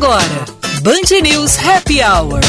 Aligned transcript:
Agora, 0.00 0.44
Band 0.80 1.22
News 1.24 1.56
Happy 1.56 2.00
Hour. 2.00 2.40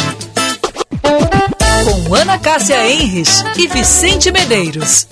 Com 1.02 2.14
Ana 2.14 2.38
Cássia 2.38 2.88
Enres 2.88 3.44
e 3.58 3.68
Vicente 3.68 4.32
Medeiros. 4.32 5.08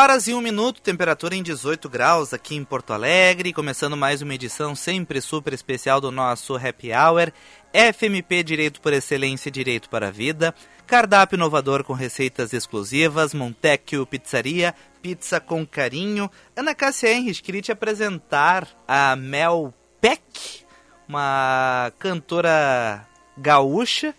Horas 0.00 0.26
e 0.28 0.32
um 0.32 0.40
minuto, 0.40 0.80
temperatura 0.80 1.36
em 1.36 1.42
18 1.42 1.86
graus 1.86 2.32
aqui 2.32 2.56
em 2.56 2.64
Porto 2.64 2.94
Alegre, 2.94 3.52
começando 3.52 3.98
mais 3.98 4.22
uma 4.22 4.34
edição 4.34 4.74
sempre 4.74 5.20
super 5.20 5.52
especial 5.52 6.00
do 6.00 6.10
nosso 6.10 6.56
Happy 6.56 6.88
Hour, 6.90 7.30
FMP 7.70 8.42
Direito 8.42 8.80
por 8.80 8.94
Excelência 8.94 9.50
Direito 9.50 9.90
para 9.90 10.08
a 10.08 10.10
Vida, 10.10 10.54
cardápio 10.86 11.36
inovador 11.36 11.84
com 11.84 11.92
receitas 11.92 12.54
exclusivas, 12.54 13.34
Montecchio 13.34 14.06
Pizzaria, 14.06 14.74
pizza 15.02 15.38
com 15.38 15.66
carinho. 15.66 16.30
Ana 16.56 16.74
Cássia 16.74 17.12
Henrich, 17.12 17.42
queria 17.42 17.60
te 17.60 17.70
apresentar 17.70 18.66
a 18.88 19.14
Mel 19.14 19.74
Peck, 20.00 20.64
uma 21.06 21.92
cantora 21.98 23.06
gaúcha, 23.36 24.14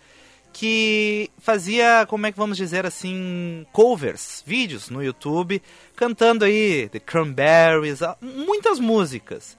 que 0.52 1.30
fazia, 1.38 2.06
como 2.06 2.26
é 2.26 2.32
que 2.32 2.38
vamos 2.38 2.56
dizer 2.56 2.84
assim, 2.84 3.66
covers, 3.72 4.42
vídeos 4.46 4.90
no 4.90 5.02
YouTube, 5.02 5.62
cantando 5.96 6.44
aí 6.44 6.88
The 6.90 7.00
Cranberries, 7.00 8.00
muitas 8.20 8.78
músicas. 8.78 9.56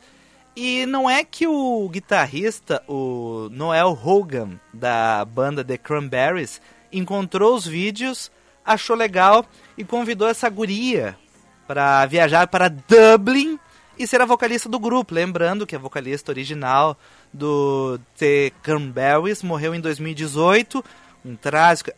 E 0.56 0.86
não 0.86 1.10
é 1.10 1.24
que 1.24 1.48
o 1.48 1.90
guitarrista, 1.90 2.84
o 2.88 3.50
Noel 3.52 3.98
Hogan, 4.02 4.60
da 4.72 5.26
banda 5.26 5.64
The 5.64 5.78
Cranberries, 5.78 6.62
encontrou 6.92 7.56
os 7.56 7.66
vídeos, 7.66 8.32
achou 8.64 8.96
legal 8.96 9.46
e 9.76 9.84
convidou 9.84 10.28
essa 10.28 10.48
guria 10.50 11.18
para 11.68 12.06
viajar 12.06 12.48
para 12.48 12.70
Dublin 12.70 13.58
e 13.98 14.06
ser 14.06 14.22
a 14.22 14.26
vocalista 14.26 14.70
do 14.70 14.80
grupo. 14.80 15.16
Lembrando 15.16 15.66
que 15.66 15.76
a 15.76 15.80
vocalista 15.80 16.32
original 16.32 16.98
do 17.34 18.00
The 18.17 18.52
Cranberries 18.62 19.42
morreu 19.42 19.73
em 19.73 19.81
2018, 19.81 20.84
um 21.26 21.36
trágico 21.36 21.92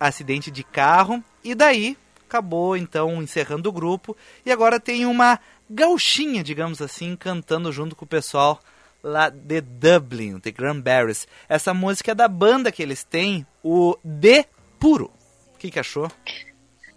acidente 0.00 0.50
de 0.50 0.64
carro, 0.64 1.22
e 1.44 1.54
daí 1.54 1.96
acabou 2.26 2.76
então 2.76 3.22
encerrando 3.22 3.68
o 3.68 3.72
grupo 3.72 4.16
e 4.44 4.52
agora 4.52 4.78
tem 4.78 5.06
uma 5.06 5.38
gauchinha, 5.68 6.42
digamos 6.42 6.80
assim, 6.82 7.16
cantando 7.16 7.72
junto 7.72 7.96
com 7.96 8.04
o 8.04 8.08
pessoal 8.08 8.60
lá 9.02 9.30
de 9.30 9.60
Dublin, 9.60 10.38
The 10.38 10.52
Cranberries. 10.52 11.26
Essa 11.48 11.72
música 11.72 12.12
é 12.12 12.14
da 12.14 12.28
banda 12.28 12.72
que 12.72 12.82
eles 12.82 13.04
têm, 13.04 13.46
o 13.62 13.96
De 14.02 14.44
Puro. 14.78 15.10
O 15.54 15.58
que, 15.58 15.70
que 15.70 15.78
achou? 15.78 16.10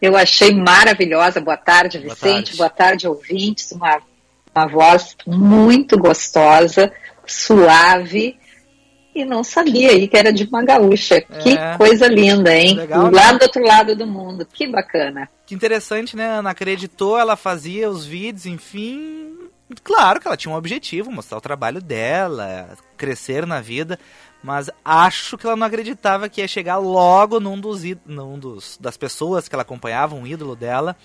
Eu 0.02 0.18
achei 0.18 0.54
maravilhosa. 0.54 1.40
Boa 1.40 1.58
tarde, 1.58 2.00
Vicente. 2.00 2.16
Boa 2.18 2.26
tarde, 2.26 2.58
Boa 2.58 2.70
tarde 2.70 3.08
ouvintes. 3.08 3.72
Uma, 3.72 4.02
uma 4.54 4.68
voz 4.68 5.16
muito 5.26 5.98
gostosa 5.98 6.92
suave 7.32 8.38
e 9.14 9.26
não 9.26 9.44
sabia 9.44 9.92
aí 9.92 10.08
que 10.08 10.18
era 10.18 10.32
de 10.32 10.46
uma 10.46 10.64
gaúcha. 10.64 11.16
É. 11.16 11.22
Que 11.22 11.78
coisa 11.78 12.08
linda, 12.08 12.56
hein? 12.56 12.76
Legal, 12.76 13.12
Lá 13.12 13.34
né? 13.34 13.40
do 13.40 13.44
outro 13.44 13.64
lado 13.64 13.96
do 13.96 14.08
mundo. 14.08 14.46
Que 14.46 14.68
bacana. 14.68 15.30
Que 15.46 15.54
interessante, 15.54 16.16
né? 16.16 16.28
Ana 16.28 16.52
acreditou, 16.52 17.18
ela 17.18 17.36
fazia 17.36 17.90
os 17.90 18.06
vídeos, 18.06 18.46
enfim. 18.46 19.38
Claro 19.84 20.20
que 20.20 20.28
ela 20.28 20.38
tinha 20.38 20.54
um 20.54 20.58
objetivo, 20.58 21.12
mostrar 21.12 21.38
o 21.38 21.42
trabalho 21.42 21.82
dela, 21.82 22.70
crescer 22.98 23.46
na 23.46 23.60
vida. 23.60 24.00
Mas 24.44 24.70
acho 24.84 25.38
que 25.38 25.46
ela 25.46 25.56
não 25.56 25.68
acreditava 25.68 26.28
que 26.28 26.42
ia 26.42 26.48
chegar 26.48 26.78
logo 26.78 27.40
num 27.40 27.60
dos, 27.60 27.84
num 28.06 28.40
dos 28.40 28.78
das 28.80 28.98
pessoas 28.98 29.48
que 29.48 29.54
ela 29.54 29.62
acompanhava, 29.62 30.16
um 30.16 30.26
ídolo 30.26 30.56
dela. 30.56 30.96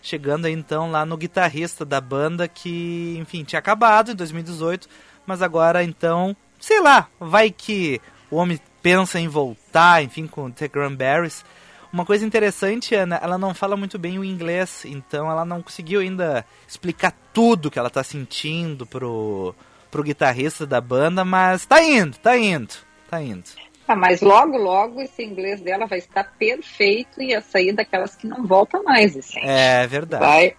Chegando 0.00 0.46
aí, 0.46 0.52
então 0.52 0.90
lá 0.90 1.04
no 1.04 1.16
guitarrista 1.16 1.84
da 1.84 2.00
banda 2.00 2.46
que, 2.46 3.16
enfim, 3.18 3.42
tinha 3.42 3.58
acabado 3.58 4.12
em 4.12 4.14
2018 4.14 4.88
mas 5.26 5.42
agora 5.42 5.82
então, 5.82 6.36
sei 6.60 6.80
lá, 6.80 7.08
vai 7.18 7.50
que 7.50 8.00
o 8.30 8.36
homem 8.36 8.60
pensa 8.82 9.18
em 9.18 9.28
voltar, 9.28 10.02
enfim, 10.02 10.26
com 10.26 10.50
The 10.50 10.68
Cranberries. 10.68 11.44
Uma 11.92 12.04
coisa 12.04 12.26
interessante, 12.26 12.94
Ana, 12.94 13.18
ela 13.22 13.38
não 13.38 13.54
fala 13.54 13.76
muito 13.76 13.98
bem 13.98 14.18
o 14.18 14.24
inglês, 14.24 14.84
então 14.84 15.30
ela 15.30 15.44
não 15.44 15.62
conseguiu 15.62 16.00
ainda 16.00 16.44
explicar 16.68 17.14
tudo 17.32 17.70
que 17.70 17.78
ela 17.78 17.90
tá 17.90 18.02
sentindo 18.02 18.84
pro, 18.86 19.54
pro 19.90 20.02
guitarrista 20.02 20.66
da 20.66 20.80
banda, 20.80 21.24
mas 21.24 21.64
tá 21.64 21.82
indo, 21.82 22.18
tá 22.18 22.36
indo, 22.36 22.74
tá 23.08 23.22
indo. 23.22 23.44
Ah, 23.88 23.94
mas 23.94 24.20
logo, 24.20 24.56
logo 24.56 25.00
esse 25.00 25.22
inglês 25.22 25.60
dela 25.60 25.86
vai 25.86 25.98
estar 25.98 26.24
perfeito 26.38 27.22
e 27.22 27.28
ia 27.30 27.40
sair 27.40 27.72
daquelas 27.72 28.16
que 28.16 28.26
não 28.26 28.44
voltam 28.44 28.82
mais, 28.82 29.16
assim. 29.16 29.40
É 29.42 29.86
verdade. 29.86 30.24
Vai, 30.24 30.56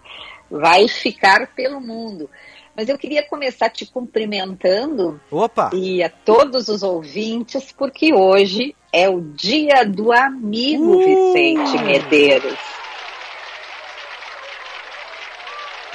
vai 0.50 0.88
ficar 0.88 1.47
pelo 1.47 1.81
mundo. 1.81 2.29
Mas 2.77 2.89
eu 2.89 2.97
queria 2.99 3.27
começar 3.27 3.71
te 3.71 3.88
cumprimentando 3.88 5.19
Opa. 5.31 5.71
e 5.73 6.03
a 6.03 6.09
todos 6.09 6.67
os 6.67 6.83
ouvintes, 6.83 7.71
porque 7.71 8.13
hoje 8.13 8.75
é 8.93 9.09
o 9.09 9.19
Dia 9.19 9.83
do 9.83 10.11
Amigo 10.11 10.97
uh. 10.97 10.99
Vicente 10.99 11.83
Medeiros. 11.83 12.59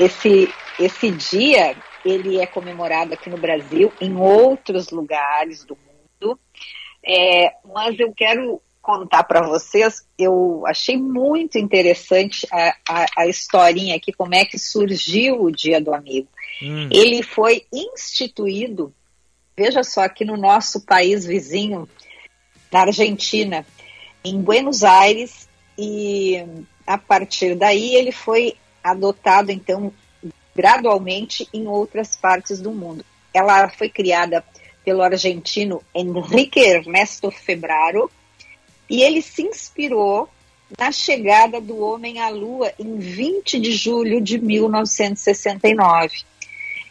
Esse, 0.00 0.52
esse 0.76 1.12
dia 1.12 1.76
ele 2.04 2.40
é 2.40 2.46
comemorado 2.46 3.14
aqui 3.14 3.30
no 3.30 3.38
Brasil, 3.38 3.92
em 4.00 4.16
outros 4.16 4.90
lugares 4.90 5.62
do 5.62 5.76
mundo. 5.76 6.36
É, 7.06 7.52
mas 7.72 7.96
eu 8.00 8.12
quero 8.12 8.60
contar 8.80 9.22
para 9.22 9.46
vocês, 9.46 10.04
eu 10.18 10.64
achei 10.66 10.96
muito 10.96 11.56
interessante 11.56 12.44
a, 12.50 12.74
a, 12.88 13.06
a, 13.18 13.26
historinha 13.28 13.94
aqui, 13.94 14.12
como 14.12 14.34
é 14.34 14.44
que 14.44 14.58
surgiu 14.58 15.44
o 15.44 15.52
Dia 15.52 15.80
do 15.80 15.94
Amigo. 15.94 16.26
Hum. 16.60 16.88
Ele 16.90 17.22
foi 17.22 17.64
instituído, 17.72 18.92
veja 19.56 19.82
só, 19.82 20.02
aqui 20.02 20.24
no 20.24 20.36
nosso 20.36 20.84
país 20.84 21.24
vizinho, 21.24 21.88
na 22.70 22.80
Argentina, 22.80 23.66
em 24.24 24.40
Buenos 24.40 24.82
Aires, 24.82 25.48
e 25.78 26.44
a 26.86 26.98
partir 26.98 27.54
daí 27.54 27.94
ele 27.94 28.12
foi 28.12 28.56
adotado, 28.82 29.50
então, 29.50 29.92
gradualmente 30.54 31.48
em 31.52 31.66
outras 31.66 32.16
partes 32.16 32.60
do 32.60 32.72
mundo. 32.72 33.04
Ela 33.32 33.68
foi 33.68 33.88
criada 33.88 34.44
pelo 34.84 35.02
argentino 35.02 35.82
Enrique 35.94 36.60
Ernesto 36.60 37.30
Febraro, 37.30 38.10
e 38.88 39.02
ele 39.02 39.22
se 39.22 39.42
inspirou 39.42 40.28
na 40.78 40.90
chegada 40.90 41.60
do 41.60 41.78
homem 41.78 42.20
à 42.20 42.28
Lua 42.28 42.72
em 42.78 42.98
20 42.98 43.60
de 43.60 43.72
julho 43.72 44.20
de 44.20 44.38
1969. 44.38 46.24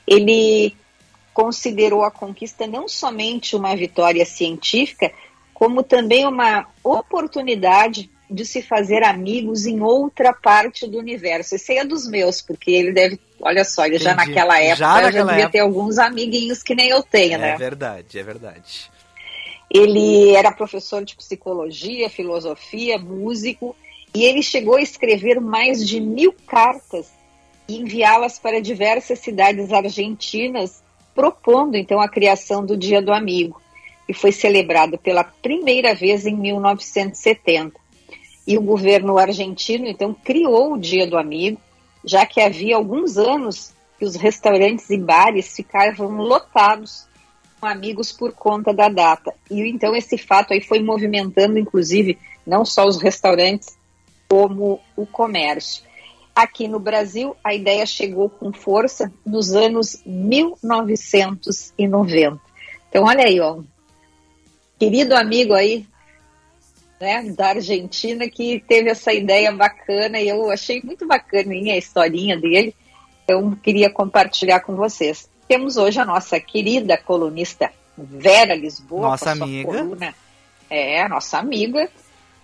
Ele 0.08 0.76
considerou 1.34 2.04
a 2.04 2.12
conquista 2.12 2.68
não 2.68 2.88
somente 2.88 3.56
uma 3.56 3.76
vitória 3.76 4.26
científica, 4.26 5.12
como 5.54 5.84
também 5.84 6.26
uma 6.26 6.68
oportunidade 6.84 8.10
de 8.30 8.46
se 8.46 8.62
fazer 8.62 9.04
amigos 9.04 9.66
em 9.66 9.82
outra 9.82 10.34
parte 10.34 10.88
do 10.88 10.98
universo. 10.98 11.56
Esse 11.56 11.74
aí 11.74 11.78
é 11.80 11.86
dos 11.86 12.08
meus, 12.08 12.42
porque 12.42 12.72
ele 12.72 12.94
deve, 12.94 13.20
olha 13.42 13.64
só, 13.66 13.86
ele 13.86 13.96
Entendi. 13.96 14.06
já 14.06 14.16
naquela 14.16 14.60
época 14.60 14.76
já, 14.78 14.88
naquela 14.88 15.12
já 15.12 15.24
devia 15.24 15.34
época... 15.34 15.52
ter 15.52 15.60
alguns 15.60 15.98
amiguinhos 15.98 16.64
que 16.64 16.74
nem 16.74 16.90
eu 16.90 17.04
tenho, 17.04 17.36
é 17.36 17.38
né? 17.38 17.50
É 17.52 17.58
verdade, 17.58 18.18
é 18.18 18.24
verdade. 18.24 18.92
Ele 19.70 20.32
era 20.34 20.52
professor 20.52 21.04
de 21.04 21.16
psicologia, 21.16 22.10
filosofia, 22.10 22.98
músico, 22.98 23.76
e 24.14 24.24
ele 24.24 24.42
chegou 24.42 24.76
a 24.76 24.82
escrever 24.82 25.40
mais 25.40 25.88
de 25.88 26.00
mil 26.00 26.34
cartas 26.48 27.10
e 27.72 27.80
enviá-las 27.80 28.38
para 28.38 28.62
diversas 28.62 29.20
cidades 29.20 29.72
argentinas, 29.72 30.84
propondo 31.16 31.78
então 31.78 32.02
a 32.02 32.10
criação 32.10 32.66
do 32.66 32.76
Dia 32.76 33.02
do 33.02 33.14
Amigo, 33.14 33.62
que 34.06 34.14
foi 34.14 34.34
celebrado 34.34 34.98
pela 34.98 35.24
primeira 35.24 35.96
vez 35.96 36.26
em 36.26 36.36
1970. 36.36 37.80
E 38.46 38.58
o 38.58 38.62
governo 38.62 39.18
argentino 39.18 39.88
então 39.88 40.14
criou 40.14 40.74
o 40.74 40.78
Dia 40.78 41.08
do 41.08 41.18
Amigo, 41.18 41.62
já 42.04 42.26
que 42.26 42.42
havia 42.42 42.76
alguns 42.76 43.18
anos 43.18 43.74
que 43.98 44.04
os 44.04 44.16
restaurantes 44.16 44.90
e 44.90 44.98
bares 44.98 45.56
ficavam 45.56 46.18
lotados 46.18 47.08
amigos 47.62 48.12
por 48.12 48.34
conta 48.34 48.74
da 48.74 48.90
data. 48.90 49.34
E 49.50 49.62
então 49.70 49.96
esse 49.96 50.18
fato 50.18 50.52
aí 50.52 50.60
foi 50.60 50.82
movimentando, 50.82 51.58
inclusive, 51.58 52.18
não 52.46 52.66
só 52.66 52.86
os 52.86 53.02
restaurantes, 53.02 53.78
como 54.28 54.82
o 54.98 55.06
comércio. 55.06 55.84
Aqui 56.36 56.68
no 56.68 56.80
Brasil, 56.80 57.36
a 57.44 57.54
ideia 57.54 57.86
chegou 57.86 58.30
com 58.30 58.54
força 58.54 59.12
nos 59.26 59.54
anos 59.54 60.02
1990. 60.06 62.40
Então, 62.90 63.04
olha 63.04 63.26
aí, 63.26 63.40
ó, 63.40 63.60
querido 64.80 65.16
amigo 65.16 65.54
aí, 65.54 65.86
né, 67.00 67.24
da 67.36 67.50
Argentina, 67.50 68.28
que 68.30 68.64
teve 68.68 68.90
essa 68.90 69.12
ideia 69.12 69.52
bacana 69.52 70.20
e 70.20 70.30
eu 70.30 70.50
achei 70.50 70.82
muito 70.84 71.06
bacana 71.06 71.54
a 71.54 71.78
historinha 71.78 72.40
dele. 72.40 72.74
Então, 73.24 73.52
queria 73.56 73.90
compartilhar 73.90 74.62
com 74.62 74.76
vocês. 74.76 75.30
Temos 75.48 75.78
hoje 75.78 76.00
a 76.00 76.06
nossa 76.06 76.40
querida 76.40 76.98
colunista 76.98 77.72
Vera 77.98 78.56
Lisboa. 78.56 79.10
Nossa 79.10 79.32
amiga. 79.32 79.70
Coluna, 79.70 80.16
é, 80.70 81.08
nossa 81.10 81.40
amiga, 81.40 81.90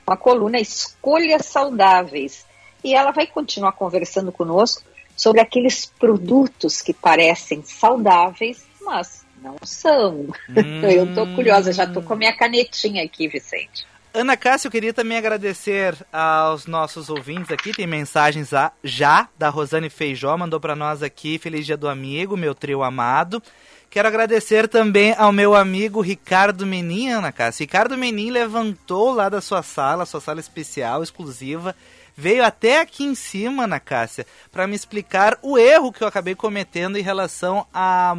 com 0.05 0.13
a 0.13 0.17
coluna 0.17 0.59
Escolhas 0.59 1.45
Saudáveis 1.45 2.46
e 2.87 2.93
ela 2.93 3.11
vai 3.11 3.27
continuar 3.27 3.73
conversando 3.73 4.31
conosco 4.31 4.83
sobre 5.15 5.41
aqueles 5.41 5.85
produtos 5.85 6.81
que 6.81 6.93
parecem 6.93 7.61
saudáveis, 7.63 8.65
mas 8.81 9.25
não 9.41 9.57
são. 9.63 10.27
Hum. 10.49 10.81
eu 10.89 11.05
estou 11.05 11.27
curiosa, 11.35 11.73
já 11.73 11.83
estou 11.83 12.01
com 12.01 12.13
a 12.13 12.17
minha 12.17 12.35
canetinha 12.35 13.03
aqui, 13.03 13.27
Vicente. 13.27 13.85
Ana 14.13 14.37
Cássia, 14.37 14.67
eu 14.67 14.71
queria 14.71 14.93
também 14.93 15.17
agradecer 15.17 15.95
aos 16.11 16.65
nossos 16.65 17.09
ouvintes 17.09 17.51
aqui. 17.51 17.71
Tem 17.71 17.85
mensagens 17.85 18.51
já 18.83 19.27
da 19.37 19.49
Rosane 19.49 19.89
Feijó, 19.89 20.35
mandou 20.37 20.59
para 20.59 20.75
nós 20.75 21.03
aqui 21.03 21.37
Feliz 21.37 21.65
Dia 21.65 21.77
do 21.77 21.89
Amigo, 21.89 22.37
meu 22.37 22.55
trio 22.55 22.83
amado. 22.83 23.43
Quero 23.89 24.07
agradecer 24.07 24.67
também 24.67 25.13
ao 25.17 25.31
meu 25.31 25.55
amigo 25.55 26.01
Ricardo 26.01 26.65
Menin, 26.65 27.09
Ana 27.09 27.31
Cássia. 27.31 27.63
Ricardo 27.63 27.97
Menin 27.97 28.31
levantou 28.31 29.11
lá 29.11 29.29
da 29.29 29.39
sua 29.39 29.63
sala, 29.63 30.05
sua 30.05 30.19
sala 30.19 30.39
especial, 30.39 31.01
exclusiva, 31.01 31.75
veio 32.17 32.43
até 32.43 32.81
aqui 32.81 33.05
em 33.05 33.13
cima, 33.13 33.65
Ana 33.65 33.79
Cássia, 33.79 34.25
para 34.51 34.65
me 34.65 34.75
explicar 34.75 35.37
o 35.43 35.55
erro 35.57 35.93
que 35.93 36.03
eu 36.03 36.07
acabei 36.07 36.33
cometendo 36.33 36.97
em 36.97 37.03
relação 37.03 37.67
à 37.71 38.17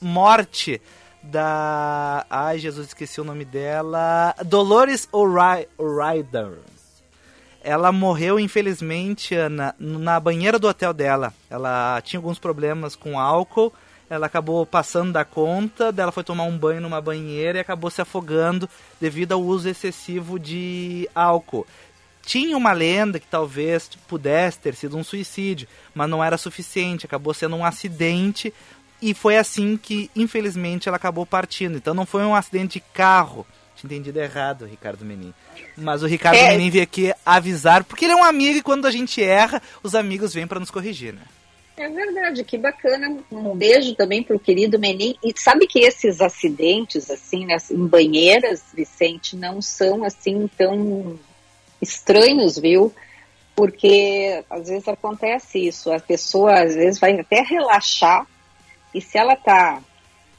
morte 0.00 0.80
da. 1.22 2.24
Ai, 2.30 2.58
Jesus, 2.58 2.88
esqueci 2.88 3.20
o 3.20 3.24
nome 3.24 3.44
dela. 3.44 4.34
Dolores 4.44 5.06
O'Rider. 5.12 6.58
Ela 7.62 7.90
morreu, 7.92 8.38
infelizmente, 8.38 9.34
Ana, 9.34 9.74
na 9.78 10.18
banheira 10.18 10.58
do 10.58 10.68
hotel 10.68 10.94
dela. 10.94 11.34
Ela 11.50 12.00
tinha 12.00 12.18
alguns 12.18 12.38
problemas 12.38 12.96
com 12.96 13.18
álcool. 13.18 13.72
Ela 14.08 14.26
acabou 14.26 14.64
passando 14.64 15.12
da 15.12 15.24
conta, 15.24 15.90
dela 15.90 16.12
foi 16.12 16.22
tomar 16.22 16.44
um 16.44 16.56
banho 16.56 16.80
numa 16.80 17.00
banheira 17.00 17.58
e 17.58 17.60
acabou 17.60 17.90
se 17.90 18.00
afogando 18.00 18.70
devido 19.00 19.32
ao 19.32 19.42
uso 19.42 19.68
excessivo 19.68 20.38
de 20.38 21.10
álcool 21.12 21.66
tinha 22.26 22.56
uma 22.56 22.72
lenda 22.72 23.20
que 23.20 23.26
talvez 23.28 23.88
pudesse 24.08 24.58
ter 24.58 24.74
sido 24.74 24.96
um 24.96 25.04
suicídio, 25.04 25.68
mas 25.94 26.10
não 26.10 26.22
era 26.22 26.36
suficiente, 26.36 27.06
acabou 27.06 27.32
sendo 27.32 27.54
um 27.54 27.64
acidente 27.64 28.52
e 29.00 29.14
foi 29.14 29.36
assim 29.36 29.76
que, 29.76 30.10
infelizmente, 30.14 30.88
ela 30.88 30.96
acabou 30.96 31.24
partindo. 31.24 31.76
Então 31.76 31.94
não 31.94 32.04
foi 32.04 32.24
um 32.24 32.34
acidente 32.34 32.80
de 32.80 32.84
carro. 32.92 33.46
Tinha 33.76 33.92
entendido 33.92 34.18
errado, 34.18 34.66
Ricardo 34.66 35.04
Menin. 35.04 35.32
Mas 35.76 36.02
o 36.02 36.06
Ricardo 36.06 36.36
é. 36.36 36.50
Menin 36.50 36.68
veio 36.68 36.82
aqui 36.82 37.14
avisar, 37.24 37.84
porque 37.84 38.06
ele 38.06 38.14
é 38.14 38.16
um 38.16 38.24
amigo 38.24 38.58
e 38.58 38.62
quando 38.62 38.86
a 38.86 38.90
gente 38.90 39.22
erra, 39.22 39.62
os 39.80 39.94
amigos 39.94 40.34
vêm 40.34 40.48
para 40.48 40.58
nos 40.58 40.70
corrigir, 40.70 41.12
né? 41.12 41.22
É 41.76 41.88
verdade, 41.88 42.42
que 42.42 42.58
bacana. 42.58 43.18
Um 43.30 43.54
beijo 43.54 43.94
também 43.94 44.22
pro 44.22 44.38
querido 44.38 44.80
Menin. 44.80 45.14
E 45.22 45.32
sabe 45.36 45.68
que 45.68 45.78
esses 45.78 46.20
acidentes, 46.20 47.08
assim, 47.08 47.46
né, 47.46 47.56
em 47.70 47.86
banheiras, 47.86 48.64
Vicente, 48.74 49.36
não 49.36 49.62
são 49.62 50.02
assim 50.02 50.50
tão 50.56 51.16
estranhos, 51.80 52.58
viu? 52.58 52.92
Porque 53.54 54.44
às 54.50 54.68
vezes 54.68 54.86
acontece 54.88 55.66
isso, 55.66 55.92
a 55.92 55.98
pessoa 55.98 56.62
às 56.62 56.74
vezes 56.74 57.00
vai 57.00 57.18
até 57.18 57.40
relaxar 57.40 58.26
e 58.96 59.00
se 59.00 59.18
ela 59.18 59.36
tá, 59.36 59.82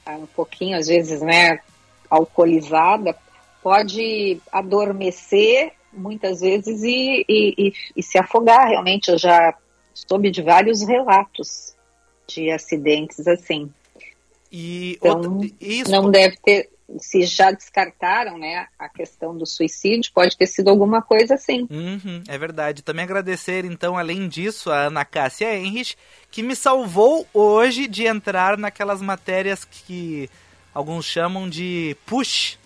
tá 0.04 0.12
um 0.12 0.26
pouquinho, 0.26 0.76
às 0.76 0.88
vezes, 0.88 1.20
né, 1.20 1.60
alcoolizada, 2.10 3.16
pode 3.62 4.40
adormecer 4.50 5.72
muitas 5.92 6.40
vezes 6.40 6.82
e, 6.82 7.24
e, 7.28 7.54
e, 7.56 7.72
e 7.96 8.02
se 8.02 8.18
afogar. 8.18 8.68
Realmente, 8.68 9.10
eu 9.10 9.18
já 9.18 9.54
soube 9.94 10.30
de 10.30 10.42
vários 10.42 10.82
relatos 10.82 11.74
de 12.26 12.50
acidentes 12.50 13.26
assim. 13.26 13.70
E 14.50 14.96
então, 14.96 15.34
outra, 15.34 15.48
isso... 15.60 15.90
não 15.90 16.10
deve 16.10 16.36
ter 16.38 16.70
se 16.98 17.22
já 17.24 17.50
descartaram 17.50 18.38
né, 18.38 18.66
a 18.78 18.88
questão 18.88 19.36
do 19.36 19.44
suicídio, 19.44 20.10
pode 20.12 20.36
ter 20.36 20.46
sido 20.46 20.68
alguma 20.68 21.02
coisa 21.02 21.34
assim. 21.34 21.66
Uhum, 21.70 22.22
é 22.26 22.38
verdade. 22.38 22.82
Também 22.82 23.04
agradecer, 23.04 23.64
então, 23.64 23.98
além 23.98 24.28
disso, 24.28 24.70
a 24.70 24.86
Ana 24.86 25.04
Cássia 25.04 25.54
Henrich, 25.54 25.96
que 26.30 26.42
me 26.42 26.56
salvou 26.56 27.26
hoje 27.34 27.86
de 27.86 28.06
entrar 28.06 28.56
naquelas 28.56 29.02
matérias 29.02 29.64
que 29.64 30.30
alguns 30.74 31.04
chamam 31.04 31.48
de 31.48 31.96
push, 32.06 32.58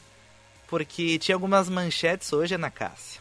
porque 0.69 1.19
tinha 1.19 1.35
algumas 1.35 1.69
manchetes 1.69 2.33
hoje, 2.33 2.55
Ana 2.55 2.71
Cássia. 2.71 3.21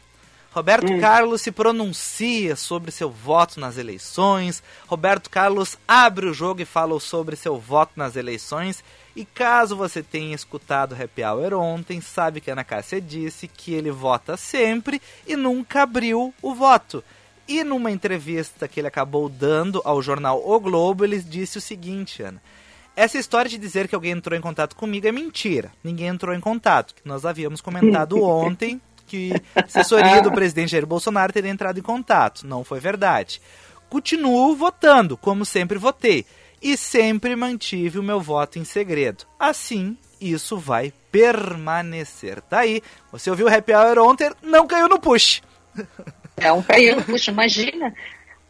Roberto 0.53 0.91
hum. 0.91 0.99
Carlos 0.99 1.41
se 1.41 1.51
pronuncia 1.51 2.57
sobre 2.57 2.91
seu 2.91 3.09
voto 3.09 3.59
nas 3.59 3.77
eleições. 3.77 4.61
Roberto 4.85 5.29
Carlos 5.29 5.77
abre 5.87 6.25
o 6.25 6.33
jogo 6.33 6.61
e 6.61 6.65
fala 6.65 6.99
sobre 6.99 7.37
seu 7.37 7.57
voto 7.57 7.93
nas 7.95 8.17
eleições. 8.17 8.83
E 9.15 9.25
caso 9.25 9.75
você 9.75 10.01
tenha 10.01 10.33
escutado 10.33 10.93
o 10.93 11.03
Happy 11.03 11.23
Hour 11.23 11.53
ontem, 11.53 11.99
sabe 11.99 12.39
que 12.39 12.49
a 12.49 12.53
Ana 12.53 12.63
Cássia 12.63 13.01
disse 13.01 13.47
que 13.47 13.73
ele 13.73 13.91
vota 13.91 14.37
sempre 14.37 15.01
e 15.27 15.35
nunca 15.35 15.83
abriu 15.83 16.33
o 16.41 16.53
voto. 16.53 17.03
E 17.47 17.63
numa 17.63 17.91
entrevista 17.91 18.67
que 18.67 18.79
ele 18.79 18.87
acabou 18.87 19.27
dando 19.27 19.81
ao 19.83 20.01
jornal 20.01 20.41
O 20.45 20.59
Globo, 20.59 21.03
ele 21.03 21.21
disse 21.21 21.57
o 21.57 21.61
seguinte, 21.61 22.23
Ana. 22.23 22.41
Essa 22.95 23.17
história 23.17 23.49
de 23.49 23.57
dizer 23.57 23.87
que 23.87 23.95
alguém 23.95 24.11
entrou 24.11 24.37
em 24.37 24.41
contato 24.41 24.75
comigo 24.75 25.07
é 25.07 25.11
mentira. 25.11 25.71
Ninguém 25.83 26.07
entrou 26.07 26.33
em 26.33 26.39
contato. 26.39 26.93
Nós 27.03 27.25
havíamos 27.25 27.59
comentado 27.59 28.19
ontem 28.23 28.81
que 29.07 29.33
a 29.55 29.61
assessoria 29.65 30.21
do 30.21 30.31
presidente 30.31 30.71
Jair 30.71 30.85
Bolsonaro 30.85 31.33
teria 31.33 31.51
entrado 31.51 31.77
em 31.77 31.83
contato. 31.83 32.47
Não 32.47 32.63
foi 32.63 32.79
verdade. 32.79 33.41
Continuo 33.89 34.55
votando, 34.55 35.17
como 35.17 35.45
sempre 35.45 35.77
votei 35.77 36.25
e 36.61 36.77
sempre 36.77 37.35
mantive 37.35 37.99
o 37.99 38.03
meu 38.03 38.19
voto 38.19 38.59
em 38.59 38.63
segredo. 38.63 39.25
Assim, 39.39 39.97
isso 40.19 40.57
vai 40.57 40.93
permanecer. 41.11 42.41
Tá 42.41 42.59
aí. 42.59 42.81
Você 43.11 43.29
ouviu 43.29 43.47
o 43.47 43.53
Happy 43.53 43.73
Hour 43.73 43.97
ontem, 43.99 44.31
não 44.41 44.67
caiu 44.67 44.87
no 44.87 44.99
push. 44.99 45.41
Não 46.41 46.61
caiu 46.61 46.97
no 46.97 47.03
push, 47.03 47.27
imagina. 47.27 47.93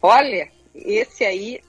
Olha, 0.00 0.48
esse 0.74 1.24
aí 1.24 1.60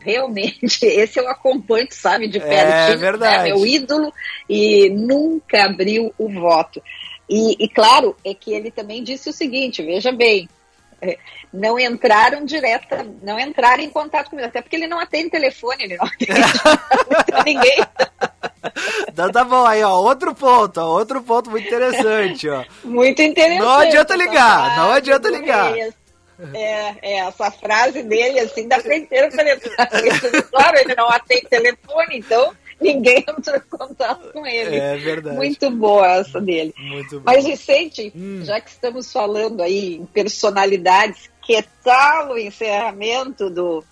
realmente, 0.00 0.60
esse 0.84 1.18
eu 1.18 1.28
acompanho, 1.28 1.88
sabe, 1.90 2.28
de 2.28 2.38
perto. 2.38 2.52
É 2.52 2.88
né, 2.90 2.96
verdade. 2.96 3.50
É 3.50 3.54
meu 3.54 3.66
ídolo 3.66 4.12
e 4.48 4.90
nunca 4.90 5.64
abriu 5.64 6.12
o 6.18 6.28
voto. 6.28 6.82
E, 7.28 7.64
e, 7.64 7.68
claro, 7.68 8.16
é 8.24 8.34
que 8.34 8.52
ele 8.52 8.70
também 8.70 9.02
disse 9.02 9.30
o 9.30 9.32
seguinte, 9.32 9.82
veja 9.82 10.12
bem, 10.12 10.48
é, 10.48 10.61
não 11.52 11.78
entraram 11.78 12.44
direta, 12.44 13.06
não 13.22 13.38
entraram 13.38 13.82
em 13.82 13.90
contato 13.90 14.30
comigo, 14.30 14.48
até 14.48 14.62
porque 14.62 14.76
ele 14.76 14.86
não 14.86 14.98
atende 14.98 15.30
telefone, 15.30 15.84
ele 15.84 15.96
não 15.96 16.06
atende 16.06 16.32
ninguém. 17.44 17.84
Então 19.08 19.30
tá 19.30 19.44
bom, 19.44 19.66
aí 19.66 19.82
ó, 19.82 20.00
outro 20.00 20.34
ponto, 20.34 20.78
ó, 20.78 20.86
outro 20.86 21.22
ponto 21.22 21.50
muito 21.50 21.66
interessante, 21.66 22.48
ó. 22.48 22.64
Muito 22.84 23.20
interessante. 23.20 23.64
Não 23.64 23.78
adianta 23.78 24.16
ligar, 24.16 24.76
não 24.76 24.92
adianta 24.92 25.28
ligar. 25.28 25.76
É, 26.54 26.94
é, 27.02 27.18
essa 27.18 27.50
frase 27.50 28.02
dele, 28.02 28.40
assim, 28.40 28.66
dá 28.66 28.80
pra 28.80 28.96
interpretar. 28.96 29.88
Claro, 30.50 30.78
ele 30.78 30.94
não 30.94 31.08
atende 31.08 31.46
telefone, 31.48 32.18
então 32.18 32.52
ninguém 32.82 33.24
entrou 33.28 33.56
em 33.56 33.60
contato 33.60 34.32
com 34.32 34.46
ele. 34.46 34.76
É 34.76 34.96
verdade. 34.96 35.36
Muito 35.36 35.70
boa 35.70 36.06
essa 36.16 36.40
dele. 36.40 36.74
Muito 36.76 37.20
boa. 37.20 37.22
Mas, 37.26 37.44
Vicente, 37.44 38.12
hum. 38.14 38.42
já 38.44 38.60
que 38.60 38.70
estamos 38.70 39.12
falando 39.12 39.62
aí 39.62 39.96
em 39.96 40.06
personalidades, 40.06 41.30
que 41.42 41.62
tal 41.82 42.32
o 42.32 42.38
encerramento 42.38 43.48
do 43.48 43.84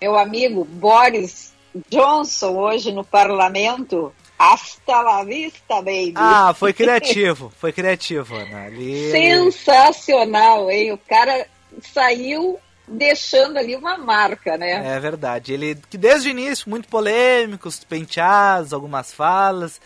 meu 0.00 0.18
amigo 0.18 0.64
Boris 0.64 1.52
Johnson 1.88 2.56
hoje 2.56 2.92
no 2.92 3.04
parlamento? 3.04 4.12
Hasta 4.36 5.00
la 5.00 5.24
vista, 5.24 5.76
baby. 5.76 6.14
Ah, 6.16 6.52
foi 6.54 6.72
criativo, 6.74 7.52
foi 7.56 7.72
criativo, 7.72 8.34
Ana. 8.34 8.64
Ali... 8.64 9.10
Sensacional, 9.10 10.70
hein? 10.70 10.92
O 10.92 10.98
cara 10.98 11.46
saiu 11.80 12.58
deixando 12.86 13.58
ali 13.58 13.74
uma 13.76 13.96
marca, 13.96 14.56
né? 14.56 14.96
É 14.96 15.00
verdade. 15.00 15.52
Ele, 15.52 15.78
que 15.88 15.96
desde 15.96 16.28
o 16.28 16.30
início, 16.30 16.68
muito 16.68 16.88
polêmicos, 16.88 17.82
penteados, 17.84 18.72
algumas 18.72 19.12
falas. 19.12 19.80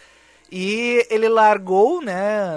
E 0.50 1.06
ele 1.10 1.28
largou, 1.28 2.00
né, 2.00 2.56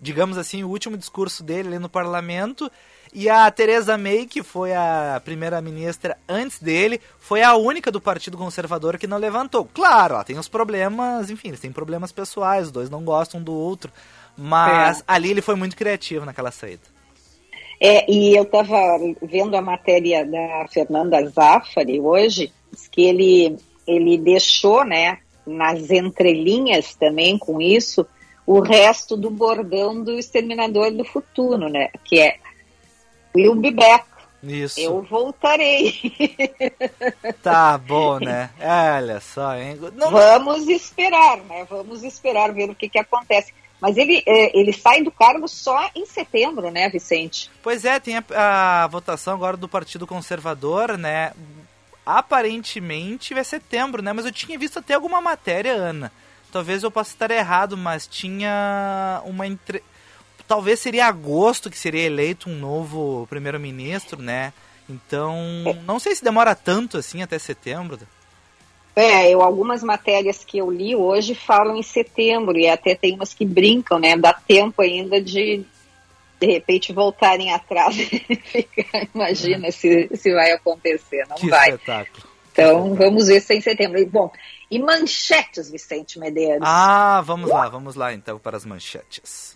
digamos 0.00 0.36
assim, 0.36 0.64
o 0.64 0.68
último 0.68 0.96
discurso 0.96 1.42
dele 1.42 1.68
ali 1.68 1.78
no 1.78 1.88
parlamento. 1.88 2.70
E 3.12 3.30
a 3.30 3.50
Theresa 3.50 3.96
May, 3.96 4.26
que 4.26 4.42
foi 4.42 4.74
a 4.74 5.20
primeira-ministra 5.24 6.18
antes 6.28 6.58
dele, 6.58 7.00
foi 7.18 7.42
a 7.42 7.54
única 7.54 7.90
do 7.90 8.00
Partido 8.00 8.36
Conservador 8.36 8.98
que 8.98 9.06
não 9.06 9.16
levantou. 9.16 9.64
Claro, 9.72 10.14
ela 10.14 10.24
tem 10.24 10.38
os 10.38 10.48
problemas, 10.48 11.30
enfim, 11.30 11.48
eles 11.48 11.60
têm 11.60 11.72
problemas 11.72 12.12
pessoais, 12.12 12.66
os 12.66 12.72
dois 12.72 12.90
não 12.90 13.04
gostam 13.04 13.40
do 13.40 13.54
outro. 13.54 13.90
Mas 14.36 15.00
é. 15.00 15.04
ali 15.06 15.30
ele 15.30 15.40
foi 15.40 15.54
muito 15.54 15.76
criativo 15.76 16.26
naquela 16.26 16.50
saída. 16.50 16.95
É, 17.80 18.10
e 18.10 18.34
eu 18.34 18.44
estava 18.44 18.98
vendo 19.22 19.54
a 19.54 19.60
matéria 19.60 20.24
da 20.24 20.66
Fernanda 20.68 21.26
Zaffari 21.28 22.00
hoje, 22.00 22.52
que 22.90 23.02
ele, 23.02 23.56
ele 23.86 24.16
deixou, 24.16 24.84
né, 24.84 25.18
nas 25.46 25.90
entrelinhas 25.90 26.94
também 26.94 27.38
com 27.38 27.60
isso, 27.60 28.06
o 28.46 28.60
resto 28.60 29.16
do 29.16 29.30
bordão 29.30 30.02
do 30.02 30.18
Exterminador 30.18 30.90
do 30.90 31.04
Futuro, 31.04 31.68
né, 31.68 31.90
que 32.04 32.18
é 32.18 32.36
Will 33.34 33.54
be 33.56 33.70
back. 33.70 34.04
Isso. 34.42 34.80
Eu 34.80 35.02
voltarei. 35.02 35.94
Tá 37.42 37.78
bom, 37.78 38.18
né? 38.18 38.50
Olha 38.60 39.20
só, 39.20 39.54
hein? 39.54 39.78
Não... 39.94 40.10
Vamos 40.10 40.68
esperar, 40.68 41.38
né? 41.38 41.64
Vamos 41.68 42.02
esperar 42.02 42.52
ver 42.52 42.70
o 42.70 42.74
que, 42.74 42.88
que 42.88 42.98
acontece. 42.98 43.52
Mas 43.80 43.96
ele, 43.96 44.22
é, 44.26 44.58
ele 44.58 44.72
sai 44.72 45.02
do 45.02 45.10
cargo 45.10 45.46
só 45.46 45.90
em 45.94 46.06
setembro, 46.06 46.70
né, 46.70 46.88
Vicente? 46.88 47.50
Pois 47.62 47.84
é, 47.84 48.00
tem 48.00 48.16
a, 48.16 48.24
a 48.84 48.86
votação 48.86 49.34
agora 49.34 49.56
do 49.56 49.68
Partido 49.68 50.06
Conservador, 50.06 50.96
né? 50.96 51.32
Aparentemente 52.04 53.34
vai 53.34 53.44
setembro, 53.44 54.02
né? 54.02 54.12
Mas 54.12 54.24
eu 54.24 54.32
tinha 54.32 54.58
visto 54.58 54.78
até 54.78 54.94
alguma 54.94 55.20
matéria, 55.20 55.72
Ana. 55.72 56.10
Talvez 56.50 56.82
eu 56.82 56.90
possa 56.90 57.10
estar 57.10 57.30
errado, 57.30 57.76
mas 57.76 58.06
tinha 58.06 59.20
uma 59.24 59.46
entre... 59.46 59.82
talvez 60.48 60.80
seria 60.80 61.06
agosto 61.06 61.68
que 61.70 61.78
seria 61.78 62.04
eleito 62.04 62.48
um 62.48 62.56
novo 62.56 63.26
primeiro-ministro, 63.28 64.22
né? 64.22 64.54
Então, 64.88 65.36
não 65.84 65.98
sei 65.98 66.14
se 66.14 66.24
demora 66.24 66.54
tanto 66.54 66.96
assim 66.96 67.20
até 67.20 67.38
setembro. 67.38 67.98
É, 68.96 69.30
eu, 69.30 69.42
algumas 69.42 69.82
matérias 69.82 70.42
que 70.42 70.56
eu 70.56 70.70
li 70.70 70.96
hoje 70.96 71.34
falam 71.34 71.76
em 71.76 71.82
setembro, 71.82 72.56
e 72.56 72.66
até 72.66 72.94
tem 72.94 73.14
umas 73.14 73.34
que 73.34 73.44
brincam, 73.44 73.98
né? 73.98 74.16
Dá 74.16 74.32
tempo 74.32 74.80
ainda 74.80 75.20
de, 75.20 75.62
de 76.40 76.46
repente, 76.46 76.94
voltarem 76.94 77.52
atrás 77.52 77.94
e 78.10 78.36
ficar, 78.36 79.06
imagina 79.14 79.70
se, 79.70 80.08
se 80.14 80.32
vai 80.32 80.52
acontecer, 80.52 81.26
não 81.28 81.36
que 81.36 81.50
vai. 81.50 81.68
Espetáculo. 81.68 82.26
Então, 82.50 82.94
vamos 82.94 83.26
ver 83.26 83.40
se 83.40 83.52
é 83.52 83.56
em 83.58 83.60
setembro. 83.60 83.98
E, 83.98 84.06
bom, 84.06 84.32
e 84.70 84.78
manchetes, 84.78 85.70
Vicente 85.70 86.18
Medeiros? 86.18 86.62
Ah, 86.62 87.22
vamos 87.22 87.50
lá, 87.50 87.68
vamos 87.68 87.96
lá 87.96 88.14
então 88.14 88.38
para 88.38 88.56
as 88.56 88.64
manchetes. 88.64 89.54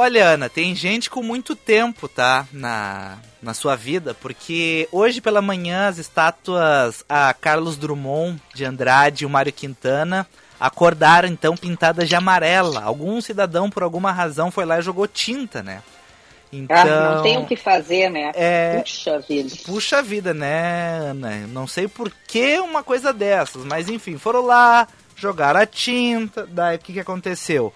Olha, 0.00 0.28
Ana, 0.28 0.48
tem 0.48 0.74
gente 0.74 1.10
com 1.10 1.22
muito 1.22 1.54
tempo, 1.54 2.08
tá? 2.08 2.46
Na, 2.54 3.18
na 3.42 3.52
sua 3.52 3.76
vida, 3.76 4.14
porque 4.14 4.88
hoje 4.90 5.20
pela 5.20 5.42
manhã 5.42 5.88
as 5.88 5.98
estátuas 5.98 7.04
a 7.06 7.34
Carlos 7.34 7.76
Drummond 7.76 8.40
de 8.54 8.64
Andrade 8.64 9.24
e 9.24 9.26
o 9.26 9.30
Mário 9.30 9.52
Quintana 9.52 10.26
acordaram 10.58 11.28
então 11.28 11.54
pintadas 11.54 12.08
de 12.08 12.16
amarela. 12.16 12.82
Algum 12.82 13.20
cidadão, 13.20 13.68
por 13.68 13.82
alguma 13.82 14.10
razão, 14.10 14.50
foi 14.50 14.64
lá 14.64 14.78
e 14.78 14.82
jogou 14.82 15.06
tinta, 15.06 15.62
né? 15.62 15.82
Então, 16.50 16.78
ah, 16.78 17.16
não 17.16 17.22
tem 17.22 17.36
o 17.36 17.44
que 17.44 17.54
fazer, 17.54 18.08
né? 18.08 18.32
É, 18.34 18.80
puxa 18.80 19.18
vida. 19.18 19.54
Puxa 19.66 20.02
vida, 20.02 20.32
né, 20.32 20.98
Ana? 21.10 21.46
Não 21.48 21.66
sei 21.66 21.86
por 21.86 22.10
que 22.26 22.58
uma 22.58 22.82
coisa 22.82 23.12
dessas, 23.12 23.66
mas 23.66 23.90
enfim, 23.90 24.16
foram 24.16 24.46
lá, 24.46 24.88
jogaram 25.14 25.60
a 25.60 25.66
tinta, 25.66 26.48
daí 26.50 26.76
o 26.76 26.78
que, 26.78 26.94
que 26.94 27.00
aconteceu? 27.00 27.70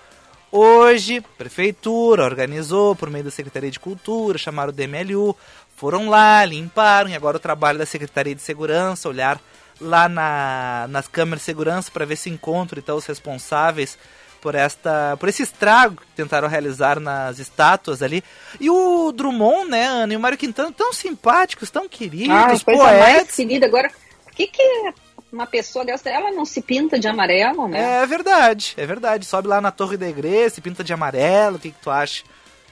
Hoje, 0.57 1.21
prefeitura 1.37 2.23
organizou 2.23 2.95
por 2.95 3.11
meio 3.11 3.25
da 3.25 3.31
Secretaria 3.33 3.73
de 3.73 3.81
Cultura, 3.81 4.39
chamaram 4.39 4.71
o 4.71 4.73
DMLU, 4.73 5.37
foram 5.75 6.09
lá, 6.09 6.45
limparam, 6.45 7.11
e 7.11 7.15
agora 7.17 7.39
o 7.39 7.41
trabalho 7.41 7.77
da 7.77 7.85
Secretaria 7.85 8.37
de 8.37 8.41
Segurança, 8.41 9.09
olhar 9.09 9.41
lá 9.81 10.09
na, 10.09 10.87
nas 10.89 11.09
câmeras 11.09 11.41
de 11.41 11.47
segurança 11.47 11.91
para 11.91 12.07
ver 12.07 12.15
se 12.15 12.31
encontram 12.31 12.79
então 12.79 12.97
os 12.97 13.05
responsáveis 13.05 13.99
por 14.41 14.55
esta 14.55 15.17
por 15.19 15.29
esse 15.29 15.43
estrago 15.43 15.97
que 15.97 16.07
tentaram 16.15 16.47
realizar 16.47 17.01
nas 17.01 17.41
estátuas 17.41 18.01
ali. 18.01 18.23
E 18.61 18.71
o 18.71 19.11
Drummond, 19.11 19.69
né, 19.69 19.87
Ana, 19.87 20.13
e 20.13 20.17
o 20.17 20.21
Mário 20.21 20.39
Quintana 20.39 20.71
tão 20.71 20.93
simpáticos, 20.93 21.69
tão 21.69 21.89
queridos, 21.89 22.31
ah, 22.31 22.65
poetas. 22.65 22.99
mais 23.01 23.35
querida. 23.35 23.67
Agora, 23.67 23.91
por 24.25 24.33
que 24.33 24.47
que 24.47 24.95
uma 25.35 25.47
pessoa 25.47 25.85
dessa, 25.85 26.09
ela 26.09 26.31
não 26.31 26.45
se 26.45 26.63
pinta 26.63 26.99
de 26.99 27.09
amarelo, 27.09 27.69
né? 27.69 28.03
É 28.03 28.07
verdade, 28.07 28.75
é 28.77 28.87
verdade. 28.87 29.27
Sobe 29.27 29.49
lá 29.49 29.61
na 29.61 29.71
torre 29.71 29.97
da 29.97 30.09
igreja, 30.09 30.51
se 30.51 30.61
pinta 30.61 30.85
de 30.85 30.93
amarelo, 30.93 31.57
o 31.57 31.59
que, 31.59 31.71
que 31.71 31.83
tu 31.83 31.91
acha? 31.91 32.23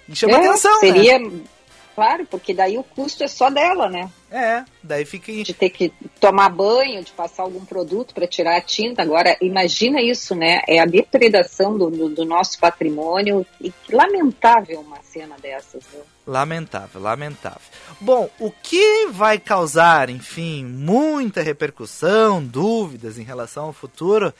Me 0.08 0.16
chama 0.16 0.34
é, 0.34 0.36
atenção, 0.36 0.80
seria, 0.80 1.18
né? 1.18 1.30
Claro, 1.94 2.26
porque 2.26 2.54
daí 2.54 2.78
o 2.78 2.82
custo 2.82 3.22
é 3.22 3.28
só 3.28 3.50
dela, 3.50 3.88
né? 3.88 4.10
É, 4.30 4.64
daí 4.82 5.04
fica. 5.04 5.30
De 5.30 5.52
ter 5.52 5.68
que 5.68 5.92
tomar 6.18 6.48
banho, 6.48 7.04
de 7.04 7.12
passar 7.12 7.42
algum 7.42 7.64
produto 7.64 8.14
para 8.14 8.26
tirar 8.26 8.56
a 8.56 8.62
tinta. 8.62 9.02
Agora, 9.02 9.36
imagina 9.42 10.00
isso, 10.00 10.34
né? 10.34 10.62
É 10.66 10.78
a 10.80 10.86
depredação 10.86 11.76
do, 11.76 11.90
do, 11.90 12.08
do 12.08 12.24
nosso 12.24 12.58
patrimônio. 12.58 13.44
E 13.60 13.70
que 13.70 13.94
lamentável 13.94 14.80
uma 14.80 15.02
cena 15.02 15.36
dessas, 15.40 15.82
viu? 15.92 16.02
Lamentável, 16.26 17.00
lamentável. 17.00 17.60
Bom, 18.00 18.30
o 18.38 18.50
que 18.50 19.08
vai 19.08 19.38
causar, 19.38 20.08
enfim, 20.08 20.64
muita 20.64 21.42
repercussão, 21.42 22.44
dúvidas 22.44 23.18
em 23.18 23.24
relação 23.24 23.64
ao 23.66 23.72
futuro, 23.72 24.32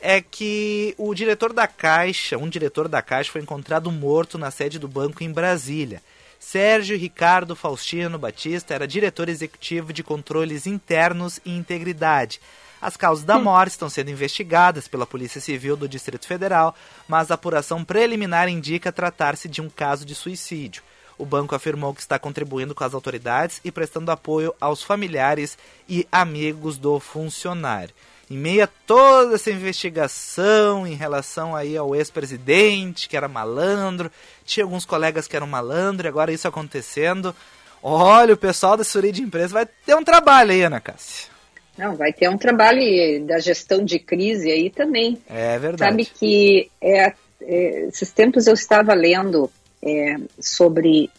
é 0.00 0.20
que 0.20 0.94
o 0.98 1.14
diretor 1.14 1.52
da 1.52 1.66
Caixa, 1.66 2.36
um 2.36 2.48
diretor 2.48 2.88
da 2.88 3.00
Caixa, 3.00 3.32
foi 3.32 3.40
encontrado 3.40 3.90
morto 3.90 4.36
na 4.36 4.50
sede 4.50 4.78
do 4.78 4.88
banco 4.88 5.22
em 5.22 5.32
Brasília. 5.32 6.02
Sérgio 6.38 6.96
Ricardo 6.96 7.54
Faustino 7.54 8.18
Batista 8.18 8.74
era 8.74 8.88
diretor 8.88 9.28
executivo 9.28 9.92
de 9.92 10.02
controles 10.02 10.66
internos 10.66 11.38
e 11.44 11.54
integridade. 11.54 12.40
As 12.80 12.96
causas 12.96 13.24
da 13.24 13.38
morte 13.38 13.72
estão 13.72 13.90
sendo 13.90 14.10
investigadas 14.10 14.88
pela 14.88 15.06
Polícia 15.06 15.38
Civil 15.38 15.76
do 15.76 15.86
Distrito 15.86 16.26
Federal, 16.26 16.74
mas 17.06 17.30
a 17.30 17.34
apuração 17.34 17.84
preliminar 17.84 18.48
indica 18.48 18.90
tratar-se 18.90 19.48
de 19.48 19.60
um 19.60 19.68
caso 19.68 20.06
de 20.06 20.14
suicídio. 20.14 20.82
O 21.20 21.26
banco 21.26 21.54
afirmou 21.54 21.92
que 21.92 22.00
está 22.00 22.18
contribuindo 22.18 22.74
com 22.74 22.82
as 22.82 22.94
autoridades 22.94 23.60
e 23.62 23.70
prestando 23.70 24.10
apoio 24.10 24.54
aos 24.58 24.82
familiares 24.82 25.58
e 25.86 26.08
amigos 26.10 26.78
do 26.78 26.98
funcionário 26.98 27.94
em 28.30 28.36
meio 28.36 28.62
a 28.62 28.68
toda 28.86 29.34
essa 29.34 29.50
investigação 29.50 30.86
em 30.86 30.94
relação 30.94 31.56
aí 31.56 31.76
ao 31.76 31.96
ex-presidente, 31.96 33.08
que 33.08 33.16
era 33.16 33.26
malandro, 33.26 34.10
tinha 34.44 34.62
alguns 34.62 34.84
colegas 34.84 35.26
que 35.26 35.34
eram 35.34 35.48
malandro, 35.48 36.06
e 36.06 36.08
agora 36.08 36.32
isso 36.32 36.46
acontecendo. 36.46 37.34
Olha, 37.82 38.32
o 38.34 38.36
pessoal 38.36 38.76
da 38.76 38.82
assessoria 38.82 39.10
de 39.10 39.20
empresa 39.20 39.52
vai 39.52 39.66
ter 39.66 39.96
um 39.96 40.04
trabalho 40.04 40.52
aí, 40.52 40.62
Ana 40.62 40.80
Cássia. 40.80 41.28
Não, 41.76 41.96
vai 41.96 42.12
ter 42.12 42.28
um 42.28 42.38
trabalho 42.38 43.26
da 43.26 43.40
gestão 43.40 43.84
de 43.84 43.98
crise 43.98 44.48
aí 44.48 44.70
também. 44.70 45.20
É 45.28 45.58
verdade. 45.58 45.90
Sabe 45.90 46.04
que 46.04 46.70
é, 46.80 47.12
é, 47.42 47.86
esses 47.88 48.12
tempos 48.12 48.46
eu 48.46 48.54
estava 48.54 48.94
lendo 48.94 49.50
é, 49.82 50.16
sobre 50.38 51.10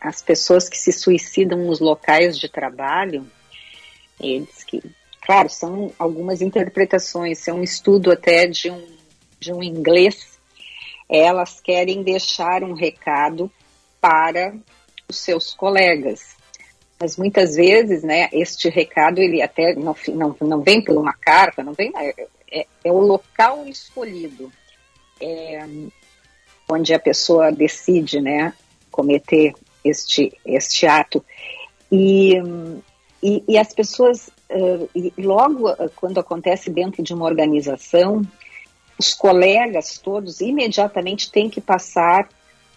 as 0.00 0.22
pessoas 0.22 0.68
que 0.68 0.76
se 0.76 0.92
suicidam 0.92 1.58
nos 1.64 1.80
locais 1.80 2.38
de 2.38 2.48
trabalho. 2.48 3.26
Eles 4.20 4.62
que 4.64 4.82
Claro, 5.24 5.48
são 5.48 5.90
algumas 5.98 6.42
interpretações, 6.42 7.48
é 7.48 7.52
um 7.52 7.62
estudo 7.62 8.12
até 8.12 8.46
de 8.46 8.70
um, 8.70 8.86
de 9.40 9.52
um 9.52 9.62
inglês. 9.62 10.38
Elas 11.08 11.60
querem 11.60 12.02
deixar 12.02 12.62
um 12.62 12.74
recado 12.74 13.50
para 14.02 14.54
os 15.08 15.18
seus 15.18 15.54
colegas. 15.54 16.36
Mas 17.00 17.16
muitas 17.16 17.56
vezes, 17.56 18.02
né, 18.02 18.28
este 18.32 18.68
recado, 18.68 19.18
ele 19.18 19.40
até 19.40 19.74
não, 19.74 19.96
não, 20.08 20.36
não 20.42 20.60
vem 20.60 20.84
por 20.84 20.94
uma 20.96 21.14
carta, 21.14 21.62
não 21.62 21.72
vem, 21.72 21.90
é, 21.96 22.26
é, 22.52 22.66
é 22.84 22.92
o 22.92 23.00
local 23.00 23.66
escolhido, 23.66 24.52
é, 25.20 25.66
onde 26.68 26.94
a 26.94 26.98
pessoa 26.98 27.52
decide, 27.52 28.20
né, 28.20 28.52
cometer 28.90 29.52
este, 29.84 30.32
este 30.44 30.86
ato. 30.86 31.24
E, 31.90 32.34
e, 33.22 33.44
e 33.46 33.58
as 33.58 33.72
pessoas 33.72 34.28
uh, 34.50 34.88
e 34.94 35.12
logo 35.18 35.70
uh, 35.70 35.90
quando 35.96 36.18
acontece 36.18 36.70
dentro 36.70 37.02
de 37.02 37.12
uma 37.12 37.26
organização, 37.26 38.22
os 38.98 39.12
colegas 39.12 39.98
todos 39.98 40.40
imediatamente 40.40 41.30
têm 41.30 41.50
que 41.50 41.60
passar 41.60 42.28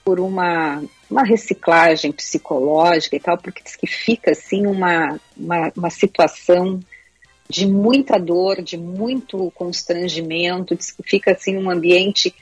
por 0.04 0.20
uma, 0.20 0.84
uma 1.10 1.24
reciclagem 1.24 2.12
psicológica 2.12 3.16
e 3.16 3.20
tal, 3.20 3.38
porque 3.38 3.62
diz 3.62 3.76
que 3.76 3.88
fica 3.88 4.32
assim 4.32 4.66
uma, 4.66 5.20
uma, 5.36 5.72
uma 5.76 5.90
situação 5.90 6.80
de 7.50 7.66
muita 7.66 8.18
dor, 8.18 8.62
de 8.62 8.78
muito 8.78 9.52
constrangimento, 9.52 10.76
diz 10.76 10.92
que 10.92 11.04
fica 11.04 11.32
assim 11.32 11.58
um 11.58 11.70
ambiente 11.70 12.34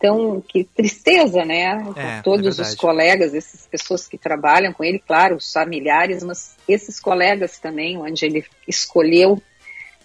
então, 0.00 0.42
que 0.48 0.64
tristeza, 0.64 1.44
né? 1.44 1.86
É, 1.94 2.22
todos 2.22 2.58
é 2.58 2.62
os 2.62 2.74
colegas, 2.74 3.34
essas 3.34 3.66
pessoas 3.66 4.08
que 4.08 4.16
trabalham 4.16 4.72
com 4.72 4.82
ele, 4.82 4.98
claro, 4.98 5.36
os 5.36 5.52
familiares, 5.52 6.22
mas 6.22 6.56
esses 6.66 6.98
colegas 6.98 7.58
também, 7.58 7.98
onde 7.98 8.24
ele 8.24 8.42
escolheu, 8.66 9.42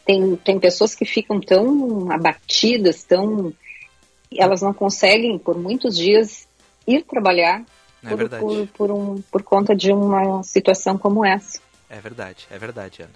tem, 0.06 0.36
tem 0.36 0.60
pessoas 0.60 0.94
que 0.94 1.06
ficam 1.06 1.40
tão 1.40 2.12
abatidas, 2.12 3.06
tão. 3.06 3.54
Elas 4.38 4.62
não 4.62 4.74
conseguem, 4.74 5.40
por 5.40 5.58
muitos 5.58 5.96
dias, 5.98 6.46
ir 6.86 7.02
trabalhar, 7.04 7.64
é 8.04 8.10
por, 8.10 8.30
por, 8.30 8.68
por, 8.68 8.92
um, 8.92 9.22
por 9.32 9.44
conta 9.44 9.74
de 9.74 9.94
uma 9.94 10.44
situação 10.44 10.98
como 10.98 11.26
essa. 11.26 11.62
É 11.90 12.02
verdade, 12.02 12.46
é 12.52 12.58
verdade, 12.60 13.02
Ana. 13.02 13.14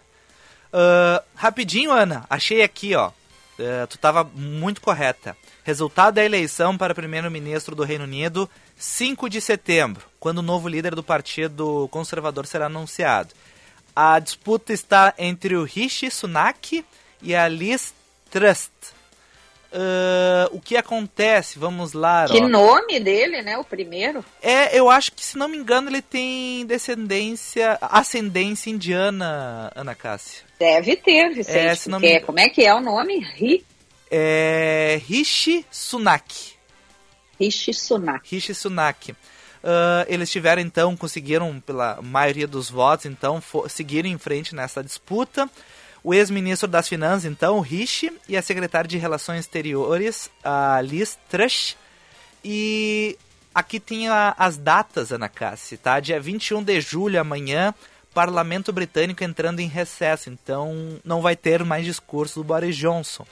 Uh, 0.72 1.26
rapidinho, 1.36 1.92
Ana, 1.92 2.26
achei 2.30 2.62
aqui, 2.62 2.96
ó. 2.96 3.12
Uh, 3.60 3.86
tu 3.88 3.96
estava 3.96 4.24
muito 4.24 4.80
correta. 4.80 5.36
Resultado 5.64 6.16
da 6.16 6.24
eleição 6.24 6.78
para 6.78 6.96
primeiro-ministro 6.96 7.76
do 7.76 7.84
Reino 7.84 8.06
Unido, 8.06 8.50
5 8.78 9.30
de 9.30 9.42
setembro, 9.42 10.06
quando 10.20 10.38
o 10.38 10.44
novo 10.44 10.70
líder 10.70 10.96
do 10.96 11.04
Partido 11.04 11.90
Conservador 11.92 12.46
será 12.48 12.68
anunciado. 12.68 13.34
A 13.94 14.18
disputa 14.20 14.72
está 14.72 15.14
entre 15.18 15.58
o 15.58 15.64
Rishi 15.66 16.10
Sunak 16.10 16.86
e 17.22 17.36
a 17.36 17.48
Liz 17.50 17.94
Truss. 18.32 18.72
Uh, 19.72 20.50
o 20.52 20.60
que 20.60 20.78
acontece? 20.78 21.60
Vamos 21.60 21.94
lá. 21.94 22.26
Que 22.28 22.40
ó. 22.40 22.48
nome 22.48 23.00
dele, 23.00 23.42
né? 23.42 23.58
O 23.58 23.64
primeiro? 23.64 24.26
É, 24.42 24.78
eu 24.78 24.90
acho 24.90 25.12
que, 25.12 25.24
se 25.24 25.38
não 25.38 25.48
me 25.48 25.58
engano, 25.58 25.90
ele 25.90 26.02
tem 26.02 26.66
descendência, 26.66 27.78
ascendência 27.82 28.72
indiana, 28.72 29.72
Ana 29.76 29.94
Cássia. 29.94 30.49
Deve 30.60 30.96
ter, 30.98 31.34
Vicente. 31.34 32.06
É. 32.06 32.20
Como 32.20 32.40
é 32.40 32.50
que 32.50 32.66
é 32.66 32.74
o 32.74 32.82
nome? 32.82 33.20
Ri... 33.20 33.66
É 34.12 35.00
Rishi 35.06 35.66
Sunak. 35.72 36.54
Rishi 37.40 37.74
Sunak. 37.74 38.28
Rishi 38.30 38.54
Sunak. 38.54 39.12
Uh, 39.12 39.16
eles 40.08 40.32
tiveram 40.32 40.62
então, 40.62 40.98
conseguiram 40.98 41.60
pela 41.60 42.02
maioria 42.02 42.48
dos 42.48 42.70
votos, 42.70 43.06
então 43.06 43.42
seguiram 43.68 44.10
em 44.10 44.18
frente 44.18 44.56
nessa 44.56 44.84
disputa 44.84 45.50
o 46.04 46.14
ex-ministro 46.14 46.68
das 46.68 46.88
Finanças, 46.88 47.26
então, 47.26 47.58
o 47.58 47.62
Rishi, 47.62 48.12
e 48.28 48.38
a 48.38 48.42
secretária 48.42 48.88
de 48.88 48.98
Relações 48.98 49.42
Exteriores, 49.42 50.32
a 50.44 50.80
Liz 50.82 51.18
Truss. 51.30 51.76
E 52.44 53.18
aqui 53.54 53.80
tem 53.80 54.08
a, 54.08 54.34
as 54.38 54.58
datas, 54.58 55.12
Ana 55.12 55.28
Cassi, 55.28 55.78
tá? 55.78 56.00
Dia 56.00 56.20
21 56.20 56.64
de 56.64 56.80
julho, 56.80 57.20
amanhã, 57.20 57.74
Parlamento 58.14 58.74
Britânico 58.74 59.24
entrando 59.24 59.60
em 59.60 59.68
recesso, 59.68 60.30
então 60.30 61.00
não 61.04 61.22
vai 61.22 61.36
ter 61.36 61.64
mais 61.64 61.86
discurso 61.86 62.40
do 62.40 62.44
Boris 62.44 62.76
Johnson. 62.76 63.26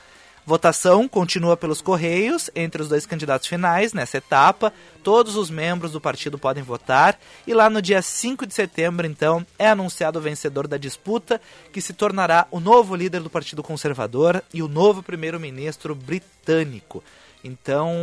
Votação 0.47 1.09
continua 1.09 1.57
pelos 1.57 1.81
Correios 1.81 2.49
entre 2.55 2.81
os 2.81 2.87
dois 2.87 3.05
candidatos 3.05 3.49
finais 3.49 3.91
nessa 3.91 4.19
etapa. 4.19 4.71
Todos 5.03 5.35
os 5.35 5.49
membros 5.49 5.91
do 5.91 5.99
partido 5.99 6.39
podem 6.39 6.63
votar. 6.63 7.19
E 7.45 7.53
lá 7.53 7.69
no 7.69 7.81
dia 7.81 8.01
5 8.01 8.47
de 8.47 8.53
setembro, 8.53 9.05
então, 9.05 9.45
é 9.59 9.67
anunciado 9.67 10.19
o 10.19 10.21
vencedor 10.21 10.65
da 10.65 10.77
disputa, 10.77 11.41
que 11.73 11.81
se 11.81 11.91
tornará 11.91 12.47
o 12.49 12.61
novo 12.61 12.95
líder 12.95 13.19
do 13.19 13.29
Partido 13.29 13.61
Conservador 13.61 14.41
e 14.53 14.63
o 14.63 14.69
novo 14.69 15.03
primeiro-ministro 15.03 15.93
britânico. 15.93 17.03
Então, 17.43 17.93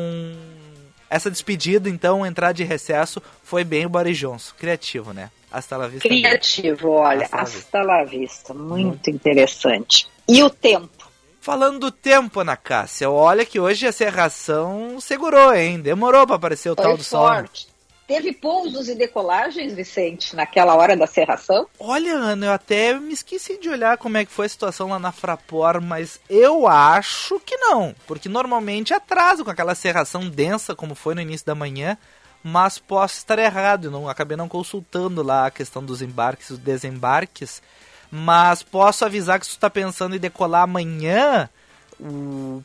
essa 1.15 1.31
despedida, 1.31 1.89
então, 1.89 2.27
entrar 2.27 2.51
de 2.51 2.65
recesso, 2.65 3.23
foi 3.45 3.63
bem 3.63 3.87
o 3.87 3.89
Boris 3.89 4.19
Johnson. 4.19 4.53
Criativo, 4.59 5.13
né? 5.13 5.31
Hasta 5.51 5.77
la 5.77 5.87
vista. 5.87 6.09
Criativo, 6.09 6.91
olha. 6.91 7.29
Hasta, 7.31 7.59
hasta 7.59 7.83
la 7.83 8.03
vista. 8.03 8.53
Muito 8.53 9.11
interessante. 9.11 10.09
E 10.29 10.43
o 10.43 10.51
tempo? 10.51 11.09
Falando 11.41 11.79
do 11.79 11.91
tempo, 11.93 12.41
Ana 12.41 12.57
Cássia, 12.57 13.09
olha 13.09 13.47
que 13.47 13.61
hoje 13.61 13.87
a 13.87 13.93
serração 13.93 14.99
segurou, 15.01 15.55
hein? 15.55 15.79
Demorou 15.79 16.27
para 16.27 16.35
aparecer 16.35 16.71
o 16.71 16.75
Foi 16.75 16.85
tal 16.85 16.97
do 16.97 17.05
forte. 17.05 17.63
sol. 17.63 17.74
Teve 18.07 18.33
pousos 18.33 18.89
e 18.89 18.95
decolagens, 18.95 19.73
Vicente, 19.73 20.37
naquela 20.37 20.75
hora 20.75 20.95
da 20.95 21.07
serração? 21.07 21.67
Olha, 21.79 22.15
Ana, 22.15 22.47
eu 22.47 22.53
até 22.53 22.93
me 22.99 23.15
esqueci 23.15 23.59
de 23.59 23.71
olhar 23.71 23.97
como 23.97 24.19
é 24.19 24.25
que 24.27 24.31
foi 24.31 24.45
a 24.45 24.49
situação 24.49 24.89
lá 24.89 24.99
na 24.99 25.11
Frapor, 25.11 25.81
mas 25.81 26.21
eu 26.29 26.69
acho 26.69 27.41
que 27.41 27.57
não, 27.57 27.95
porque 28.07 28.29
normalmente 28.29 28.93
atrasa 28.93 29.43
com 29.43 29.51
aquela 29.51 29.75
serração 29.75 30.29
densa 30.29 30.75
como 30.75 30.95
foi 30.95 31.15
no 31.15 31.23
início 31.23 31.47
da 31.47 31.55
manhã, 31.55 31.97
mas 32.43 32.79
posso 32.79 33.17
estar 33.17 33.39
errado, 33.39 33.91
não 33.91 34.07
acabei 34.07 34.37
não 34.37 34.51
consultando 34.51 35.23
lá 35.23 35.47
a 35.47 35.51
questão 35.51 35.83
dos 35.83 36.03
embarques 36.03 36.51
e 36.51 36.59
desembarques. 36.59 37.63
Mas 38.11 38.63
posso 38.63 39.05
avisar 39.05 39.41
que 39.41 39.47
se 39.47 39.53
tu 39.53 39.57
está 39.57 39.71
pensando 39.71 40.15
em 40.15 40.21
decolar 40.21 40.63
amanhã, 40.63 41.49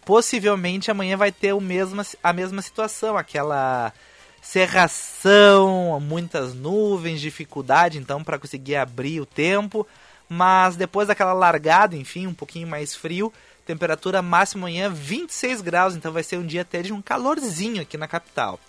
possivelmente 0.05 0.91
amanhã 0.91 1.15
vai 1.15 1.31
ter 1.31 1.53
o 1.53 1.62
mesmo, 1.62 2.02
a 2.21 2.34
mesma 2.34 2.62
situação, 2.62 3.17
aquela 3.17 3.93
serração, 4.41 5.99
muitas 5.99 6.54
nuvens, 6.54 7.21
dificuldade 7.21 7.97
então 7.97 8.23
para 8.23 8.39
conseguir 8.39 8.75
abrir 8.75 9.19
o 9.19 9.25
tempo, 9.25 9.88
mas 10.28 10.75
depois 10.75 11.08
daquela 11.08 11.34
largada, 11.34 11.95
enfim, 11.95 12.28
um 12.28 12.34
pouquinho 12.34 12.67
mais 12.67 12.95
frio, 12.95 13.34
temperatura 13.65 14.21
máxima 14.21 14.67
amanhã 14.67 14.89
26 14.89 15.62
graus, 15.62 15.95
então 15.95 16.12
vai 16.12 16.23
ser 16.23 16.38
um 16.38 16.45
dia 16.45 16.62
até 16.62 16.82
de 16.82 16.93
um 16.93 17.02
calorzinho 17.02 17.82
aqui 17.82 17.97
na 17.97 18.08
capital. 18.08 18.60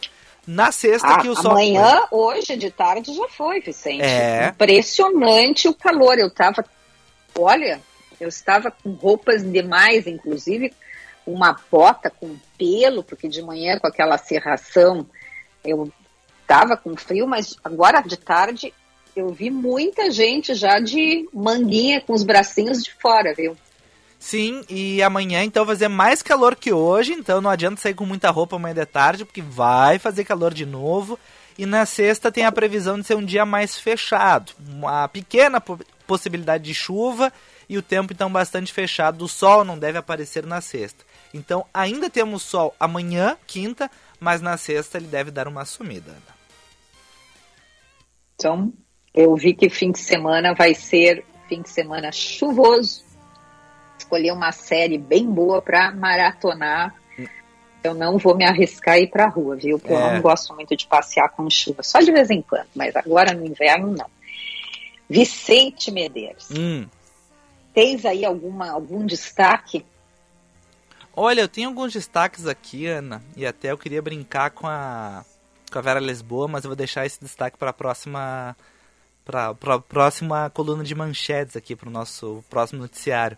Na 0.47 0.73
sexta 0.73 1.07
ah, 1.07 1.21
que 1.21 1.29
o 1.29 1.37
sol. 1.37 1.53
Amanhã, 1.53 2.03
hoje 2.11 2.57
de 2.57 2.71
tarde 2.71 3.15
já 3.15 3.29
foi, 3.29 3.61
Vicente. 3.61 4.03
É. 4.03 4.49
Impressionante 4.49 5.69
o 5.69 5.75
calor. 5.75 6.19
Eu 6.19 6.31
tava. 6.31 6.65
Olha, 7.39 7.81
eu 8.19 8.29
estava 8.29 8.71
com 8.71 8.91
roupas 8.93 9.43
demais, 9.43 10.07
inclusive 10.07 10.73
uma 11.27 11.57
bota 11.71 12.11
com 12.11 12.37
pelo, 12.59 13.03
porque 13.03 13.29
de 13.29 13.43
manhã 13.43 13.79
com 13.79 13.87
aquela 13.87 14.19
serração 14.19 15.07
eu 15.65 15.91
estava 16.43 16.77
com 16.77 16.97
frio, 16.97 17.27
mas 17.27 17.57
agora 17.63 18.01
de 18.01 18.17
tarde 18.17 18.73
eu 19.15 19.29
vi 19.31 19.51
muita 19.51 20.11
gente 20.11 20.55
já 20.55 20.79
de 20.81 21.29
manguinha 21.33 22.01
com 22.01 22.13
os 22.13 22.23
bracinhos 22.23 22.83
de 22.83 22.93
fora, 22.95 23.35
viu? 23.35 23.57
Sim, 24.19 24.63
e 24.69 25.03
amanhã 25.03 25.43
então 25.43 25.65
vai 25.65 25.75
fazer 25.75 25.89
mais 25.89 26.23
calor 26.23 26.55
que 26.55 26.73
hoje, 26.73 27.15
então 27.15 27.41
não 27.41 27.51
adianta 27.51 27.81
sair 27.81 27.95
com 27.95 28.05
muita 28.05 28.31
roupa 28.31 28.57
amanhã 28.57 28.75
de 28.75 28.85
tarde, 28.85 29.25
porque 29.25 29.41
vai 29.41 29.99
fazer 29.99 30.25
calor 30.25 30.53
de 30.53 30.67
novo. 30.67 31.19
E 31.57 31.67
na 31.67 31.87
sexta 31.87 32.31
tem 32.31 32.45
a 32.45 32.53
previsão 32.53 32.99
de 32.99 33.07
ser 33.07 33.17
um 33.17 33.25
dia 33.25 33.47
mais 33.47 33.79
fechado, 33.79 34.53
uma 34.59 35.09
pequena 35.09 35.63
possibilidade 36.07 36.65
de 36.65 36.75
chuva 36.75 37.33
e 37.69 37.79
o 37.79 37.83
tempo 37.83 38.13
então 38.13 38.31
bastante 38.31 38.73
fechado. 38.73 39.25
O 39.25 39.29
sol 39.29 39.65
não 39.65 39.79
deve 39.79 39.97
aparecer 39.97 40.45
na 40.45 40.61
sexta. 40.61 41.05
Então 41.33 41.65
ainda 41.73 42.11
temos 42.11 42.43
sol 42.43 42.75
amanhã, 42.79 43.37
quinta, 43.47 43.91
mas 44.21 44.41
na 44.41 44.57
sexta 44.57 44.99
ele 44.99 45.07
deve 45.07 45.31
dar 45.31 45.49
uma 45.49 45.65
sumida. 45.65 46.15
Então, 48.35 48.73
eu 49.13 49.35
vi 49.35 49.55
que 49.55 49.69
fim 49.69 49.91
de 49.91 49.99
semana 49.99 50.55
vai 50.55 50.75
ser 50.75 51.25
fim 51.49 51.63
de 51.63 51.71
semana 51.71 52.13
chuvoso 52.13 53.11
escolher 54.11 54.33
uma 54.33 54.51
série 54.51 54.99
bem 54.99 55.31
boa 55.31 55.63
para 55.63 55.93
maratonar. 55.93 56.95
Eu 57.83 57.95
não 57.95 58.19
vou 58.19 58.37
me 58.37 58.45
arriscar 58.45 58.95
a 58.95 58.99
ir 58.99 59.07
para 59.07 59.29
rua, 59.29 59.57
viu? 59.57 59.79
Porque 59.79 59.95
é. 59.95 59.97
eu 59.97 60.15
não 60.15 60.21
gosto 60.21 60.55
muito 60.55 60.77
de 60.77 60.87
passear 60.87 61.31
com 61.31 61.49
chuva, 61.49 61.83
só 61.83 62.01
de 62.01 62.13
vez 62.13 62.29
em 62.29 62.43
quando, 62.43 62.69
mas 62.75 62.95
agora 62.95 63.33
no 63.33 63.47
inverno 63.47 63.95
não. 63.97 64.07
Vicente 65.09 65.91
Medeiros. 65.91 66.49
Hum. 66.51 66.87
Tens 67.73 68.05
aí 68.05 68.25
alguma, 68.25 68.71
algum 68.71 69.07
destaque? 69.07 69.85
Olha, 71.23 71.43
eu 71.43 71.49
tenho 71.49 71.69
alguns 71.69 71.93
destaques 71.93 72.47
aqui, 72.47 72.87
Ana, 72.87 73.23
e 73.37 73.45
até 73.45 73.71
eu 73.71 73.77
queria 73.77 74.01
brincar 74.01 74.53
com 74.53 74.67
a, 74.67 75.23
com 75.71 75.79
a 75.79 75.83
Vera 75.83 76.01
Lisboa, 76.01 76.49
mas 76.49 76.65
eu 76.65 76.71
vou 76.71 76.77
deixar 76.77 77.05
esse 77.05 77.21
destaque 77.21 77.59
para 77.59 77.69
a 77.69 77.75
próxima 77.75 78.57
para 79.23 79.51
a 79.51 79.79
próxima 79.79 80.49
coluna 80.49 80.83
de 80.83 80.95
manchetes 80.95 81.57
aqui 81.57 81.77
para 81.77 81.91
o 81.91 81.93
nosso 81.93 82.43
próximo 82.49 82.81
noticiário. 82.81 83.37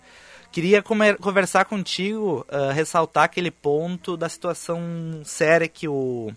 Queria 0.52 0.80
conversar 0.80 1.64
contigo, 1.64 2.46
uh, 2.48 2.70
ressaltar 2.72 3.24
aquele 3.24 3.50
ponto 3.50 4.16
da 4.16 4.28
situação 4.28 4.80
séria 5.24 5.66
que 5.66 5.88
o, 5.88 6.32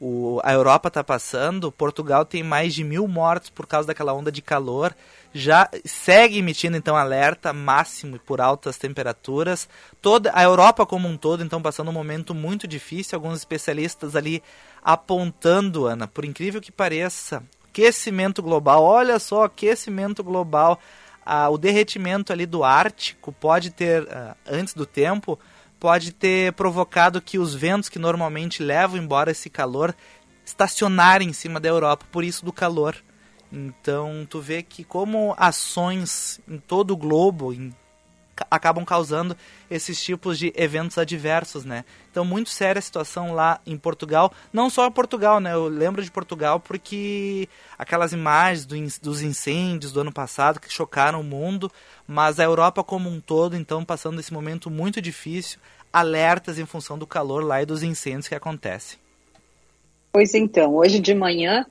o, 0.00 0.40
a 0.42 0.52
Europa 0.52 0.88
está 0.88 1.04
passando. 1.04 1.70
Portugal 1.70 2.24
tem 2.24 2.42
mais 2.42 2.74
de 2.74 2.82
mil 2.82 3.06
mortos 3.06 3.50
por 3.50 3.66
causa 3.66 3.88
daquela 3.88 4.14
onda 4.14 4.32
de 4.32 4.40
calor. 4.40 4.96
Já 5.32 5.68
segue 5.84 6.38
emitindo 6.38 6.76
então 6.76 6.96
alerta 6.96 7.52
máximo 7.52 8.18
por 8.18 8.40
altas 8.40 8.78
temperaturas. 8.78 9.68
Toda 10.00 10.32
a 10.34 10.42
Europa 10.42 10.86
como 10.86 11.06
um 11.06 11.16
todo 11.16 11.44
então 11.44 11.60
passando 11.60 11.90
um 11.90 11.92
momento 11.94 12.34
muito 12.34 12.66
difícil. 12.66 13.16
Alguns 13.16 13.36
especialistas 13.36 14.16
ali 14.16 14.42
apontando, 14.82 15.86
Ana, 15.86 16.08
por 16.08 16.24
incrível 16.24 16.60
que 16.60 16.72
pareça, 16.72 17.42
aquecimento 17.68 18.42
global. 18.42 18.82
Olha 18.82 19.18
só, 19.18 19.44
aquecimento 19.44 20.24
global 20.24 20.80
o 21.50 21.58
derretimento 21.58 22.32
ali 22.32 22.46
do 22.46 22.64
Ártico 22.64 23.32
pode 23.32 23.70
ter, 23.70 24.02
uh, 24.02 24.34
antes 24.46 24.74
do 24.74 24.84
tempo, 24.84 25.38
pode 25.80 26.12
ter 26.12 26.52
provocado 26.52 27.22
que 27.22 27.38
os 27.38 27.54
ventos 27.54 27.88
que 27.88 27.98
normalmente 27.98 28.62
levam 28.62 28.98
embora 28.98 29.30
esse 29.30 29.48
calor 29.48 29.96
estacionarem 30.44 31.30
em 31.30 31.32
cima 31.32 31.58
da 31.58 31.68
Europa, 31.68 32.04
por 32.12 32.22
isso 32.22 32.44
do 32.44 32.52
calor. 32.52 32.94
Então, 33.50 34.26
tu 34.28 34.40
vê 34.40 34.62
que 34.62 34.84
como 34.84 35.34
ações 35.36 36.38
em 36.46 36.58
todo 36.58 36.92
o 36.92 36.96
globo, 36.96 37.52
em 37.52 37.74
acabam 38.50 38.84
causando 38.84 39.36
esses 39.70 40.02
tipos 40.02 40.38
de 40.38 40.52
eventos 40.56 40.98
adversos, 40.98 41.64
né? 41.64 41.84
Então, 42.10 42.24
muito 42.24 42.50
séria 42.50 42.78
a 42.78 42.82
situação 42.82 43.32
lá 43.32 43.60
em 43.66 43.76
Portugal. 43.76 44.32
Não 44.52 44.70
só 44.70 44.88
Portugal, 44.90 45.40
né? 45.40 45.52
Eu 45.52 45.68
lembro 45.68 46.02
de 46.02 46.10
Portugal 46.10 46.60
porque 46.60 47.48
aquelas 47.78 48.12
imagens 48.12 48.64
do, 48.66 48.76
dos 49.02 49.22
incêndios 49.22 49.92
do 49.92 50.00
ano 50.00 50.12
passado 50.12 50.60
que 50.60 50.72
chocaram 50.72 51.20
o 51.20 51.24
mundo, 51.24 51.70
mas 52.06 52.38
a 52.38 52.44
Europa 52.44 52.84
como 52.84 53.08
um 53.08 53.20
todo, 53.20 53.56
então, 53.56 53.84
passando 53.84 54.20
esse 54.20 54.32
momento 54.32 54.70
muito 54.70 55.00
difícil, 55.00 55.58
alertas 55.92 56.58
em 56.58 56.66
função 56.66 56.98
do 56.98 57.06
calor 57.06 57.42
lá 57.42 57.62
e 57.62 57.66
dos 57.66 57.82
incêndios 57.82 58.28
que 58.28 58.34
acontecem. 58.34 58.98
Pois 60.12 60.34
então, 60.34 60.74
hoje 60.74 60.98
de 60.98 61.14
manhã 61.14 61.64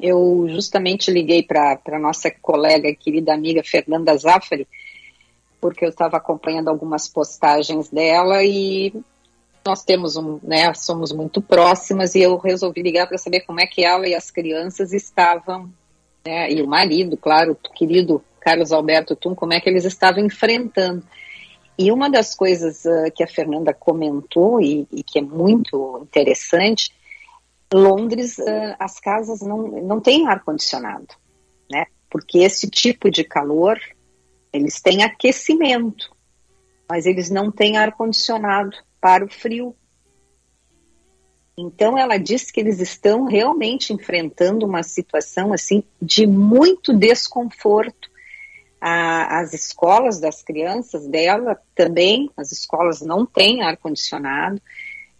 eu 0.00 0.46
justamente 0.48 1.10
liguei 1.10 1.42
para 1.42 1.80
a 1.86 1.98
nossa 1.98 2.30
colega, 2.30 2.94
querida 2.94 3.34
amiga 3.34 3.62
Fernanda 3.64 4.16
Zaffari, 4.16 4.66
porque 5.60 5.84
eu 5.84 5.90
estava 5.90 6.16
acompanhando 6.16 6.68
algumas 6.68 7.08
postagens 7.08 7.88
dela 7.88 8.42
e 8.44 8.92
nós 9.64 9.84
temos 9.84 10.16
um, 10.16 10.38
né, 10.42 10.72
somos 10.74 11.12
muito 11.12 11.42
próximas 11.42 12.14
e 12.14 12.22
eu 12.22 12.36
resolvi 12.38 12.82
ligar 12.82 13.06
para 13.06 13.18
saber 13.18 13.40
como 13.40 13.60
é 13.60 13.66
que 13.66 13.84
ela 13.84 14.08
e 14.08 14.14
as 14.14 14.30
crianças 14.30 14.92
estavam, 14.92 15.70
né, 16.24 16.50
e 16.50 16.62
o 16.62 16.66
marido, 16.66 17.16
claro, 17.16 17.52
o 17.52 17.74
querido 17.74 18.22
Carlos 18.40 18.72
Alberto 18.72 19.14
Tum, 19.14 19.34
como 19.34 19.52
é 19.52 19.60
que 19.60 19.68
eles 19.68 19.84
estavam 19.84 20.24
enfrentando. 20.24 21.02
E 21.78 21.92
uma 21.92 22.08
das 22.08 22.34
coisas 22.34 22.84
uh, 22.84 23.12
que 23.14 23.22
a 23.22 23.28
Fernanda 23.28 23.72
comentou 23.72 24.60
e, 24.60 24.88
e, 24.90 25.02
que 25.02 25.18
é 25.18 25.22
muito 25.22 26.00
interessante, 26.02 26.90
Londres, 27.72 28.38
uh, 28.38 28.74
as 28.78 28.98
casas 28.98 29.42
não, 29.42 29.68
não 29.68 30.00
têm 30.00 30.26
ar-condicionado, 30.26 31.14
né? 31.70 31.86
Porque 32.10 32.38
esse 32.38 32.68
tipo 32.68 33.10
de 33.10 33.22
calor, 33.22 33.78
eles 34.52 34.80
têm 34.80 35.02
aquecimento, 35.02 36.14
mas 36.88 37.06
eles 37.06 37.30
não 37.30 37.50
têm 37.50 37.76
ar-condicionado 37.76 38.76
para 39.00 39.24
o 39.24 39.30
frio. 39.30 39.74
Então 41.56 41.98
ela 41.98 42.16
diz 42.18 42.50
que 42.50 42.60
eles 42.60 42.80
estão 42.80 43.24
realmente 43.24 43.92
enfrentando 43.92 44.64
uma 44.64 44.82
situação 44.82 45.52
assim 45.52 45.82
de 46.00 46.26
muito 46.26 46.96
desconforto. 46.96 48.08
A, 48.80 49.40
as 49.40 49.52
escolas 49.52 50.20
das 50.20 50.40
crianças 50.40 51.08
dela 51.08 51.60
também, 51.74 52.30
as 52.36 52.52
escolas 52.52 53.00
não 53.00 53.26
têm 53.26 53.62
ar 53.62 53.76
condicionado, 53.76 54.62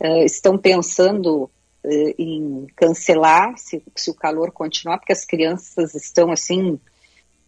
uh, 0.01 0.25
estão 0.25 0.57
pensando 0.57 1.51
uh, 1.85 2.15
em 2.17 2.69
cancelar 2.77 3.59
se, 3.59 3.83
se 3.97 4.11
o 4.13 4.15
calor 4.15 4.53
continuar, 4.53 4.99
porque 4.99 5.13
as 5.13 5.25
crianças 5.25 5.97
estão 5.97 6.31
assim, 6.31 6.79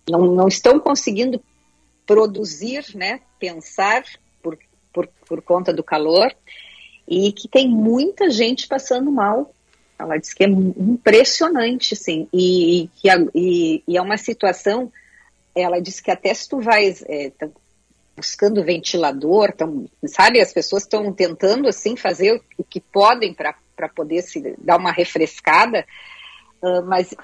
não, 0.09 0.35
não 0.35 0.49
estão 0.49 0.81
conseguindo 0.81 1.41
produzir, 2.11 2.85
né, 2.97 3.21
pensar 3.39 4.03
por, 4.43 4.59
por, 4.93 5.09
por 5.29 5.41
conta 5.41 5.73
do 5.73 5.85
calor 5.85 6.35
e 7.07 7.31
que 7.31 7.47
tem 7.47 7.69
muita 7.69 8.29
gente 8.31 8.67
passando 8.67 9.13
mal. 9.13 9.55
Ela 9.97 10.17
diz 10.17 10.35
que 10.35 10.43
é 10.43 10.49
impressionante, 10.49 11.95
sim, 11.95 12.27
e, 12.33 12.91
e, 13.33 13.85
e, 13.87 13.97
é 13.97 14.03
uma 14.03 14.17
situação, 14.17 14.91
ela 15.55 15.79
diz 15.79 16.01
que 16.01 16.11
até 16.11 16.35
se 16.35 16.49
tu 16.49 16.59
vais 16.59 17.05
é, 17.07 17.31
buscando 18.17 18.65
ventilador, 18.65 19.53
tão, 19.53 19.89
sabe, 20.07 20.41
as 20.41 20.53
pessoas 20.53 20.83
estão 20.83 21.13
tentando, 21.13 21.69
assim, 21.69 21.97
fazer 21.97 22.43
o 22.59 22.65
que 22.65 22.81
podem 22.81 23.33
para 23.33 23.55
poder 23.95 24.23
se 24.23 24.57
dar 24.59 24.79
uma 24.79 24.91
refrescada, 24.91 25.87
uh, 26.61 26.83
mas 26.87 27.15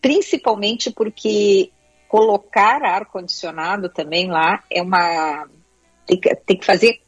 principalmente 0.00 0.92
porque 0.92 1.72
colocar 2.08 2.82
ar-condicionado 2.82 3.88
também 3.88 4.28
lá 4.28 4.62
é 4.70 4.82
uma... 4.82 5.48
Tem 6.06 6.20
que, 6.20 6.34
tem 6.36 6.56
que 6.56 6.64
fazer 6.64 7.00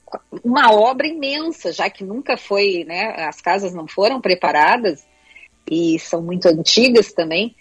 uma 0.42 0.72
obra 0.72 1.06
imensa, 1.06 1.72
já 1.72 1.88
que 1.88 2.02
nunca 2.02 2.36
foi, 2.36 2.84
né, 2.84 3.14
as 3.28 3.40
casas 3.40 3.72
não 3.72 3.86
foram 3.86 4.20
preparadas 4.20 5.06
e 5.70 5.98
são 5.98 6.22
muito 6.22 6.48
antigas 6.48 7.12
também. 7.12 7.54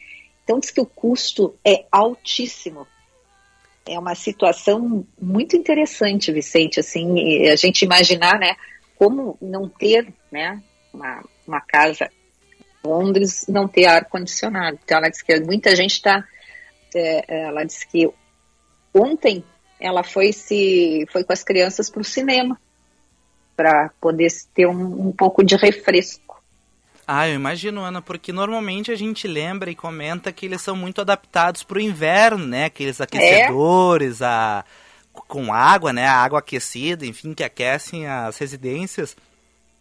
Então 0.44 0.60
diz 0.60 0.72
que 0.72 0.82
o 0.82 0.86
custo 0.86 1.56
é 1.64 1.86
altíssimo. 1.92 2.88
É 3.86 4.00
uma 4.00 4.16
situação 4.16 5.06
muito 5.22 5.56
interessante, 5.56 6.32
Vicente, 6.32 6.80
assim, 6.80 7.48
a 7.48 7.56
gente 7.56 7.84
imaginar, 7.84 8.40
né, 8.40 8.56
como 8.96 9.38
não 9.42 9.70
ter, 9.70 10.12
né, 10.32 10.62
uma, 10.94 11.24
uma 11.46 11.62
casa 11.62 12.10
Londres 12.84 13.46
não 13.48 13.68
ter 13.68 13.86
ar 13.86 14.06
condicionado. 14.06 14.80
Então 14.84 14.98
ela 14.98 15.10
disse 15.10 15.24
que 15.24 15.40
muita 15.42 15.76
gente 15.76 15.94
está, 15.94 16.24
ela 16.96 17.64
disse 17.64 17.88
que 17.88 18.10
ontem 18.94 19.44
ela 19.80 20.04
foi 20.04 20.32
se 20.32 21.06
foi 21.12 21.24
com 21.24 21.34
as 21.34 21.44
crianças 21.44 21.90
para 21.90 22.02
o 22.02 22.06
cinema 22.06 22.60
para 23.56 23.90
poder 24.00 24.32
ter 24.54 24.68
um, 24.68 25.08
um, 25.08 25.12
pouco 25.12 25.44
de 25.44 25.56
refresco. 25.56 26.42
Ah, 27.08 27.28
eu 27.28 27.36
imagino, 27.36 27.82
Ana, 27.82 28.02
porque 28.02 28.32
normalmente 28.32 28.92
a 28.92 28.96
gente 28.96 29.28
lembra 29.28 29.72
e 29.72 29.76
comenta 29.76 30.32
que 30.32 30.46
eles 30.46 30.62
são 30.62 30.76
muito 30.76 31.02
adaptados 31.02 31.64
para 31.64 31.78
o 31.78 31.82
inverno, 31.82 32.46
né? 32.46 32.66
Aqueles 32.66 33.02
aquecedores, 33.02 34.22
é. 34.22 34.26
a 34.26 34.66
com 35.28 35.52
água, 35.52 35.92
né? 35.92 36.06
A 36.06 36.22
água 36.22 36.40
aquecida, 36.40 37.06
enfim, 37.06 37.34
que 37.34 37.44
aquecem 37.44 38.06
as 38.08 38.38
residências. 38.38 39.16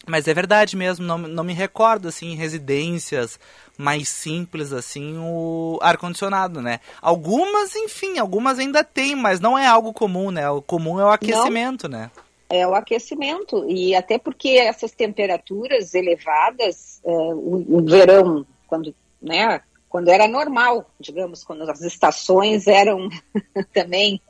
Mas 0.06 0.28
é 0.28 0.34
verdade 0.34 0.76
mesmo, 0.76 1.04
não, 1.04 1.18
não 1.18 1.42
me 1.42 1.52
recordo, 1.52 2.08
assim, 2.08 2.32
em 2.32 2.36
residências 2.36 3.38
mais 3.76 4.08
simples, 4.08 4.72
assim, 4.72 5.16
o 5.18 5.78
ar-condicionado, 5.82 6.62
né? 6.62 6.80
Algumas, 7.02 7.74
enfim, 7.74 8.18
algumas 8.18 8.58
ainda 8.58 8.84
tem, 8.84 9.14
mas 9.16 9.40
não 9.40 9.58
é 9.58 9.66
algo 9.66 9.92
comum, 9.92 10.30
né? 10.30 10.48
O 10.48 10.62
comum 10.62 11.00
é 11.00 11.04
o 11.04 11.10
aquecimento, 11.10 11.88
não. 11.88 11.98
né? 11.98 12.10
É 12.48 12.66
o 12.66 12.74
aquecimento, 12.74 13.68
e 13.68 13.94
até 13.94 14.18
porque 14.18 14.50
essas 14.50 14.92
temperaturas 14.92 15.94
elevadas, 15.94 17.00
uh, 17.02 17.34
o, 17.34 17.78
o, 17.78 17.84
verão, 17.84 18.46
quando, 18.68 18.94
né, 19.20 19.60
quando 19.88 20.08
era 20.08 20.28
normal, 20.28 20.88
digamos, 21.00 21.42
quando 21.42 21.68
as 21.68 21.80
estações 21.80 22.68
eram 22.68 23.08
também 23.74 24.20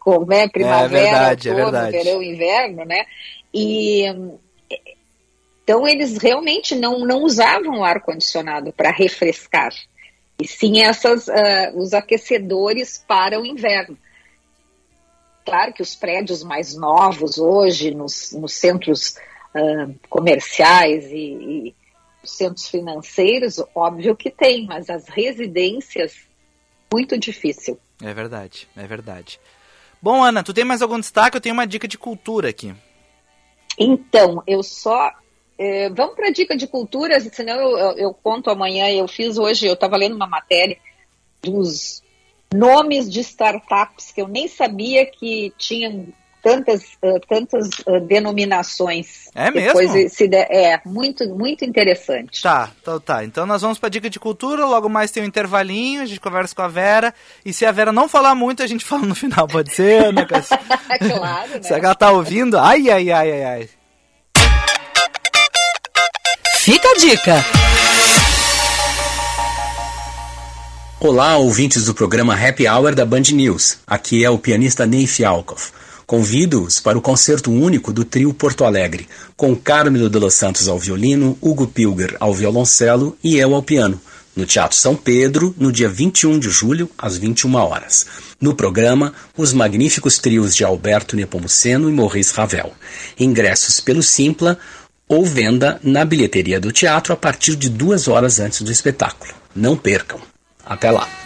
como 0.00 0.32
é 0.32 0.48
primavera, 0.48 0.96
é 0.96 1.36
verdade, 1.36 1.48
é 1.48 1.52
outono, 1.52 1.76
é 1.76 1.90
verão, 1.92 2.22
inverno, 2.22 2.84
né? 2.84 3.04
E 3.54 4.04
então 5.62 5.86
eles 5.86 6.18
realmente 6.18 6.74
não, 6.74 7.00
não 7.00 7.22
usavam 7.22 7.78
o 7.78 7.84
ar-condicionado 7.84 8.72
para 8.72 8.90
refrescar, 8.90 9.72
e 10.40 10.46
sim 10.46 10.80
essas, 10.80 11.28
uh, 11.28 11.76
os 11.76 11.92
aquecedores 11.92 13.04
para 13.06 13.40
o 13.40 13.46
inverno. 13.46 13.96
Claro 15.44 15.72
que 15.72 15.82
os 15.82 15.94
prédios 15.94 16.42
mais 16.42 16.74
novos 16.76 17.38
hoje, 17.38 17.92
nos, 17.92 18.32
nos 18.32 18.54
centros 18.54 19.16
uh, 19.54 19.94
comerciais 20.08 21.06
e, 21.06 21.74
e 21.74 21.74
centros 22.24 22.68
financeiros, 22.68 23.62
óbvio 23.74 24.16
que 24.16 24.30
tem, 24.30 24.66
mas 24.66 24.88
as 24.88 25.08
residências, 25.08 26.14
muito 26.92 27.18
difícil. 27.18 27.78
É 28.02 28.12
verdade, 28.12 28.68
é 28.76 28.86
verdade. 28.86 29.40
Bom, 30.00 30.22
Ana, 30.22 30.42
tu 30.42 30.52
tem 30.52 30.64
mais 30.64 30.82
algum 30.82 30.98
destaque? 30.98 31.36
Eu 31.36 31.40
tenho 31.40 31.54
uma 31.54 31.66
dica 31.66 31.86
de 31.86 31.96
cultura 31.96 32.48
aqui. 32.48 32.74
Então, 33.78 34.42
eu 34.46 34.62
só 34.62 35.12
é, 35.62 35.88
vamos 35.90 36.16
para 36.16 36.26
a 36.26 36.32
dica 36.32 36.56
de 36.56 36.66
cultura, 36.66 37.20
senão 37.20 37.54
eu, 37.54 37.78
eu, 37.78 37.98
eu, 37.98 38.14
conto 38.14 38.50
amanhã. 38.50 38.90
Eu 38.90 39.06
fiz 39.06 39.38
hoje, 39.38 39.64
eu 39.64 39.74
estava 39.74 39.96
lendo 39.96 40.16
uma 40.16 40.26
matéria 40.26 40.76
dos 41.40 42.02
nomes 42.52 43.08
de 43.08 43.20
startups 43.20 44.10
que 44.10 44.20
eu 44.20 44.26
nem 44.26 44.48
sabia 44.48 45.06
que 45.06 45.52
tinham 45.56 46.08
tantas, 46.42 46.82
uh, 47.00 47.20
tantas 47.28 47.68
uh, 47.86 48.00
denominações. 48.00 49.28
É 49.36 49.52
mesmo? 49.52 50.08
Se 50.10 50.26
de, 50.26 50.36
é, 50.36 50.80
muito, 50.84 51.24
muito 51.28 51.64
interessante. 51.64 52.42
Tá, 52.42 52.72
então 52.82 52.98
tá. 52.98 53.24
Então 53.24 53.46
nós 53.46 53.62
vamos 53.62 53.78
para 53.78 53.88
dica 53.88 54.10
de 54.10 54.18
cultura, 54.18 54.66
logo 54.66 54.88
mais 54.88 55.12
tem 55.12 55.22
um 55.22 55.26
intervalinho, 55.26 56.02
a 56.02 56.06
gente 56.06 56.18
conversa 56.18 56.56
com 56.56 56.62
a 56.62 56.68
Vera, 56.68 57.14
e 57.44 57.52
se 57.52 57.64
a 57.64 57.70
Vera 57.70 57.92
não 57.92 58.08
falar 58.08 58.34
muito, 58.34 58.64
a 58.64 58.66
gente 58.66 58.84
fala 58.84 59.06
no 59.06 59.14
final, 59.14 59.46
pode 59.46 59.72
ser, 59.72 60.12
né? 60.12 60.26
claro, 60.26 61.50
né? 61.50 61.62
Se 61.62 61.72
ela 61.72 61.94
tá 61.94 62.10
ouvindo, 62.10 62.58
ai, 62.58 62.90
ai, 62.90 63.12
ai, 63.12 63.30
ai, 63.30 63.44
ai. 63.44 63.68
Fica 66.64 66.88
a 66.90 66.94
dica! 66.94 67.44
Olá, 71.00 71.36
ouvintes 71.36 71.86
do 71.86 71.92
programa 71.92 72.36
Happy 72.36 72.68
Hour 72.68 72.94
da 72.94 73.04
Band 73.04 73.32
News. 73.32 73.78
Aqui 73.84 74.24
é 74.24 74.30
o 74.30 74.38
pianista 74.38 74.86
Ney 74.86 75.08
Fialkov. 75.08 75.72
Convido-os 76.06 76.78
para 76.78 76.96
o 76.96 77.00
concerto 77.00 77.50
único 77.50 77.92
do 77.92 78.04
trio 78.04 78.32
Porto 78.32 78.64
Alegre, 78.64 79.08
com 79.36 79.56
Carmelo 79.56 80.08
de 80.08 80.20
los 80.20 80.34
Santos 80.34 80.68
ao 80.68 80.78
violino, 80.78 81.36
Hugo 81.40 81.66
Pilger 81.66 82.16
ao 82.20 82.32
violoncelo 82.32 83.18
e 83.24 83.38
eu 83.38 83.56
ao 83.56 83.62
piano, 83.64 84.00
no 84.36 84.46
Teatro 84.46 84.76
São 84.76 84.94
Pedro, 84.94 85.52
no 85.58 85.72
dia 85.72 85.88
21 85.88 86.38
de 86.38 86.48
julho, 86.48 86.88
às 86.96 87.18
21 87.18 87.54
horas. 87.56 88.06
No 88.40 88.54
programa, 88.54 89.12
os 89.36 89.52
magníficos 89.52 90.18
trios 90.18 90.54
de 90.56 90.64
Alberto 90.64 91.16
Nepomuceno 91.16 91.90
e 91.90 91.92
Maurice 91.92 92.32
Ravel. 92.34 92.72
Ingressos 93.18 93.80
pelo 93.80 94.02
Simpla 94.02 94.58
ou 95.12 95.26
venda 95.26 95.78
na 95.82 96.06
bilheteria 96.06 96.58
do 96.58 96.72
teatro 96.72 97.12
a 97.12 97.16
partir 97.16 97.54
de 97.54 97.68
duas 97.68 98.08
horas 98.08 98.40
antes 98.40 98.62
do 98.62 98.72
espetáculo. 98.72 99.34
Não 99.54 99.76
percam. 99.76 100.18
Até 100.64 100.90
lá! 100.90 101.21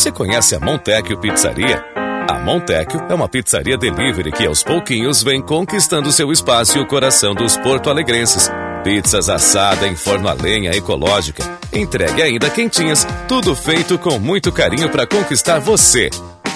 Você 0.00 0.10
conhece 0.10 0.54
a 0.54 0.60
Montecchio 0.60 1.18
Pizzaria? 1.18 1.84
A 2.26 2.38
Montecchio 2.38 3.04
é 3.10 3.14
uma 3.14 3.28
pizzaria 3.28 3.76
delivery 3.76 4.32
que 4.32 4.46
aos 4.46 4.62
pouquinhos 4.62 5.22
vem 5.22 5.42
conquistando 5.42 6.10
seu 6.10 6.32
espaço 6.32 6.78
e 6.78 6.80
o 6.80 6.86
coração 6.86 7.34
dos 7.34 7.58
porto-alegrenses. 7.58 8.50
Pizzas 8.82 9.28
assada 9.28 9.86
em 9.86 9.94
forno 9.94 10.26
a 10.26 10.32
lenha 10.32 10.70
ecológica, 10.70 11.44
entregue 11.70 12.22
ainda 12.22 12.48
quentinhas, 12.48 13.06
tudo 13.28 13.54
feito 13.54 13.98
com 13.98 14.18
muito 14.18 14.50
carinho 14.50 14.88
para 14.88 15.06
conquistar 15.06 15.58
você. 15.58 16.08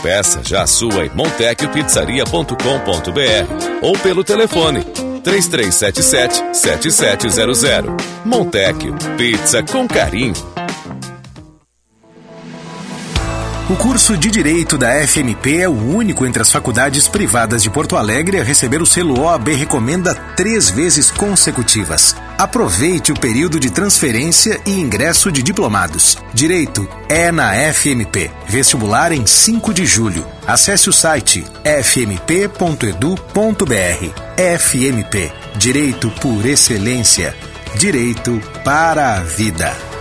Peça 0.02 0.40
já 0.42 0.62
a 0.62 0.66
sua 0.66 1.04
em 1.04 1.11
montecchiopizzaria.com.br 1.11 3.83
ou 3.83 3.92
pelo 3.98 4.24
telefone 4.24 4.83
3377 5.22 6.57
7700. 6.57 7.92
Montecchio, 8.24 8.94
pizza 9.18 9.62
com 9.62 9.87
carinho. 9.87 10.53
O 13.66 13.77
curso 13.77 14.14
de 14.14 14.31
Direito 14.31 14.77
da 14.77 14.92
FMP 15.07 15.62
é 15.62 15.68
o 15.68 15.72
único 15.72 16.27
entre 16.27 16.42
as 16.42 16.53
faculdades 16.53 17.09
privadas 17.09 17.62
de 17.62 17.70
Porto 17.70 17.96
Alegre 17.96 18.38
a 18.38 18.44
receber 18.44 18.83
o 18.83 18.87
selo 18.87 19.22
OAB 19.22 19.48
Recomenda 19.55 20.14
três 20.37 20.68
vezes 20.68 21.11
consecutivas. 21.11 22.14
Aproveite 22.37 23.11
o 23.11 23.18
período 23.18 23.59
de 23.59 23.70
transferência 23.70 24.61
e 24.66 24.79
ingresso 24.79 25.33
de 25.33 25.42
diplomados. 25.42 26.18
Direito 26.35 26.87
é 27.09 27.33
na 27.33 27.55
FMP. 27.72 28.31
Vestibular 28.46 29.12
em 29.12 29.27
5 29.27 29.72
de 29.72 29.87
julho. 29.87 30.27
Acesse 30.46 30.90
o 30.90 30.92
site 30.92 31.42
fmp.edu.br. 31.64 32.53
FMP. 34.59 35.33
Direito 35.57 36.11
por 36.20 36.44
excelência. 36.44 37.35
Direito 37.79 38.42
para 38.62 39.14
a 39.14 39.20
vida. 39.20 39.93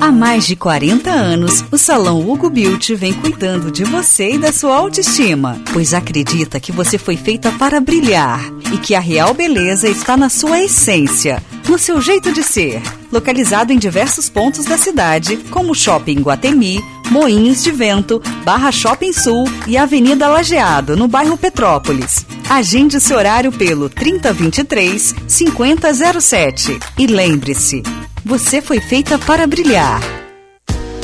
Há 0.00 0.12
mais 0.12 0.46
de 0.46 0.54
40 0.54 1.10
anos, 1.10 1.64
o 1.72 1.76
Salão 1.76 2.20
Hugo 2.20 2.48
Beauty 2.48 2.94
vem 2.94 3.12
cuidando 3.12 3.70
de 3.70 3.82
você 3.82 4.34
e 4.34 4.38
da 4.38 4.52
sua 4.52 4.76
autoestima, 4.76 5.60
pois 5.72 5.92
acredita 5.92 6.60
que 6.60 6.70
você 6.70 6.96
foi 6.96 7.16
feita 7.16 7.50
para 7.52 7.80
brilhar 7.80 8.40
e 8.72 8.78
que 8.78 8.94
a 8.94 9.00
real 9.00 9.34
beleza 9.34 9.88
está 9.88 10.16
na 10.16 10.28
sua 10.28 10.60
essência, 10.60 11.42
no 11.68 11.76
seu 11.76 12.00
jeito 12.00 12.32
de 12.32 12.44
ser. 12.44 12.80
Localizado 13.10 13.72
em 13.72 13.78
diversos 13.78 14.28
pontos 14.28 14.66
da 14.66 14.78
cidade, 14.78 15.36
como 15.50 15.74
Shopping 15.74 16.20
Guatemi, 16.20 16.80
Moinhos 17.10 17.62
de 17.64 17.72
Vento, 17.72 18.22
Barra 18.44 18.70
Shopping 18.70 19.12
Sul 19.12 19.44
e 19.66 19.76
Avenida 19.76 20.28
Lajeado, 20.28 20.96
no 20.96 21.08
bairro 21.08 21.36
Petrópolis. 21.36 22.24
Agende 22.48 23.00
seu 23.00 23.16
horário 23.16 23.50
pelo 23.50 23.88
3023 23.88 25.14
5007. 25.26 26.78
E 26.96 27.06
lembre-se, 27.06 27.82
você 28.24 28.60
foi 28.60 28.80
feita 28.80 29.18
para 29.18 29.46
brilhar. 29.46 30.00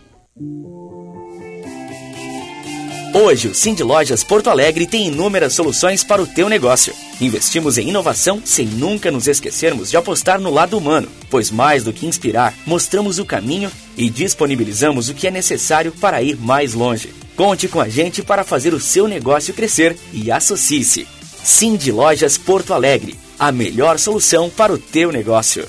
Hoje, 3.13 3.47
o 3.47 3.55
Cindy 3.55 3.81
Lojas 3.81 4.25
Porto 4.25 4.49
Alegre 4.49 4.85
tem 4.85 5.07
inúmeras 5.07 5.53
soluções 5.53 6.03
para 6.03 6.21
o 6.21 6.27
teu 6.27 6.49
negócio. 6.49 6.93
Investimos 7.21 7.77
em 7.77 7.87
inovação 7.87 8.41
sem 8.43 8.65
nunca 8.65 9.09
nos 9.09 9.29
esquecermos 9.29 9.89
de 9.89 9.95
apostar 9.95 10.41
no 10.41 10.51
lado 10.51 10.77
humano, 10.77 11.07
pois 11.29 11.49
mais 11.49 11.85
do 11.85 11.93
que 11.93 12.05
inspirar, 12.05 12.53
mostramos 12.65 13.19
o 13.19 13.25
caminho 13.25 13.71
e 13.95 14.09
disponibilizamos 14.09 15.07
o 15.07 15.13
que 15.13 15.27
é 15.27 15.31
necessário 15.31 15.93
para 15.93 16.21
ir 16.21 16.35
mais 16.35 16.73
longe. 16.73 17.13
Conte 17.37 17.69
com 17.69 17.79
a 17.79 17.87
gente 17.87 18.21
para 18.21 18.43
fazer 18.43 18.73
o 18.73 18.81
seu 18.81 19.07
negócio 19.07 19.53
crescer 19.53 19.97
e 20.11 20.29
associe-se. 20.29 21.07
Cindy 21.43 21.91
Lojas 21.91 22.37
Porto 22.37 22.73
Alegre, 22.73 23.19
a 23.37 23.51
melhor 23.51 23.99
solução 23.99 24.49
para 24.49 24.71
o 24.71 24.77
teu 24.77 25.11
negócio. 25.11 25.67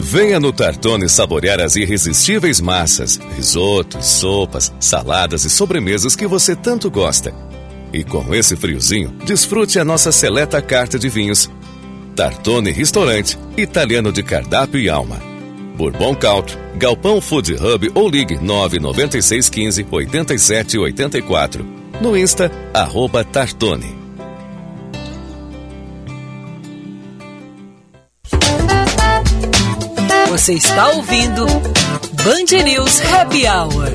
Venha 0.00 0.40
no 0.40 0.52
Tartone 0.52 1.08
saborear 1.08 1.60
as 1.60 1.76
irresistíveis 1.76 2.60
massas, 2.60 3.20
risotos, 3.36 4.06
sopas, 4.06 4.72
saladas 4.80 5.44
e 5.44 5.50
sobremesas 5.50 6.16
que 6.16 6.26
você 6.26 6.56
tanto 6.56 6.90
gosta. 6.90 7.34
E 7.92 8.02
com 8.02 8.34
esse 8.34 8.56
friozinho, 8.56 9.10
desfrute 9.26 9.78
a 9.78 9.84
nossa 9.84 10.10
seleta 10.10 10.62
carta 10.62 10.98
de 10.98 11.08
vinhos. 11.08 11.50
Tartone 12.16 12.70
Restaurante, 12.70 13.38
italiano 13.56 14.10
de 14.10 14.22
cardápio 14.22 14.80
e 14.80 14.88
alma. 14.88 15.27
Bourbon 15.78 16.12
Country, 16.16 16.58
Galpão 16.74 17.20
Food 17.20 17.54
Hub 17.54 17.92
ou 17.94 18.10
ligue 18.10 18.36
99615 18.42 19.86
8784. 19.88 21.64
No 22.00 22.16
Insta, 22.18 22.50
arroba 22.74 23.22
Tartone. 23.22 23.96
Você 30.30 30.54
está 30.54 30.88
ouvindo 30.90 31.46
Band 31.46 32.64
News 32.64 33.00
Happy 33.00 33.46
Hour. 33.46 33.92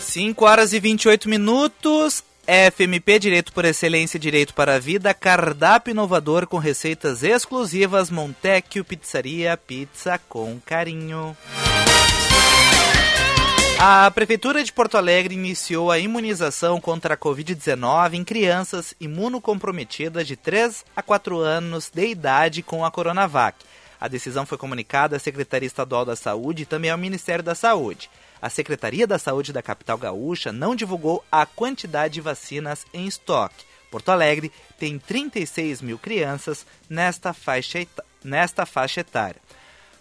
Cinco 0.00 0.44
horas 0.44 0.72
e 0.72 0.80
28 0.80 1.28
minutos. 1.28 2.24
FMP 2.46 3.20
Direito 3.20 3.52
por 3.52 3.64
Excelência 3.64 4.16
e 4.16 4.20
Direito 4.20 4.52
para 4.52 4.74
a 4.74 4.78
Vida, 4.78 5.14
cardápio 5.14 5.92
inovador 5.92 6.46
com 6.46 6.58
receitas 6.58 7.22
exclusivas, 7.22 8.10
Montecchio 8.10 8.84
Pizzaria, 8.84 9.56
pizza 9.56 10.18
com 10.28 10.58
carinho. 10.66 11.36
A 13.78 14.10
Prefeitura 14.10 14.62
de 14.62 14.72
Porto 14.72 14.96
Alegre 14.96 15.34
iniciou 15.34 15.90
a 15.90 15.98
imunização 15.98 16.80
contra 16.80 17.14
a 17.14 17.16
Covid-19 17.16 18.14
em 18.14 18.24
crianças 18.24 18.92
imunocomprometidas 19.00 20.26
de 20.26 20.36
3 20.36 20.84
a 20.96 21.02
4 21.02 21.38
anos 21.38 21.90
de 21.94 22.06
idade 22.08 22.62
com 22.62 22.84
a 22.84 22.90
Coronavac. 22.90 23.64
A 24.00 24.08
decisão 24.08 24.44
foi 24.44 24.58
comunicada 24.58 25.14
à 25.14 25.18
Secretaria 25.20 25.66
Estadual 25.66 26.04
da 26.04 26.16
Saúde 26.16 26.64
e 26.64 26.66
também 26.66 26.90
ao 26.90 26.98
Ministério 26.98 27.44
da 27.44 27.54
Saúde. 27.54 28.10
A 28.42 28.50
Secretaria 28.50 29.06
da 29.06 29.20
Saúde 29.20 29.52
da 29.52 29.62
capital 29.62 29.96
gaúcha 29.96 30.50
não 30.50 30.74
divulgou 30.74 31.24
a 31.30 31.46
quantidade 31.46 32.14
de 32.14 32.20
vacinas 32.20 32.84
em 32.92 33.06
estoque. 33.06 33.64
Porto 33.88 34.08
Alegre 34.08 34.50
tem 34.80 34.98
36 34.98 35.80
mil 35.80 35.96
crianças 35.96 36.66
nesta 36.90 37.32
faixa, 37.32 37.86
nesta 38.24 38.66
faixa 38.66 39.02
etária. 39.02 39.40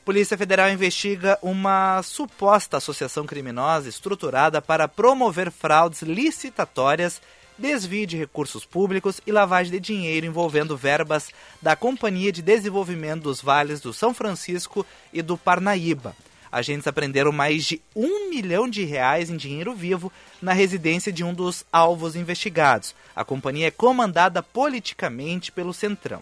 Polícia 0.04 0.36
Federal 0.36 0.72
investiga 0.72 1.38
uma 1.44 2.02
suposta 2.02 2.78
associação 2.78 3.28
criminosa 3.28 3.88
estruturada 3.88 4.60
para 4.60 4.88
promover 4.88 5.52
fraudes 5.52 6.02
licitatórias, 6.02 7.22
desvio 7.56 8.08
de 8.08 8.18
recursos 8.18 8.66
públicos 8.66 9.22
e 9.28 9.32
lavagem 9.32 9.74
de 9.74 9.80
dinheiro 9.80 10.26
envolvendo 10.26 10.76
verbas 10.76 11.30
da 11.62 11.76
Companhia 11.76 12.32
de 12.32 12.42
Desenvolvimento 12.42 13.22
dos 13.22 13.40
Vales 13.40 13.80
do 13.80 13.94
São 13.94 14.16
Francisco 14.16 14.84
e 15.14 15.22
do 15.22 15.38
Parnaíba. 15.38 16.16
Agentes 16.52 16.86
apreenderam 16.86 17.32
mais 17.32 17.64
de 17.64 17.82
um 17.96 18.30
milhão 18.30 18.68
de 18.68 18.84
reais 18.84 19.30
em 19.30 19.38
dinheiro 19.38 19.74
vivo 19.74 20.12
na 20.42 20.52
residência 20.52 21.12
de 21.12 21.24
um 21.24 21.34
dos 21.34 21.66
alvos 21.72 22.16
investigados. 22.16 22.94
A 23.16 23.24
companhia 23.24 23.68
é 23.68 23.72
comandada 23.72 24.44
politicamente 24.44 25.52
pelo 25.52 25.74
Centrão. 25.74 26.22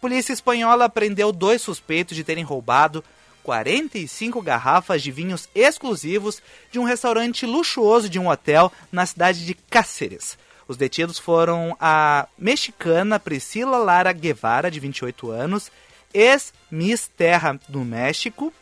Polícia 0.00 0.34
espanhola 0.34 0.88
prendeu 0.88 1.32
dois 1.32 1.62
suspeitos 1.62 2.14
de 2.14 2.22
terem 2.22 2.44
roubado 2.44 3.02
45 3.42 4.42
garrafas 4.42 5.02
de 5.02 5.10
vinhos 5.10 5.48
exclusivos 5.54 6.42
de 6.70 6.78
um 6.78 6.84
restaurante 6.84 7.46
luxuoso 7.46 8.08
de 8.08 8.18
um 8.18 8.28
hotel 8.28 8.72
na 8.90 9.06
cidade 9.06 9.46
de 9.46 9.54
Cáceres. 9.54 10.36
Os 10.66 10.76
detidos 10.76 11.18
foram 11.18 11.76
a 11.78 12.26
mexicana 12.38 13.20
Priscila 13.20 13.76
Lara 13.76 14.12
Guevara, 14.12 14.70
de 14.70 14.80
28 14.80 15.30
anos, 15.30 15.70
ex-Miss 16.12 17.10
Terra 17.16 17.60
do 17.68 17.80
México, 17.80 18.52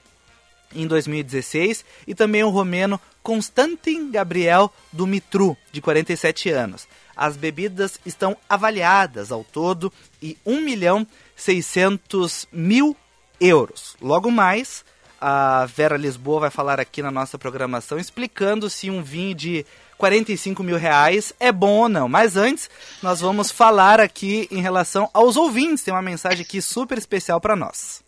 em 0.74 0.86
2016, 0.86 1.84
e 2.06 2.14
também 2.14 2.42
o 2.42 2.50
romeno 2.50 3.00
Constantin 3.22 4.10
Gabriel 4.10 4.72
Dumitru, 4.92 5.56
de 5.70 5.80
47 5.80 6.50
anos. 6.50 6.88
As 7.16 7.36
bebidas 7.36 8.00
estão 8.04 8.36
avaliadas 8.48 9.30
ao 9.30 9.44
todo 9.44 9.92
em 10.22 10.36
1 10.44 10.60
milhão 10.60 11.06
600 11.36 12.48
mil 12.52 12.96
euros. 13.40 13.96
Logo 14.00 14.30
mais, 14.30 14.84
a 15.20 15.66
Vera 15.66 15.96
Lisboa 15.96 16.40
vai 16.40 16.50
falar 16.50 16.80
aqui 16.80 17.02
na 17.02 17.10
nossa 17.10 17.38
programação, 17.38 17.98
explicando 17.98 18.68
se 18.68 18.90
um 18.90 19.02
vinho 19.02 19.34
de 19.34 19.66
45 20.02 20.64
mil 20.64 20.76
reais 20.76 21.32
é 21.38 21.52
bom 21.52 21.82
ou 21.82 21.88
não. 21.88 22.08
Mas 22.08 22.36
antes, 22.36 22.68
nós 23.00 23.20
vamos 23.20 23.52
falar 23.52 24.00
aqui 24.00 24.48
em 24.50 24.60
relação 24.60 25.08
aos 25.14 25.36
ouvintes. 25.36 25.84
Tem 25.84 25.94
uma 25.94 26.02
mensagem 26.02 26.42
aqui 26.42 26.60
super 26.60 26.98
especial 26.98 27.40
para 27.40 27.54
nós. 27.54 28.01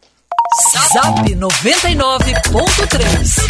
Zap 0.54 1.34
99.3 1.34 3.42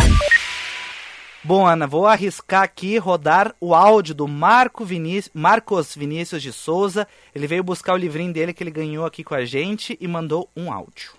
Bom, 1.43 1.67
Ana, 1.67 1.87
vou 1.87 2.07
arriscar 2.07 2.63
aqui 2.63 2.97
rodar 2.97 3.55
o 3.61 3.75
áudio 3.75 4.15
do 4.15 4.27
Marco 4.27 4.87
Vinícius, 4.87 5.31
Marcos 5.35 5.95
Vinícius 5.95 6.43
de 6.43 6.51
Souza. 6.51 7.07
Ele 7.35 7.47
veio 7.47 7.63
buscar 7.63 7.93
o 7.93 7.99
livrinho 7.99 8.33
dele 8.33 8.55
que 8.55 8.63
ele 8.63 8.71
ganhou 8.71 9.05
aqui 9.05 9.23
com 9.23 9.35
a 9.35 9.45
gente 9.45 9.99
e 10.01 10.09
mandou 10.09 10.49
um 10.57 10.73
áudio. 10.73 11.13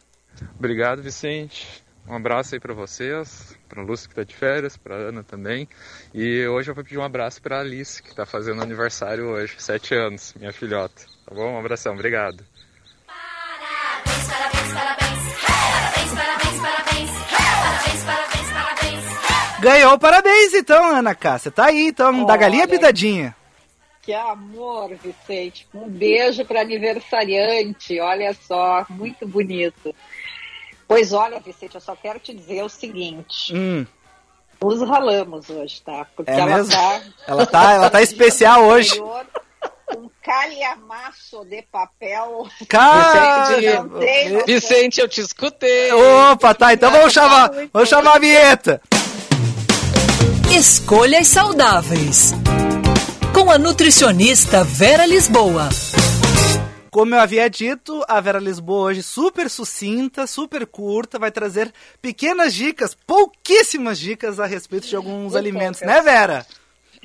Obrigado, 0.58 1.04
Vicente. 1.04 1.68
Um 2.08 2.16
abraço 2.16 2.56
aí 2.56 2.60
para 2.60 2.74
vocês, 2.74 3.56
para 3.70 3.84
Lúcia 3.84 4.08
que 4.08 4.14
está 4.14 4.24
de 4.24 4.36
férias, 4.36 4.78
para 4.78 4.96
Ana 4.96 5.24
também. 5.24 5.70
E 6.16 6.48
hoje 6.48 6.72
eu 6.72 6.76
vou 6.76 6.84
pedir 6.84 6.98
um 6.98 7.04
abraço 7.04 7.40
para 7.40 7.60
Alice, 7.60 8.02
que 8.02 8.10
está 8.10 8.26
fazendo 8.26 8.64
aniversário 8.64 9.26
hoje, 9.26 9.54
sete 9.60 9.94
anos, 9.94 10.34
minha 10.36 10.52
filhota. 10.52 11.04
Tá 11.28 11.36
bom? 11.36 11.54
Um 11.54 11.60
abração, 11.60 11.94
obrigado. 11.94 12.44
Ganhou, 19.60 19.98
parabéns 19.98 20.54
então, 20.54 20.84
Ana 20.96 21.16
Cássia. 21.16 21.50
Tá 21.52 21.66
aí, 21.66 21.88
então, 21.88 22.26
da 22.26 22.36
galinha 22.38 22.68
pitadinha. 22.68 23.36
Que 24.02 24.14
amor, 24.14 24.92
Vicente. 25.02 25.68
Um 25.74 25.88
beijo 25.90 26.46
para 26.46 26.62
aniversariante. 26.62 28.00
Olha 28.00 28.36
só, 28.48 28.86
muito 28.90 29.28
bonito. 29.28 29.96
Pois 30.88 31.12
olha, 31.14 31.40
Vicente, 31.40 31.76
eu 31.76 31.82
só 31.82 31.96
quero 31.96 32.20
te 32.20 32.34
dizer 32.34 32.62
o 32.64 32.70
seguinte. 32.70 33.52
Hum, 33.56 33.86
Nos 34.62 34.88
ralamos 34.88 35.50
hoje, 35.50 35.82
tá? 35.84 36.06
Porque 36.16 36.30
É 36.30 36.40
ela 36.40 36.58
mesmo? 36.58 36.72
tá. 36.72 37.02
ela 37.28 37.46
tá, 37.48 37.72
ela 37.74 37.90
tá 37.90 38.02
especial 38.02 38.64
hoje. 38.66 39.02
Um 39.98 40.10
calhamaço 40.22 41.44
de 41.46 41.64
papel. 41.64 42.48
Cara. 42.70 43.48
Vicente, 44.46 45.00
eu 45.00 45.08
te 45.08 45.22
escutei. 45.22 45.92
Opa, 45.92 46.54
tá, 46.54 46.74
então 46.74 46.92
vamos 46.92 47.14
chamar, 47.14 47.50
vamos 47.74 47.90
chamar 47.90 48.16
a 48.18 48.20
vinheta. 48.20 48.80
Escolhas 50.58 51.28
saudáveis. 51.28 52.32
Com 53.34 53.52
a 53.52 53.58
nutricionista 53.58 54.64
Vera 54.64 55.06
Lisboa. 55.06 55.68
Como 56.90 57.14
eu 57.14 57.20
havia 57.20 57.50
dito, 57.50 58.02
a 58.08 58.22
Vera 58.22 58.40
Lisboa 58.40 58.86
hoje 58.92 59.04
super 59.04 59.50
sucinta, 59.50 60.26
super 60.26 60.66
curta, 60.66 61.20
vai 61.20 61.30
trazer 61.30 61.74
pequenas 62.02 62.54
dicas, 62.54 62.96
pouquíssimas 63.06 64.00
dicas 64.00 64.40
a 64.40 64.46
respeito 64.46 64.88
de 64.88 64.96
alguns 64.96 65.34
Muito 65.34 65.38
alimentos, 65.38 65.82
poucas. 65.82 65.96
né, 65.98 66.02
Vera? 66.02 66.46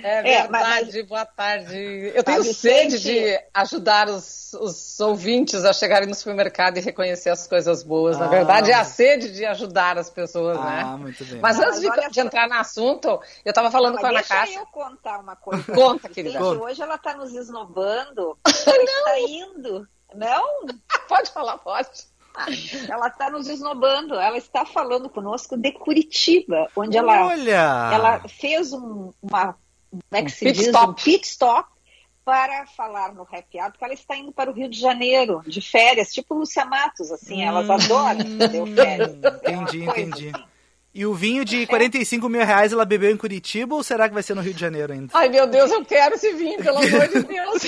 É 0.02 0.34
É, 0.34 0.48
mas- 0.48 0.62
verdade, 0.66 1.02
boa 1.04 1.26
tarde. 1.26 2.12
Eu 2.14 2.22
tenho 2.24 2.42
sede 2.44 2.98
de 2.98 3.40
ajudar 3.54 4.08
os, 4.08 4.52
os 4.54 4.98
ouvintes 5.00 5.64
a 5.64 5.72
chegarem 5.72 6.08
no 6.08 6.14
supermercado 6.14 6.76
e 6.78 6.80
reconhecer 6.80 7.30
as 7.30 7.46
coisas 7.46 7.82
boas. 7.82 8.18
Na 8.18 8.26
Ah. 8.26 8.28
verdade, 8.28 8.70
é 8.70 8.74
a 8.74 8.84
sede 8.84 9.32
de 9.32 9.44
ajudar 9.44 9.98
as 9.98 10.10
pessoas, 10.10 10.58
Ah, 10.58 10.64
né? 10.64 10.84
muito 10.96 11.24
bem. 11.24 11.40
Mas 11.40 11.58
antes 11.58 11.82
mas 11.82 12.04
de, 12.06 12.10
de 12.10 12.20
entrar 12.20 12.48
no 12.48 12.54
assunto, 12.54 13.08
eu 13.44 13.50
estava 13.50 13.70
falando 13.70 13.94
Mas 13.94 14.00
com 14.00 14.06
a 14.06 14.10
Ana 14.10 14.18
deixa 14.20 14.34
Cássia. 14.34 14.58
eu 14.60 14.66
contar 14.66 15.18
uma 15.20 15.36
coisa. 15.36 15.64
Conta, 15.72 16.08
querida. 16.08 16.38
Conta. 16.38 16.62
Hoje 16.64 16.82
ela 16.82 16.98
tá 16.98 17.14
nos 17.16 17.34
esnobando. 17.34 18.38
Está 18.46 19.20
indo. 19.20 19.86
Não? 20.14 20.44
Pode 21.08 21.30
falar, 21.30 21.58
pode. 21.58 21.88
Ela 22.88 23.08
está 23.08 23.28
nos 23.28 23.48
esnobando. 23.48 24.14
Ela 24.14 24.38
está 24.38 24.64
falando 24.64 25.08
conosco 25.10 25.56
de 25.56 25.72
Curitiba, 25.72 26.68
onde 26.76 26.96
ela, 26.96 27.26
Olha! 27.26 27.90
ela 27.92 28.20
fez 28.28 28.72
um, 28.72 29.12
uma. 29.20 29.56
Como 29.90 30.02
é 30.12 30.22
que 30.22 30.30
se 30.30 30.44
Pit 30.44 30.58
diz? 30.58 30.66
stop. 30.68 30.90
Um 30.90 30.94
pit 30.94 31.26
stop 31.26 31.68
para 32.24 32.66
falar 32.66 33.12
no 33.12 33.22
Happy 33.22 33.58
Hour, 33.58 33.70
porque 33.72 33.84
ela 33.84 33.94
está 33.94 34.16
indo 34.16 34.30
para 34.30 34.50
o 34.50 34.52
Rio 34.54 34.68
de 34.68 34.78
Janeiro, 34.78 35.42
de 35.46 35.60
férias, 35.60 36.12
tipo 36.12 36.34
Lúcia 36.34 36.64
Matos, 36.64 37.10
assim, 37.10 37.42
elas 37.42 37.68
Hum. 37.68 37.72
adoram 37.72 38.20
fazer 38.38 38.66
férias. 38.74 39.16
É 39.42 39.52
Entendi, 39.52 39.84
coisa 39.86 40.00
entendi. 40.02 40.28
assim. 40.28 40.44
E 40.92 41.06
o 41.06 41.14
vinho 41.14 41.44
de 41.44 41.66
45 41.66 42.28
mil 42.28 42.44
reais 42.44 42.72
ela 42.72 42.84
bebeu 42.84 43.10
em 43.10 43.16
Curitiba 43.16 43.74
ou 43.74 43.82
será 43.82 44.08
que 44.08 44.14
vai 44.14 44.22
ser 44.24 44.34
no 44.34 44.42
Rio 44.42 44.52
de 44.54 44.60
Janeiro 44.60 44.92
ainda? 44.92 45.08
Ai, 45.14 45.28
meu 45.28 45.46
Deus, 45.46 45.70
eu 45.70 45.84
quero 45.84 46.14
esse 46.16 46.32
vinho, 46.32 46.58
pelo 46.62 46.78
amor 46.82 47.08
de 47.08 47.22
Deus. 47.22 47.62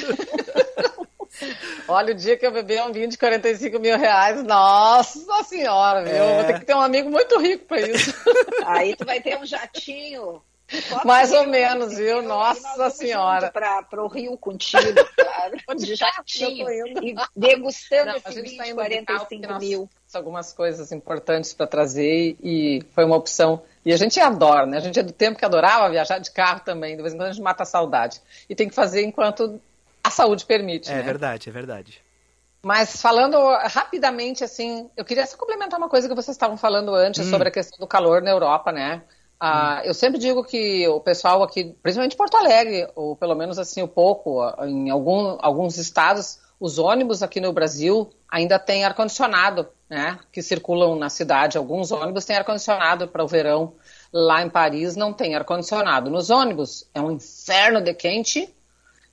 Olha, 1.89 2.13
o 2.13 2.17
dia 2.17 2.37
que 2.37 2.47
eu 2.47 2.53
beber 2.53 2.83
um 2.83 2.93
vinho 2.93 3.09
de 3.09 3.17
45 3.19 3.79
mil 3.79 3.97
reais, 3.97 4.43
nossa 4.45 5.43
senhora, 5.45 6.03
viu? 6.05 6.13
É. 6.15 6.35
Vou 6.37 6.45
ter 6.45 6.59
que 6.61 6.67
ter 6.67 6.75
um 6.75 6.81
amigo 6.81 7.11
muito 7.11 7.39
rico 7.41 7.65
pra 7.67 7.81
isso. 7.81 8.15
Aí 8.67 8.95
tu 8.97 9.05
vai 9.05 9.21
ter 9.21 9.39
um 9.39 9.47
jatinho. 9.47 10.43
Mais 11.05 11.33
ou 11.33 11.47
menos, 11.47 11.97
viu? 11.97 12.23
Nossa 12.23 12.91
Senhora. 12.91 13.51
Pra, 13.51 13.83
pro 13.83 14.07
Rio 14.07 14.37
contigo, 14.37 14.83
claro. 15.17 15.57
De 15.79 15.95
jatinho. 15.95 16.69
Eu 16.69 16.95
tô 16.95 17.01
indo. 17.01 17.07
E 17.07 17.15
degustando 17.37 18.07
Não, 18.07 18.15
a 18.15 18.17
esse 18.19 18.33
gente 18.33 18.51
vinho 18.51 18.57
tá 18.59 18.65
de 18.65 18.71
indo 18.71 19.01
de 19.01 19.07
carro 19.07 19.19
porque 19.21 19.37
45 19.39 19.53
nós 19.53 19.63
mil. 19.63 19.91
algumas 20.15 20.53
coisas 20.53 20.93
importantes 20.93 21.53
para 21.53 21.67
trazer 21.67 22.37
e 22.43 22.83
foi 22.95 23.05
uma 23.05 23.17
opção. 23.17 23.63
E 23.85 23.93
a 23.93 23.97
gente 23.97 24.21
adora, 24.21 24.67
né? 24.67 24.77
A 24.77 24.81
gente 24.81 24.99
é 24.99 25.03
do 25.03 25.13
tempo 25.13 25.39
que 25.39 25.45
adorava 25.45 25.91
viajar 25.91 26.19
de 26.19 26.31
carro 26.31 26.61
também. 26.61 26.97
De 26.97 27.03
vez 27.03 27.15
em 27.15 27.17
quando 27.17 27.29
a 27.29 27.33
gente 27.33 27.43
mata 27.43 27.63
a 27.63 27.67
saudade. 27.67 28.21
E 28.49 28.55
tem 28.55 28.69
que 28.69 28.75
fazer 28.75 29.03
enquanto 29.03 29.61
a 30.03 30.11
saúde 30.11 30.45
permite. 30.45 30.91
É 30.91 30.97
né? 30.97 31.03
verdade, 31.03 31.49
é 31.49 31.53
verdade. 31.53 32.03
Mas 32.65 33.03
falando 33.03 33.37
rapidamente, 33.67 34.45
assim, 34.45 34.89
eu 34.97 35.05
queria 35.05 35.27
só 35.27 35.37
complementar 35.37 35.79
uma 35.79 35.89
coisa 35.89 36.09
que 36.09 36.15
vocês 36.15 36.37
estavam 36.37 36.57
falando 36.57 36.95
antes 36.95 37.27
sobre 37.27 37.49
a 37.49 37.51
questão 37.51 37.77
do 37.79 37.89
calor 37.89 38.23
na 38.23 38.31
Europa, 38.31 38.71
né? 38.71 39.03
Ah, 39.45 39.83
Eu 39.85 39.93
sempre 39.93 40.21
digo 40.21 40.45
que 40.45 40.87
o 40.87 41.01
pessoal 41.01 41.43
aqui, 41.43 41.75
principalmente 41.83 42.17
Porto 42.17 42.37
Alegre, 42.37 42.89
ou 42.95 43.17
pelo 43.17 43.35
menos 43.35 43.59
assim, 43.59 43.83
o 43.83 43.89
pouco, 43.89 44.41
em 44.65 44.89
algum, 44.89 45.37
alguns 45.41 45.79
estados, 45.79 46.39
os 46.61 46.79
ônibus 46.79 47.25
aqui 47.25 47.41
no 47.41 47.53
Brasil 47.53 48.09
ainda 48.31 48.57
têm 48.57 48.85
ar-condicionado, 48.85 49.67
né? 49.91 50.17
Que 50.31 50.41
circulam 50.41 50.95
na 50.95 51.09
cidade. 51.09 51.59
Alguns 51.59 51.91
ônibus 51.91 52.25
têm 52.25 52.37
ar-condicionado 52.37 53.09
para 53.09 53.25
o 53.25 53.27
verão. 53.27 53.73
Lá 54.13 54.43
em 54.43 54.49
Paris 54.49 54.95
não 54.95 55.13
tem 55.13 55.35
ar-condicionado. 55.35 56.09
Nos 56.09 56.31
ônibus 56.31 56.89
é 56.95 57.01
um 57.01 57.11
inferno 57.11 57.81
de 57.83 57.93
quente 57.95 58.49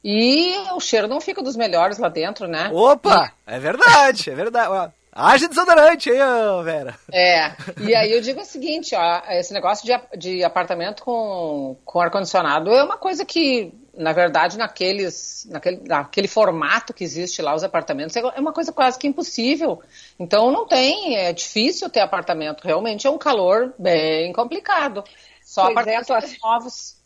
e 0.03 0.53
o 0.75 0.79
cheiro 0.79 1.07
não 1.07 1.19
fica 1.19 1.41
dos 1.41 1.55
melhores 1.55 1.97
lá 1.97 2.07
dentro, 2.07 2.47
né? 2.47 2.69
Opa! 2.71 3.33
É 3.47 3.57
verdade, 3.57 4.29
é 4.29 4.35
verdade. 4.35 4.93
Haja 5.11 5.47
desodorante 5.47 6.09
aí, 6.11 6.21
ô, 6.21 6.63
Vera. 6.63 6.95
É, 7.11 7.51
e 7.81 7.95
aí 7.95 8.11
eu 8.11 8.21
digo 8.21 8.41
o 8.41 8.45
seguinte, 8.45 8.95
ó, 8.95 9.21
esse 9.31 9.51
negócio 9.53 9.85
de, 9.85 10.17
de 10.17 10.43
apartamento 10.43 11.03
com, 11.03 11.75
com 11.83 11.99
ar-condicionado 11.99 12.71
é 12.71 12.83
uma 12.83 12.95
coisa 12.97 13.25
que, 13.25 13.73
na 13.97 14.13
verdade, 14.13 14.57
naqueles, 14.57 15.47
naquele, 15.49 15.81
naquele 15.87 16.27
formato 16.27 16.93
que 16.93 17.03
existe 17.03 17.41
lá, 17.41 17.55
os 17.55 17.63
apartamentos, 17.63 18.15
é 18.15 18.21
uma 18.39 18.53
coisa 18.53 18.71
quase 18.71 18.99
que 18.99 19.07
impossível. 19.07 19.81
Então 20.19 20.51
não 20.51 20.67
tem, 20.67 21.17
é 21.17 21.33
difícil 21.33 21.89
ter 21.89 22.01
apartamento, 22.01 22.63
realmente 22.63 23.07
é 23.07 23.09
um 23.09 23.17
calor 23.17 23.73
bem 23.79 24.31
complicado. 24.31 25.03
Só 25.43 25.63
Pois 25.63 25.87
é, 25.87 25.95
apartamentos 25.97 26.07
tua- 26.07 26.49
novos. 26.51 26.98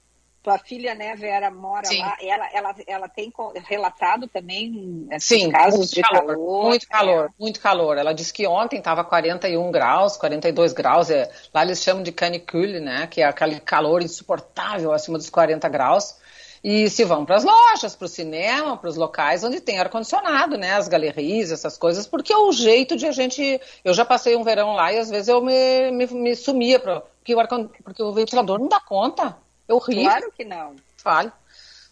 Tua 0.44 0.58
filha, 0.58 0.94
né, 0.94 1.16
Vera, 1.16 1.50
mora 1.50 1.86
Sim. 1.86 2.00
lá. 2.00 2.18
Ela, 2.22 2.50
ela, 2.54 2.76
ela 2.86 3.08
tem 3.08 3.32
relatado 3.66 4.28
também 4.28 5.08
esses 5.10 5.26
Sim, 5.26 5.50
casos 5.50 5.80
muito 5.80 5.96
de 5.96 6.02
calor. 6.02 6.38
Muito 6.68 6.88
calor, 6.90 7.26
É. 7.26 7.30
muito 7.40 7.60
calor. 7.62 7.98
Ela 7.98 8.14
disse 8.14 8.34
que 8.34 8.46
ontem 8.46 8.80
estava 8.80 9.06
41 9.06 9.72
graus, 9.72 10.18
42 10.18 10.74
graus. 10.74 11.10
É, 11.10 11.32
lá 11.54 11.64
eles 11.64 11.82
chamam 11.82 12.04
de 12.04 12.12
canicule, 12.12 12.82
né? 12.82 13.08
Que 13.08 13.22
é 13.22 13.26
aquele 13.26 13.62
calor 13.62 14.02
insuportável 14.02 14.92
acima 14.92 15.18
dos 15.18 15.30
40 15.30 15.70
graus. 15.70 16.18
E 16.62 16.90
se 16.90 17.06
vão 17.06 17.26
para 17.26 17.38
as 17.38 17.46
lojas, 17.46 17.96
para 17.96 18.06
o 18.06 18.10
cinema, 18.10 18.76
para 18.76 18.90
os 18.90 18.98
locais 18.98 19.46
onde 19.46 19.62
tem 19.62 19.80
ar-condicionado, 19.80 20.58
né? 20.58 20.74
As 20.74 20.90
galerias, 20.90 21.52
essas 21.54 21.78
coisas, 21.78 22.06
porque 22.06 22.34
é 22.34 22.38
o 22.38 22.52
jeito 22.52 22.98
de 22.98 23.06
a 23.06 23.12
gente. 23.14 23.62
Eu 23.84 23.94
já 23.94 24.04
passei 24.04 24.36
um 24.36 24.44
verão 24.44 24.74
lá 24.74 24.92
e 24.92 24.98
às 24.98 25.10
vezes 25.10 25.30
eu 25.30 25.42
me, 25.42 25.92
me, 25.92 26.06
me 26.08 26.36
sumia, 26.36 26.80
pra, 26.80 27.00
porque, 27.02 27.34
o 27.34 27.40
ar, 27.40 27.48
porque 27.84 28.04
o 28.04 28.12
ventilador 28.12 28.60
não 28.60 28.68
dá 28.68 28.82
conta. 28.82 29.38
É 29.68 29.74
horrível. 29.74 30.04
Claro 30.04 30.34
que 30.36 30.46
não. 30.46 30.76
Fale. 30.98 31.32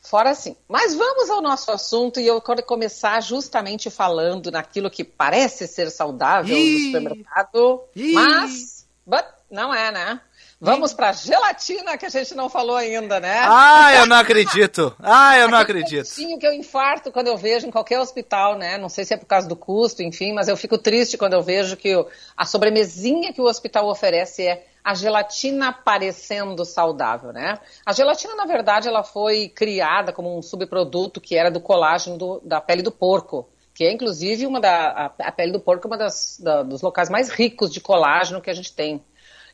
Fora 0.01 0.31
assim. 0.31 0.55
Mas 0.67 0.95
vamos 0.95 1.29
ao 1.29 1.41
nosso 1.41 1.71
assunto 1.71 2.19
e 2.19 2.27
eu 2.27 2.41
quero 2.41 2.63
começar 2.63 3.21
justamente 3.21 3.89
falando 3.89 4.51
naquilo 4.51 4.89
que 4.89 5.03
parece 5.03 5.67
ser 5.67 5.89
saudável 5.91 6.57
Ih. 6.57 6.73
no 6.73 6.85
supermercado, 6.85 7.81
Ih. 7.95 8.13
mas 8.13 8.87
but, 9.05 9.25
não 9.49 9.73
é, 9.73 9.91
né? 9.91 10.21
Vamos 10.63 10.93
para 10.93 11.11
gelatina 11.11 11.97
que 11.97 12.05
a 12.05 12.09
gente 12.09 12.35
não 12.35 12.47
falou 12.47 12.75
ainda, 12.75 13.19
né? 13.19 13.39
Ah, 13.47 13.93
eu 13.97 14.05
não 14.05 14.15
acredito. 14.15 14.95
Ah, 14.99 15.35
eu 15.39 15.49
não 15.49 15.57
acredito. 15.57 16.05
Sim, 16.05 16.37
que 16.37 16.45
eu 16.45 16.53
infarto 16.53 17.11
quando 17.11 17.27
eu 17.27 17.35
vejo 17.35 17.65
em 17.65 17.71
qualquer 17.71 17.99
hospital, 17.99 18.55
né? 18.59 18.77
Não 18.77 18.87
sei 18.87 19.03
se 19.03 19.15
é 19.15 19.17
por 19.17 19.25
causa 19.25 19.47
do 19.47 19.55
custo, 19.55 20.03
enfim, 20.03 20.33
mas 20.33 20.47
eu 20.47 20.55
fico 20.55 20.77
triste 20.77 21.17
quando 21.17 21.33
eu 21.33 21.41
vejo 21.41 21.75
que 21.75 21.91
a 22.37 22.45
sobremesinha 22.45 23.33
que 23.33 23.41
o 23.41 23.45
hospital 23.45 23.89
oferece 23.89 24.45
é 24.47 24.67
a 24.83 24.93
gelatina 24.93 25.71
parecendo 25.71 26.65
saudável, 26.65 27.31
né? 27.31 27.59
A 27.85 27.93
gelatina, 27.93 28.35
na 28.35 28.45
verdade, 28.45 28.87
ela 28.87 29.03
foi 29.03 29.49
criada 29.49 30.11
como 30.11 30.37
um 30.37 30.41
subproduto 30.41 31.21
que 31.21 31.35
era 31.35 31.51
do 31.51 31.59
colágeno 31.61 32.17
do- 32.17 32.41
da 32.43 32.59
pele 32.59 32.81
do 32.81 32.91
porco, 32.91 33.47
que 33.73 33.83
é 33.83 33.91
inclusive 33.91 34.45
uma 34.45 34.59
da 34.59 35.13
a, 35.19 35.31
pele 35.31 35.51
do 35.51 35.59
porco 35.59 35.87
é 35.87 35.89
uma 35.91 35.97
das 35.97 36.39
da- 36.39 36.63
dos 36.63 36.81
locais 36.81 37.09
mais 37.09 37.29
ricos 37.29 37.71
de 37.71 37.79
colágeno 37.79 38.41
que 38.41 38.49
a 38.49 38.53
gente 38.53 38.73
tem. 38.73 39.03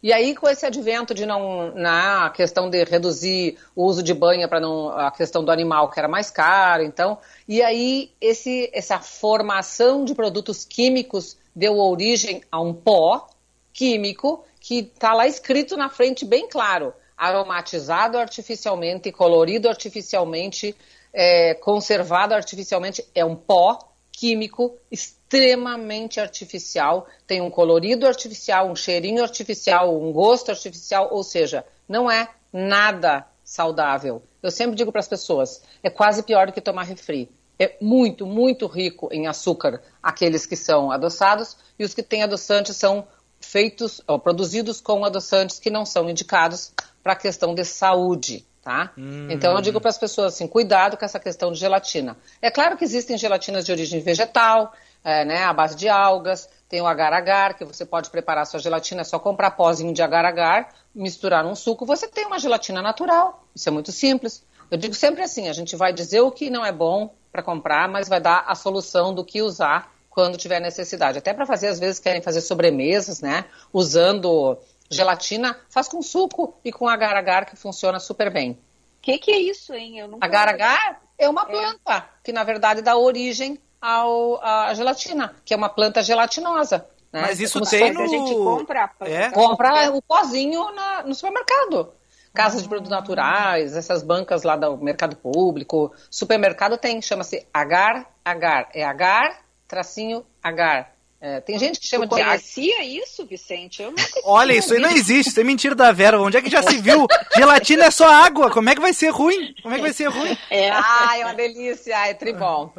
E 0.01 0.13
aí, 0.13 0.35
com 0.35 0.47
esse 0.47 0.65
advento 0.65 1.13
de 1.13 1.25
não. 1.25 1.73
Na 1.73 2.29
questão 2.29 2.69
de 2.69 2.83
reduzir 2.83 3.57
o 3.75 3.85
uso 3.85 4.03
de 4.03 4.13
banha 4.13 4.47
para 4.47 4.59
não. 4.59 4.89
a 4.89 5.11
questão 5.11 5.43
do 5.43 5.51
animal, 5.51 5.89
que 5.89 5.99
era 5.99 6.07
mais 6.07 6.29
caro, 6.29 6.83
então. 6.83 7.17
E 7.47 7.61
aí, 7.61 8.11
esse, 8.21 8.69
essa 8.73 8.99
formação 8.99 10.05
de 10.05 10.13
produtos 10.13 10.63
químicos 10.65 11.37
deu 11.55 11.77
origem 11.79 12.43
a 12.51 12.61
um 12.61 12.73
pó 12.73 13.27
químico 13.73 14.43
que 14.67 14.79
está 14.79 15.13
lá 15.13 15.25
escrito 15.25 15.77
na 15.77 15.87
frente 15.87 16.25
bem 16.25 16.45
claro: 16.49 16.93
aromatizado 17.15 18.17
artificialmente, 18.17 19.13
colorido 19.13 19.69
artificialmente, 19.69 20.75
é, 21.13 21.53
conservado 21.53 22.33
artificialmente. 22.33 23.07
É 23.15 23.23
um 23.23 23.33
pó 23.33 23.79
químico 24.11 24.77
extremamente 24.91 26.19
artificial, 26.19 27.07
tem 27.25 27.39
um 27.39 27.49
colorido 27.49 28.05
artificial, 28.05 28.69
um 28.69 28.75
cheirinho 28.75 29.23
artificial, 29.23 29.95
um 29.95 30.11
gosto 30.11 30.49
artificial, 30.49 31.07
ou 31.11 31.23
seja, 31.23 31.63
não 31.87 32.11
é 32.11 32.27
nada 32.51 33.25
saudável. 33.45 34.21
Eu 34.43 34.51
sempre 34.51 34.75
digo 34.75 34.91
para 34.91 34.99
as 34.99 35.07
pessoas, 35.07 35.63
é 35.81 35.89
quase 35.89 36.23
pior 36.23 36.47
do 36.47 36.51
que 36.51 36.59
tomar 36.59 36.83
refri. 36.83 37.29
É 37.57 37.75
muito, 37.81 38.25
muito 38.25 38.67
rico 38.67 39.07
em 39.11 39.27
açúcar, 39.27 39.81
aqueles 40.03 40.45
que 40.45 40.55
são 40.55 40.91
adoçados, 40.91 41.55
e 41.79 41.85
os 41.85 41.93
que 41.93 42.03
têm 42.03 42.21
adoçantes 42.21 42.75
são 42.75 43.07
feitos, 43.39 44.01
ou 44.07 44.19
produzidos 44.19 44.81
com 44.81 45.05
adoçantes 45.05 45.59
que 45.59 45.69
não 45.69 45.85
são 45.85 46.09
indicados 46.09 46.71
para 47.03 47.13
a 47.13 47.15
questão 47.15 47.55
de 47.55 47.63
saúde 47.63 48.45
tá? 48.67 48.91
Hum. 48.97 49.29
Então 49.31 49.55
eu 49.55 49.61
digo 49.61 49.79
para 49.79 49.89
as 49.89 49.97
pessoas 49.97 50.33
assim, 50.33 50.45
cuidado 50.45 50.97
com 50.97 51.05
essa 51.05 51.17
questão 51.17 51.53
de 51.53 51.57
gelatina. 51.57 52.17
É 52.41 52.51
claro 52.51 52.75
que 52.75 52.83
existem 52.83 53.17
gelatinas 53.17 53.65
de 53.65 53.71
origem 53.71 54.01
vegetal, 54.01 54.73
é, 55.01 55.23
né, 55.23 55.45
à 55.45 55.53
base 55.53 55.73
de 55.77 55.87
algas, 55.87 56.49
tem 56.67 56.81
o 56.81 56.85
agar-agar, 56.85 57.53
que 57.53 57.63
você 57.63 57.85
pode 57.85 58.09
preparar 58.09 58.45
sua 58.45 58.59
gelatina, 58.59 59.01
é 59.01 59.03
só 59.05 59.17
comprar 59.19 59.51
pozinho 59.51 59.93
de 59.93 60.01
agar-agar, 60.01 60.67
misturar 60.93 61.45
num 61.45 61.55
suco, 61.55 61.85
você 61.85 62.09
tem 62.09 62.25
uma 62.25 62.37
gelatina 62.39 62.81
natural. 62.81 63.45
Isso 63.55 63.69
é 63.69 63.71
muito 63.71 63.93
simples. 63.93 64.43
Eu 64.69 64.77
digo 64.77 64.93
sempre 64.93 65.23
assim, 65.23 65.47
a 65.47 65.53
gente 65.53 65.77
vai 65.77 65.93
dizer 65.93 66.19
o 66.19 66.29
que 66.29 66.49
não 66.49 66.65
é 66.65 66.73
bom 66.73 67.15
para 67.31 67.41
comprar, 67.41 67.87
mas 67.87 68.09
vai 68.09 68.19
dar 68.19 68.43
a 68.45 68.53
solução 68.53 69.13
do 69.13 69.23
que 69.23 69.41
usar 69.41 69.89
quando 70.17 70.35
tiver 70.35 70.59
necessidade. 70.59 71.19
Até 71.19 71.31
para 71.31 71.45
fazer, 71.45 71.67
às 71.67 71.79
vezes 71.79 71.99
querem 71.99 72.23
fazer 72.23 72.41
sobremesas, 72.41 73.21
né? 73.21 73.45
Usando 73.71 74.57
gelatina, 74.89 75.55
faz 75.69 75.87
com 75.87 76.01
suco 76.01 76.55
e 76.65 76.71
com 76.71 76.87
agar-agar 76.87 77.45
que 77.45 77.55
funciona 77.55 77.99
super 77.99 78.33
bem. 78.33 78.53
O 78.53 78.57
que, 78.99 79.19
que 79.19 79.29
é 79.29 79.37
isso, 79.37 79.75
hein? 79.75 79.97
Agar-agar 80.19 81.03
é 81.19 81.29
uma 81.29 81.45
planta 81.45 81.97
é. 81.97 82.03
que, 82.23 82.31
na 82.31 82.43
verdade, 82.43 82.81
dá 82.81 82.97
origem 82.97 83.59
ao, 83.79 84.43
à 84.43 84.73
gelatina, 84.73 85.35
que 85.45 85.53
é 85.53 85.57
uma 85.57 85.69
planta 85.69 86.01
gelatinosa. 86.01 86.87
Né? 87.13 87.21
Mas 87.21 87.39
isso 87.39 87.61
tem 87.61 87.93
no... 87.93 88.01
A 88.01 88.07
gente 88.07 88.33
compra, 88.33 88.91
é? 89.01 89.29
compra 89.29 89.91
o 89.91 90.01
pozinho 90.01 90.71
na, 90.71 91.03
no 91.03 91.13
supermercado. 91.13 91.93
Casas 92.33 92.63
de 92.63 92.67
produtos 92.67 92.89
naturais, 92.89 93.75
essas 93.75 94.01
bancas 94.01 94.41
lá 94.41 94.55
do 94.55 94.77
mercado 94.77 95.15
público, 95.15 95.93
supermercado 96.09 96.75
tem, 96.75 97.03
chama-se 97.03 97.45
agar-agar. 97.53 98.69
É 98.73 98.83
agar, 98.83 99.45
tracinho, 99.67 100.25
agar. 100.41 100.97
É, 101.19 101.41
tem 101.41 101.57
gente 101.57 101.79
que 101.79 101.87
chama 101.87 102.07
tu 102.07 102.15
de 102.15 102.23
conhecia 102.23 102.83
isso, 102.83 103.25
Vicente? 103.25 103.81
Eu 103.81 103.89
nunca 103.89 104.03
Olha, 104.23 104.53
isso 104.53 104.73
aí 104.73 104.79
não 104.79 104.91
existe, 104.91 105.31
isso 105.31 105.39
é 105.39 105.43
mentira 105.43 105.73
da 105.73 105.91
Vera. 105.91 106.21
Onde 106.21 106.37
é 106.37 106.41
que 106.41 106.49
já 106.49 106.61
se 106.61 106.77
viu? 106.77 107.07
Gelatina 107.35 107.85
é 107.85 107.91
só 107.91 108.07
água, 108.07 108.51
como 108.51 108.69
é 108.69 108.75
que 108.75 108.81
vai 108.81 108.93
ser 108.93 109.09
ruim? 109.09 109.55
Como 109.63 109.73
é 109.73 109.77
que 109.77 109.83
vai 109.83 109.93
ser 109.93 110.09
ruim? 110.09 110.37
É. 110.51 110.69
Ah, 110.69 111.17
é 111.17 111.25
uma 111.25 111.33
delícia, 111.33 112.07
é 112.07 112.13
tribom. 112.13 112.71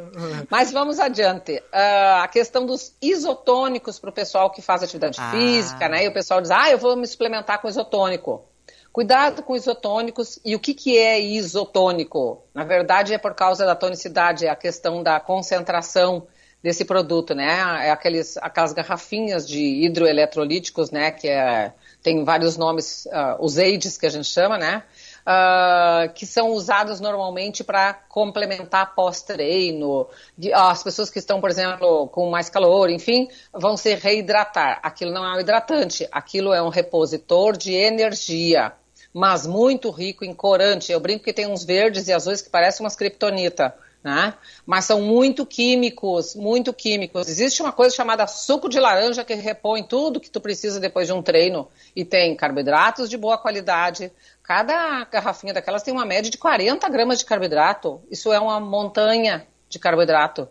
Mas 0.49 0.71
vamos 0.71 1.01
adiante. 1.01 1.57
Uh, 1.57 2.21
a 2.21 2.27
questão 2.29 2.65
dos 2.65 2.95
isotônicos 3.01 3.99
para 3.99 4.09
o 4.09 4.13
pessoal 4.13 4.49
que 4.49 4.61
faz 4.61 4.83
atividade 4.83 5.19
ah. 5.19 5.31
física, 5.31 5.89
né? 5.89 6.05
E 6.05 6.07
o 6.07 6.13
pessoal 6.13 6.39
diz, 6.39 6.51
ah, 6.51 6.71
eu 6.71 6.77
vou 6.77 6.95
me 6.95 7.07
suplementar 7.07 7.61
com 7.61 7.67
isotônico. 7.67 8.45
Cuidado 8.93 9.43
com 9.43 9.53
isotônicos. 9.53 10.39
E 10.45 10.55
o 10.55 10.59
que, 10.59 10.73
que 10.73 10.97
é 10.97 11.19
isotônico? 11.19 12.41
Na 12.53 12.63
verdade, 12.63 13.13
é 13.13 13.17
por 13.17 13.35
causa 13.35 13.65
da 13.65 13.75
tonicidade, 13.75 14.45
é 14.45 14.49
a 14.49 14.55
questão 14.55 15.03
da 15.03 15.19
concentração 15.19 16.25
desse 16.61 16.83
produto, 16.83 17.33
né? 17.33 17.87
É 17.87 17.91
aqueles, 17.91 18.37
aquelas 18.37 18.73
garrafinhas 18.73 19.47
de 19.47 19.85
hidroeletrolíticos, 19.85 20.91
né? 20.91 21.11
Que 21.11 21.29
é, 21.29 21.73
tem 22.03 22.23
vários 22.23 22.57
nomes, 22.57 23.05
uh, 23.05 23.37
os 23.39 23.57
AIDS 23.57 23.97
que 23.97 24.05
a 24.05 24.09
gente 24.09 24.27
chama, 24.27 24.57
né? 24.57 24.83
Uh, 25.21 26.11
que 26.13 26.25
são 26.25 26.49
usados 26.49 26.99
normalmente 26.99 27.63
para 27.63 27.93
complementar 27.93 28.93
pós-treino. 28.93 30.07
As 30.53 30.83
pessoas 30.83 31.09
que 31.09 31.19
estão, 31.19 31.39
por 31.39 31.49
exemplo, 31.49 32.07
com 32.07 32.29
mais 32.29 32.49
calor, 32.49 32.89
enfim, 32.89 33.29
vão 33.53 33.77
se 33.77 33.95
reidratar. 33.95 34.79
Aquilo 34.83 35.11
não 35.11 35.25
é 35.25 35.37
um 35.37 35.39
hidratante, 35.39 36.07
aquilo 36.11 36.53
é 36.53 36.61
um 36.61 36.69
repositor 36.69 37.55
de 37.55 37.73
energia, 37.73 38.73
mas 39.13 39.47
muito 39.47 39.91
rico 39.91 40.25
em 40.25 40.33
corante. 40.33 40.91
Eu 40.91 40.99
brinco 40.99 41.23
que 41.23 41.33
tem 41.33 41.47
uns 41.47 41.63
verdes 41.63 42.07
e 42.07 42.13
azuis 42.13 42.41
que 42.41 42.49
parecem 42.49 42.83
umas 42.83 42.95
kriptonita 42.95 43.73
né? 44.03 44.33
Mas 44.65 44.85
são 44.85 45.01
muito 45.01 45.45
químicos, 45.45 46.35
muito 46.35 46.73
químicos. 46.73 47.27
Existe 47.27 47.61
uma 47.61 47.71
coisa 47.71 47.95
chamada 47.95 48.25
suco 48.27 48.69
de 48.69 48.79
laranja 48.79 49.25
que 49.25 49.33
repõe 49.33 49.83
tudo 49.83 50.19
que 50.19 50.29
tu 50.29 50.39
precisa 50.39 50.79
depois 50.79 51.07
de 51.07 51.13
um 51.13 51.21
treino 51.21 51.67
e 51.95 52.05
tem 52.05 52.35
carboidratos 52.35 53.09
de 53.09 53.17
boa 53.17 53.37
qualidade. 53.37 54.11
Cada 54.41 55.05
garrafinha 55.05 55.53
daquelas 55.53 55.83
tem 55.83 55.93
uma 55.93 56.05
média 56.05 56.31
de 56.31 56.37
40 56.37 56.87
gramas 56.89 57.19
de 57.19 57.25
carboidrato. 57.25 58.01
Isso 58.09 58.31
é 58.31 58.39
uma 58.39 58.59
montanha 58.59 59.45
de 59.67 59.77
carboidrato. 59.77 60.47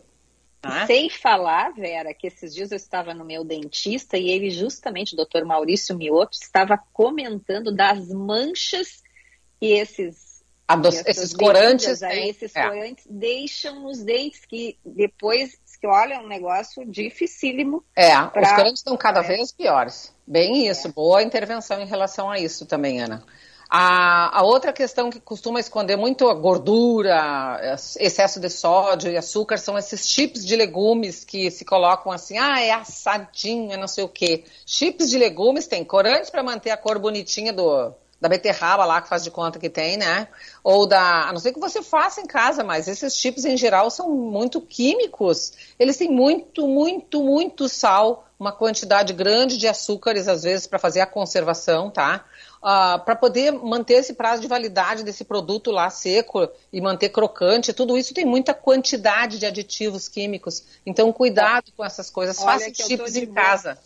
Né? 0.64 0.86
Sem 0.86 1.09
falar, 1.09 1.72
Vera, 1.72 2.12
que 2.12 2.26
esses 2.26 2.55
dias 2.55 2.70
eu 2.70 2.76
estava 2.76 3.14
no 3.14 3.24
meu 3.24 3.44
dentista 3.44 4.18
e 4.18 4.28
ele, 4.28 4.51
justamente, 4.51 5.14
o 5.14 5.16
doutor 5.16 5.44
Maurício 5.44 5.96
Mioto, 5.96 6.36
estava 6.40 6.76
comentando 6.92 7.74
das 7.74 8.09
manchas 8.09 9.03
que 9.61 9.66
esses 9.72 10.28
esses 11.07 11.33
corantes, 11.33 12.03
aí, 12.03 12.29
esses 12.29 12.55
é. 12.55 12.69
corantes 12.69 13.07
deixam 13.09 13.81
nos 13.81 14.03
dentes 14.03 14.45
que 14.45 14.79
depois 14.85 15.59
que 15.81 15.87
olha 15.87 16.21
um 16.21 16.27
negócio 16.27 16.85
dificílimo. 16.85 17.85
É, 17.95 18.11
pra... 18.27 18.43
os 18.43 18.51
corantes 18.51 18.81
estão 18.81 18.97
cada 18.97 19.21
é. 19.21 19.23
vez 19.23 19.53
piores. 19.53 20.12
Bem 20.27 20.69
isso, 20.69 20.89
é. 20.89 20.93
boa 20.93 21.23
intervenção 21.23 21.81
em 21.81 21.87
relação 21.87 22.31
a 22.31 22.39
isso 22.39 22.66
também, 22.66 23.01
Ana. 23.01 23.23
A, 23.71 24.39
a, 24.39 24.43
outra 24.45 24.73
questão 24.73 25.11
que 25.11 25.21
costuma 25.21 25.61
esconder 25.61 25.95
muito 25.95 26.27
a 26.29 26.35
gordura, 26.35 27.61
excesso 28.01 28.41
de 28.41 28.49
sódio 28.49 29.12
e 29.12 29.16
açúcar 29.16 29.59
são 29.59 29.77
esses 29.77 30.09
chips 30.09 30.45
de 30.45 30.57
legumes 30.57 31.23
que 31.23 31.51
se 31.51 31.66
colocam 31.66 32.11
assim, 32.11 32.39
ah, 32.39 32.59
é 32.61 32.71
assadinho, 32.71 33.71
é 33.71 33.77
não 33.77 33.87
sei 33.87 34.05
o 34.05 34.09
quê. 34.09 34.45
Chips 34.64 35.11
de 35.11 35.19
legumes 35.19 35.66
tem 35.66 35.85
corantes 35.85 36.31
para 36.31 36.43
manter 36.43 36.71
a 36.71 36.79
cor 36.79 36.99
bonitinha 36.99 37.53
do, 37.53 37.93
da 38.21 38.29
beterraba 38.29 38.85
lá 38.85 39.01
que 39.01 39.09
faz 39.09 39.23
de 39.23 39.31
conta 39.31 39.59
que 39.59 39.71
tem, 39.71 39.97
né? 39.97 40.29
Ou 40.64 40.87
da, 40.87 41.29
a 41.29 41.33
não 41.33 41.39
ser 41.39 41.53
que 41.53 41.61
você 41.61 41.83
faça 41.83 42.21
em 42.21 42.27
casa, 42.27 42.64
mas 42.64 42.89
esses 42.89 43.14
chips 43.16 43.45
em 43.45 43.57
geral 43.57 43.91
são 43.91 44.11
muito 44.11 44.61
químicos. 44.61 45.53
Eles 45.79 45.97
têm 45.97 46.11
muito, 46.11 46.66
muito, 46.66 47.23
muito 47.23 47.69
sal, 47.69 48.29
uma 48.39 48.53
quantidade 48.53 49.12
grande 49.12 49.57
de 49.57 49.69
açúcares 49.69 50.27
às 50.27 50.43
vezes 50.43 50.66
para 50.66 50.79
fazer 50.79 51.01
a 51.01 51.07
conservação, 51.07 51.91
tá? 51.91 52.25
Uh, 52.61 52.66
ah, 52.66 53.03
para 53.05 53.14
poder 53.14 53.53
manter 53.53 53.95
esse 53.95 54.14
prazo 54.14 54.43
de 54.43 54.49
validade 54.49 55.05
desse 55.05 55.25
produto 55.25 55.71
lá 55.71 55.89
seco 55.91 56.49
e 56.73 56.81
manter 56.81 57.11
crocante, 57.11 57.73
tudo 57.73 57.97
isso 57.97 58.12
tem 58.12 58.25
muita 58.25 58.53
quantidade 58.53 59.39
de 59.39 59.47
aditivos 59.47 60.09
químicos. 60.09 60.64
Então, 60.85 61.12
cuidado 61.12 61.71
com 61.77 61.85
essas 61.85 62.11
coisas. 62.11 62.37
Faça 62.37 62.73
chips 62.75 63.14
em 63.14 63.27
boa. 63.27 63.35
casa 63.35 63.79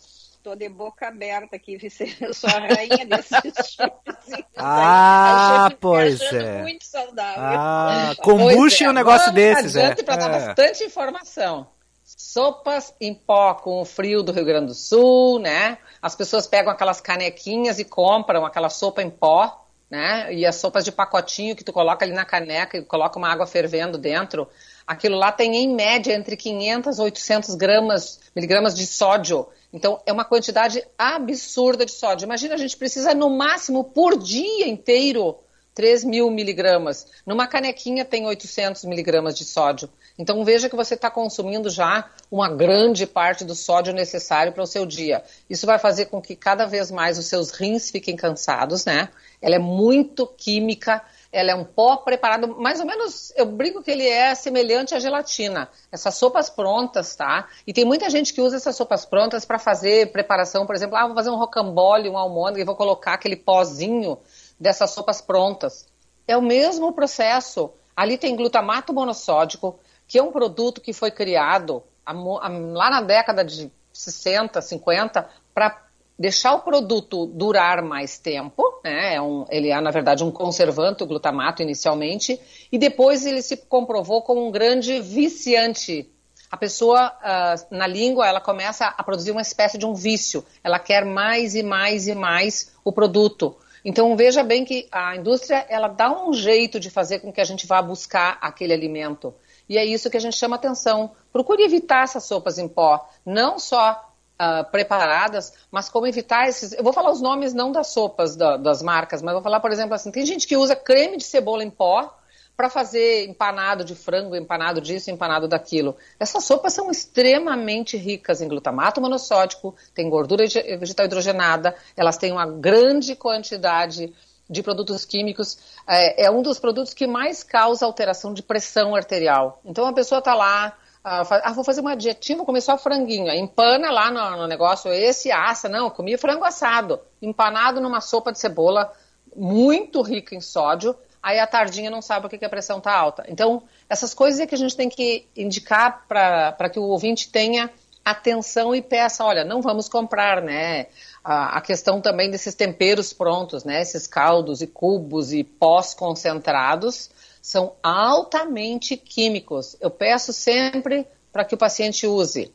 tô 0.43 0.55
de 0.55 0.67
boca 0.67 1.07
aberta 1.07 1.55
aqui, 1.55 1.77
Vicente. 1.77 2.21
Eu 2.21 2.33
sou 2.33 2.49
a 2.49 2.59
rainha 2.59 3.05
desses 3.05 3.53
chips. 3.65 4.43
Ah, 4.57 5.71
pois 5.79 6.21
é. 6.21 6.61
muito 6.61 6.83
saudável. 6.83 7.41
Ah, 7.41 8.13
combuste 8.21 8.83
é. 8.83 8.89
um 8.89 8.93
negócio 8.93 9.31
Vamos 9.31 9.35
desses, 9.35 9.75
é. 9.77 9.95
para 9.95 10.17
dar 10.17 10.29
é. 10.29 10.45
bastante 10.47 10.83
informação. 10.83 11.67
Sopas 12.03 12.93
em 12.99 13.13
pó 13.13 13.53
com 13.53 13.81
o 13.81 13.85
frio 13.85 14.21
do 14.21 14.33
Rio 14.33 14.43
Grande 14.43 14.67
do 14.67 14.73
Sul, 14.73 15.39
né? 15.39 15.77
As 16.01 16.13
pessoas 16.13 16.45
pegam 16.45 16.73
aquelas 16.73 16.99
canequinhas 16.99 17.79
e 17.79 17.85
compram 17.85 18.45
aquela 18.45 18.69
sopa 18.69 19.01
em 19.01 19.09
pó, 19.09 19.65
né? 19.89 20.33
E 20.33 20.45
as 20.45 20.57
sopas 20.57 20.83
de 20.83 20.91
pacotinho 20.91 21.55
que 21.55 21.63
tu 21.63 21.71
coloca 21.71 22.03
ali 22.03 22.13
na 22.13 22.25
caneca 22.25 22.77
e 22.77 22.81
coloca 22.83 23.17
uma 23.17 23.31
água 23.31 23.47
fervendo 23.47 23.97
dentro. 23.97 24.49
Aquilo 24.85 25.17
lá 25.17 25.31
tem 25.31 25.55
em 25.55 25.73
média 25.73 26.13
entre 26.13 26.35
500 26.35 26.97
e 26.97 27.01
800 27.01 27.55
gramas, 27.55 28.19
miligramas 28.35 28.75
de 28.75 28.85
sódio. 28.85 29.47
Então, 29.71 29.99
é 30.05 30.11
uma 30.13 30.25
quantidade 30.25 30.83
absurda 30.97 31.85
de 31.85 31.91
sódio. 31.91 32.25
Imagina, 32.25 32.53
a 32.53 32.57
gente 32.57 32.77
precisa 32.77 33.13
no 33.13 33.29
máximo 33.29 33.83
por 33.83 34.17
dia 34.17 34.67
inteiro 34.67 35.37
3 35.73 36.03
mil 36.03 36.29
miligramas. 36.29 37.07
Numa 37.25 37.47
canequinha 37.47 38.05
tem 38.05 38.25
800 38.25 38.83
miligramas 38.85 39.35
de 39.37 39.43
sódio. 39.43 39.89
Então 40.17 40.45
veja 40.45 40.69
que 40.69 40.75
você 40.75 40.93
está 40.93 41.09
consumindo 41.09 41.69
já 41.69 42.09
uma 42.29 42.47
grande 42.47 43.07
parte 43.07 43.43
do 43.43 43.55
sódio 43.55 43.93
necessário 43.93 44.53
para 44.53 44.63
o 44.63 44.67
seu 44.67 44.85
dia. 44.85 45.23
Isso 45.49 45.65
vai 45.65 45.79
fazer 45.79 46.05
com 46.05 46.21
que 46.21 46.35
cada 46.35 46.65
vez 46.65 46.91
mais 46.91 47.17
os 47.17 47.25
seus 47.25 47.51
rins 47.51 47.89
fiquem 47.89 48.15
cansados, 48.15 48.85
né? 48.85 49.09
Ela 49.41 49.55
é 49.55 49.59
muito 49.59 50.27
química, 50.27 51.01
ela 51.33 51.49
é 51.49 51.55
um 51.55 51.65
pó 51.65 51.97
preparado, 51.97 52.47
mais 52.59 52.79
ou 52.79 52.85
menos, 52.85 53.33
eu 53.35 53.47
brinco 53.47 53.81
que 53.81 53.89
ele 53.89 54.07
é 54.07 54.35
semelhante 54.35 54.93
à 54.93 54.99
gelatina. 54.99 55.67
Essas 55.91 56.13
sopas 56.13 56.47
prontas, 56.47 57.15
tá? 57.15 57.47
E 57.65 57.73
tem 57.73 57.83
muita 57.83 58.07
gente 58.07 58.31
que 58.31 58.39
usa 58.39 58.57
essas 58.57 58.75
sopas 58.75 59.03
prontas 59.03 59.43
para 59.43 59.57
fazer 59.57 60.11
preparação, 60.11 60.67
por 60.67 60.75
exemplo, 60.75 60.95
ah, 60.95 61.07
vou 61.07 61.15
fazer 61.15 61.31
um 61.31 61.35
rocambole, 61.35 62.07
um 62.07 62.17
almôndega 62.17 62.61
e 62.61 62.65
vou 62.65 62.75
colocar 62.75 63.15
aquele 63.15 63.35
pozinho 63.35 64.19
dessas 64.59 64.91
sopas 64.91 65.21
prontas. 65.21 65.87
É 66.27 66.37
o 66.37 66.41
mesmo 66.41 66.93
processo. 66.93 67.71
Ali 67.95 68.15
tem 68.15 68.35
glutamato 68.35 68.93
monossódico, 68.93 69.79
que 70.07 70.19
é 70.19 70.23
um 70.23 70.31
produto 70.31 70.81
que 70.81 70.93
foi 70.93 71.09
criado 71.09 71.83
lá 72.05 72.89
na 72.91 73.01
década 73.01 73.43
de 73.43 73.71
60, 73.91 74.61
50, 74.61 75.27
para 75.53 75.82
deixar 76.17 76.53
o 76.53 76.61
produto 76.61 77.25
durar 77.25 77.81
mais 77.81 78.17
tempo, 78.17 78.63
né? 78.83 79.15
É 79.15 79.21
um, 79.21 79.45
ele 79.49 79.69
é, 79.69 79.81
na 79.81 79.91
verdade, 79.91 80.23
um 80.23 80.31
conservante, 80.31 81.03
o 81.03 81.07
glutamato, 81.07 81.61
inicialmente, 81.61 82.39
e 82.71 82.77
depois 82.77 83.25
ele 83.25 83.41
se 83.41 83.57
comprovou 83.57 84.21
como 84.21 84.45
um 84.45 84.51
grande 84.51 84.99
viciante. 85.01 86.09
A 86.51 86.57
pessoa, 86.57 87.07
uh, 87.07 87.75
na 87.75 87.87
língua, 87.87 88.27
ela 88.27 88.39
começa 88.39 88.85
a 88.85 89.03
produzir 89.03 89.31
uma 89.31 89.41
espécie 89.41 89.77
de 89.77 89.87
um 89.87 89.95
vício. 89.95 90.45
Ela 90.63 90.77
quer 90.77 91.03
mais 91.03 91.55
e 91.55 91.63
mais 91.63 92.07
e 92.07 92.13
mais 92.13 92.71
o 92.85 92.91
produto. 92.91 93.57
Então, 93.83 94.15
veja 94.15 94.43
bem 94.43 94.63
que 94.63 94.87
a 94.91 95.15
indústria, 95.15 95.65
ela 95.67 95.87
dá 95.87 96.11
um 96.11 96.31
jeito 96.31 96.79
de 96.79 96.89
fazer 96.89 97.19
com 97.19 97.33
que 97.33 97.41
a 97.41 97.45
gente 97.45 97.65
vá 97.65 97.81
buscar 97.81 98.37
aquele 98.39 98.71
alimento. 98.71 99.33
E 99.67 99.77
é 99.77 99.85
isso 99.85 100.09
que 100.09 100.17
a 100.17 100.19
gente 100.19 100.37
chama 100.37 100.55
atenção. 100.55 101.11
Procure 101.31 101.63
evitar 101.63 102.03
essas 102.03 102.23
sopas 102.23 102.57
em 102.57 102.67
pó. 102.67 103.09
Não 103.25 103.57
só 103.57 104.12
uh, 104.43 104.71
preparadas, 104.71 105.53
mas 105.71 105.89
como 105.89 106.07
evitar 106.07 106.47
esses. 106.47 106.73
Eu 106.73 106.83
vou 106.83 106.93
falar 106.93 107.11
os 107.11 107.21
nomes 107.21 107.53
não 107.53 107.71
das 107.71 107.87
sopas 107.87 108.35
da, 108.35 108.57
das 108.57 108.81
marcas, 108.81 109.21
mas 109.21 109.33
vou 109.33 109.43
falar, 109.43 109.59
por 109.59 109.71
exemplo, 109.71 109.93
assim: 109.93 110.11
tem 110.11 110.25
gente 110.25 110.47
que 110.47 110.57
usa 110.57 110.75
creme 110.75 111.17
de 111.17 111.23
cebola 111.23 111.63
em 111.63 111.69
pó 111.69 112.13
para 112.55 112.69
fazer 112.69 113.27
empanado 113.27 113.83
de 113.83 113.95
frango, 113.95 114.35
empanado 114.35 114.79
disso, 114.79 115.09
empanado 115.09 115.47
daquilo. 115.47 115.97
Essas 116.19 116.43
sopas 116.43 116.73
são 116.73 116.91
extremamente 116.91 117.97
ricas 117.97 118.41
em 118.41 118.47
glutamato 118.47 119.01
monossódico, 119.01 119.75
tem 119.93 120.09
gordura 120.09 120.45
vegetal 120.77 121.05
hidrogenada, 121.05 121.75
elas 121.97 122.17
têm 122.17 122.31
uma 122.31 122.45
grande 122.45 123.15
quantidade 123.15 124.13
de 124.49 124.61
produtos 124.61 125.03
químicos. 125.03 125.57
É, 125.87 126.25
é 126.25 126.31
um 126.31 126.41
dos 126.41 126.59
produtos 126.59 126.93
que 126.93 127.07
mais 127.07 127.43
causa 127.43 127.85
alteração 127.85 128.33
de 128.33 128.43
pressão 128.43 128.95
arterial. 128.95 129.59
Então 129.65 129.85
a 129.87 129.93
pessoa 129.93 130.19
está 130.19 130.35
lá, 130.35 130.77
ah, 131.03 131.51
vou 131.51 131.65
fazer 131.65 131.81
uma 131.81 131.97
dietinha, 131.97 132.37
vou 132.37 132.45
comer 132.45 132.61
só 132.61 132.77
franguinho. 132.77 133.29
Empana 133.33 133.91
lá 133.91 134.09
no, 134.09 134.37
no, 134.37 134.47
negócio, 134.47 134.91
esse 134.93 135.31
assa. 135.31 135.67
Não, 135.67 135.89
comi 135.89 136.17
frango 136.17 136.45
assado, 136.45 137.01
empanado 137.21 137.81
numa 137.81 137.99
sopa 137.99 138.31
de 138.31 138.39
cebola 138.39 138.91
muito 139.35 140.01
rica 140.01 140.33
em 140.33 140.39
sódio. 140.39 140.95
Aí 141.21 141.39
a 141.39 141.47
tardinha 141.47 141.89
não 141.89 142.01
sabe 142.01 142.21
porque 142.21 142.37
que 142.37 142.45
a 142.45 142.49
pressão 142.49 142.77
está 142.77 142.93
alta. 142.93 143.25
Então, 143.27 143.63
essas 143.89 144.13
coisas 144.13 144.39
é 144.39 144.47
que 144.47 144.55
a 144.55 144.57
gente 144.57 144.77
tem 144.77 144.87
que 144.87 145.27
indicar 145.35 146.05
para 146.07 146.69
que 146.69 146.79
o 146.79 146.83
ouvinte 146.83 147.29
tenha 147.29 147.69
atenção 148.03 148.75
e 148.75 148.81
peça, 148.81 149.23
olha, 149.23 149.45
não 149.45 149.61
vamos 149.61 149.87
comprar, 149.87 150.41
né? 150.41 150.87
A, 151.23 151.57
a 151.57 151.61
questão 151.61 152.01
também 152.01 152.29
desses 152.29 152.55
temperos 152.55 153.13
prontos, 153.13 153.63
né? 153.63 153.81
Esses 153.81 154.07
caldos 154.07 154.61
e 154.61 154.67
cubos 154.67 155.33
e 155.33 155.43
pós 155.43 155.93
concentrados 155.93 157.09
são 157.43 157.75
altamente 157.83 158.95
químicos. 158.95 159.75
Eu 159.81 159.91
peço 159.91 160.31
sempre 160.31 161.05
para 161.29 161.43
que 161.43 161.53
o 161.53 161.57
paciente 161.57 162.07
use 162.07 162.49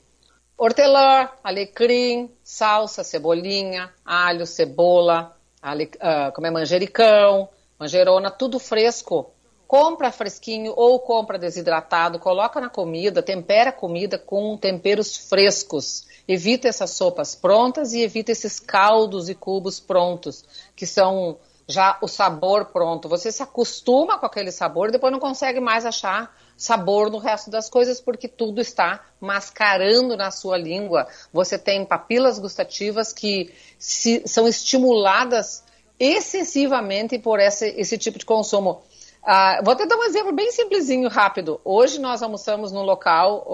hortelã, 0.56 1.28
alecrim, 1.44 2.28
salsa, 2.42 3.04
cebolinha, 3.04 3.92
alho, 4.04 4.44
cebola, 4.44 5.36
ale, 5.62 5.84
uh, 5.84 6.32
como 6.34 6.48
é 6.48 6.50
manjericão, 6.50 7.48
manjerona, 7.78 8.30
tudo 8.30 8.58
fresco. 8.58 9.30
Compra 9.68 10.10
fresquinho 10.10 10.72
ou 10.74 10.98
compra 10.98 11.38
desidratado, 11.38 12.18
coloca 12.18 12.58
na 12.58 12.70
comida, 12.70 13.22
tempera 13.22 13.68
a 13.68 13.72
comida 13.72 14.18
com 14.18 14.56
temperos 14.56 15.28
frescos. 15.28 16.06
Evita 16.26 16.66
essas 16.66 16.92
sopas 16.92 17.34
prontas 17.34 17.92
e 17.92 18.00
evita 18.00 18.32
esses 18.32 18.58
caldos 18.58 19.28
e 19.28 19.34
cubos 19.34 19.78
prontos, 19.78 20.44
que 20.74 20.86
são 20.86 21.38
já 21.68 21.98
o 22.00 22.08
sabor 22.08 22.66
pronto. 22.66 23.08
Você 23.08 23.30
se 23.30 23.42
acostuma 23.42 24.18
com 24.18 24.24
aquele 24.24 24.50
sabor 24.50 24.90
depois 24.90 25.12
não 25.12 25.20
consegue 25.20 25.60
mais 25.60 25.84
achar 25.84 26.34
sabor 26.56 27.10
no 27.10 27.18
resto 27.18 27.50
das 27.50 27.68
coisas 27.68 28.00
porque 28.00 28.26
tudo 28.26 28.60
está 28.60 29.04
mascarando 29.20 30.16
na 30.16 30.30
sua 30.30 30.56
língua. 30.56 31.06
Você 31.32 31.58
tem 31.58 31.84
papilas 31.84 32.38
gustativas 32.38 33.12
que 33.12 33.52
se, 33.78 34.22
são 34.26 34.48
estimuladas 34.48 35.62
excessivamente 36.00 37.18
por 37.18 37.38
esse, 37.38 37.68
esse 37.76 37.98
tipo 37.98 38.18
de 38.18 38.24
consumo. 38.24 38.82
Uh, 39.22 39.62
vou 39.62 39.74
até 39.74 39.84
dar 39.84 39.96
um 39.96 40.04
exemplo 40.04 40.32
bem 40.32 40.50
simplesinho, 40.50 41.08
rápido. 41.08 41.60
Hoje 41.64 42.00
nós 42.00 42.22
almoçamos 42.22 42.72
num 42.72 42.82
local, 42.82 43.44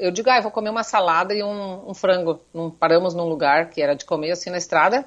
eu 0.00 0.10
digo, 0.10 0.28
ah, 0.28 0.40
vou 0.40 0.50
comer 0.50 0.70
uma 0.70 0.82
salada 0.82 1.32
e 1.32 1.42
um, 1.42 1.90
um 1.90 1.94
frango. 1.94 2.40
Num, 2.52 2.68
paramos 2.70 3.14
num 3.14 3.28
lugar 3.28 3.70
que 3.70 3.80
era 3.80 3.94
de 3.94 4.04
comer 4.04 4.32
assim 4.32 4.50
na 4.50 4.58
estrada. 4.58 5.06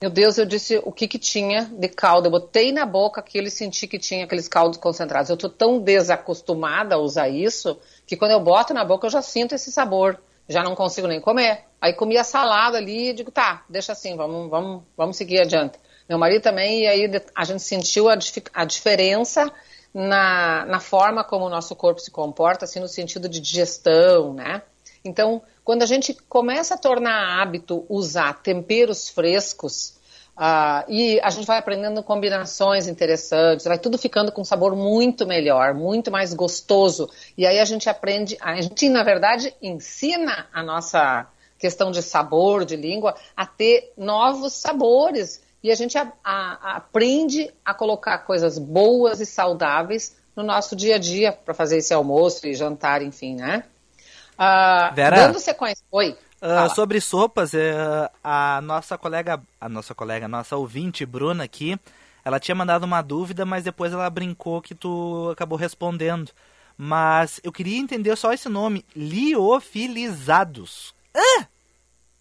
Meu 0.00 0.10
Deus, 0.10 0.38
eu 0.38 0.46
disse 0.46 0.80
o 0.84 0.92
que 0.92 1.08
que 1.08 1.18
tinha 1.18 1.64
de 1.64 1.88
caldo. 1.88 2.28
Eu 2.28 2.30
botei 2.30 2.70
na 2.70 2.86
boca 2.86 3.20
aquilo 3.20 3.48
e 3.48 3.50
senti 3.50 3.86
que 3.88 3.98
tinha 3.98 4.24
aqueles 4.24 4.46
caldos 4.46 4.78
concentrados. 4.78 5.28
Eu 5.28 5.36
tô 5.36 5.48
tão 5.48 5.80
desacostumada 5.80 6.94
a 6.94 6.98
usar 6.98 7.28
isso 7.28 7.76
que 8.06 8.16
quando 8.16 8.30
eu 8.30 8.40
boto 8.40 8.72
na 8.72 8.84
boca 8.84 9.06
eu 9.06 9.10
já 9.10 9.20
sinto 9.20 9.56
esse 9.56 9.72
sabor. 9.72 10.20
Já 10.48 10.62
não 10.62 10.76
consigo 10.76 11.08
nem 11.08 11.20
comer. 11.20 11.64
Aí 11.80 11.92
comi 11.92 12.16
a 12.16 12.22
salada 12.22 12.78
ali 12.78 13.10
e 13.10 13.12
digo, 13.12 13.32
tá, 13.32 13.64
deixa 13.68 13.90
assim, 13.90 14.16
vamos, 14.16 14.48
vamos, 14.48 14.82
vamos 14.96 15.16
seguir 15.16 15.40
adiante. 15.40 15.78
Meu 16.08 16.16
marido 16.16 16.42
também, 16.42 16.82
e 16.82 16.86
aí 16.86 17.22
a 17.34 17.44
gente 17.44 17.62
sentiu 17.62 18.08
a, 18.08 18.16
a 18.54 18.64
diferença 18.64 19.52
na, 19.92 20.64
na 20.64 20.80
forma 20.80 21.24
como 21.24 21.44
o 21.44 21.50
nosso 21.50 21.74
corpo 21.74 22.00
se 22.00 22.10
comporta, 22.10 22.64
assim, 22.64 22.78
no 22.78 22.88
sentido 22.88 23.28
de 23.28 23.40
digestão, 23.40 24.32
né? 24.32 24.62
Então, 25.04 25.42
quando 25.68 25.82
a 25.82 25.86
gente 25.86 26.14
começa 26.30 26.76
a 26.76 26.78
tornar 26.78 27.42
hábito 27.42 27.84
usar 27.90 28.40
temperos 28.42 29.10
frescos, 29.10 29.98
uh, 30.34 30.90
e 30.90 31.20
a 31.20 31.28
gente 31.28 31.46
vai 31.46 31.58
aprendendo 31.58 32.02
combinações 32.02 32.88
interessantes, 32.88 33.66
vai 33.66 33.78
tudo 33.78 33.98
ficando 33.98 34.32
com 34.32 34.42
sabor 34.42 34.74
muito 34.74 35.26
melhor, 35.26 35.74
muito 35.74 36.10
mais 36.10 36.32
gostoso. 36.32 37.10
E 37.36 37.46
aí 37.46 37.58
a 37.58 37.66
gente 37.66 37.86
aprende, 37.86 38.34
a 38.40 38.58
gente, 38.58 38.88
na 38.88 39.02
verdade, 39.02 39.54
ensina 39.60 40.46
a 40.54 40.62
nossa 40.62 41.26
questão 41.58 41.90
de 41.90 42.02
sabor, 42.02 42.64
de 42.64 42.74
língua, 42.74 43.14
a 43.36 43.44
ter 43.44 43.92
novos 43.94 44.54
sabores. 44.54 45.42
E 45.62 45.70
a 45.70 45.74
gente 45.74 45.98
a, 45.98 46.10
a, 46.24 46.76
aprende 46.76 47.52
a 47.62 47.74
colocar 47.74 48.16
coisas 48.20 48.58
boas 48.58 49.20
e 49.20 49.26
saudáveis 49.26 50.16
no 50.34 50.42
nosso 50.42 50.74
dia 50.74 50.94
a 50.94 50.98
dia 50.98 51.30
para 51.30 51.52
fazer 51.52 51.76
esse 51.76 51.92
almoço 51.92 52.46
e 52.46 52.54
jantar, 52.54 53.02
enfim, 53.02 53.34
né? 53.34 53.64
Uh, 54.38 54.94
Vera, 54.94 55.16
dando 55.16 55.40
sequência. 55.40 55.84
Oi. 55.90 56.16
Uh, 56.40 56.72
sobre 56.74 57.00
sopas, 57.00 57.52
uh, 57.52 58.08
a 58.22 58.60
nossa 58.60 58.96
colega, 58.96 59.42
a 59.60 59.68
nossa 59.68 59.94
colega, 59.94 60.26
a 60.26 60.28
nossa 60.28 60.56
ouvinte, 60.56 61.04
Bruna, 61.04 61.42
aqui, 61.42 61.76
ela 62.24 62.38
tinha 62.38 62.54
mandado 62.54 62.84
uma 62.84 63.02
dúvida, 63.02 63.44
mas 63.44 63.64
depois 63.64 63.92
ela 63.92 64.08
brincou 64.08 64.62
que 64.62 64.74
tu 64.74 65.30
acabou 65.32 65.58
respondendo. 65.58 66.30
Mas 66.76 67.40
eu 67.42 67.50
queria 67.50 67.76
entender 67.76 68.14
só 68.14 68.32
esse 68.32 68.48
nome, 68.48 68.84
liofilizados. 68.94 70.94
Ah! 71.12 71.46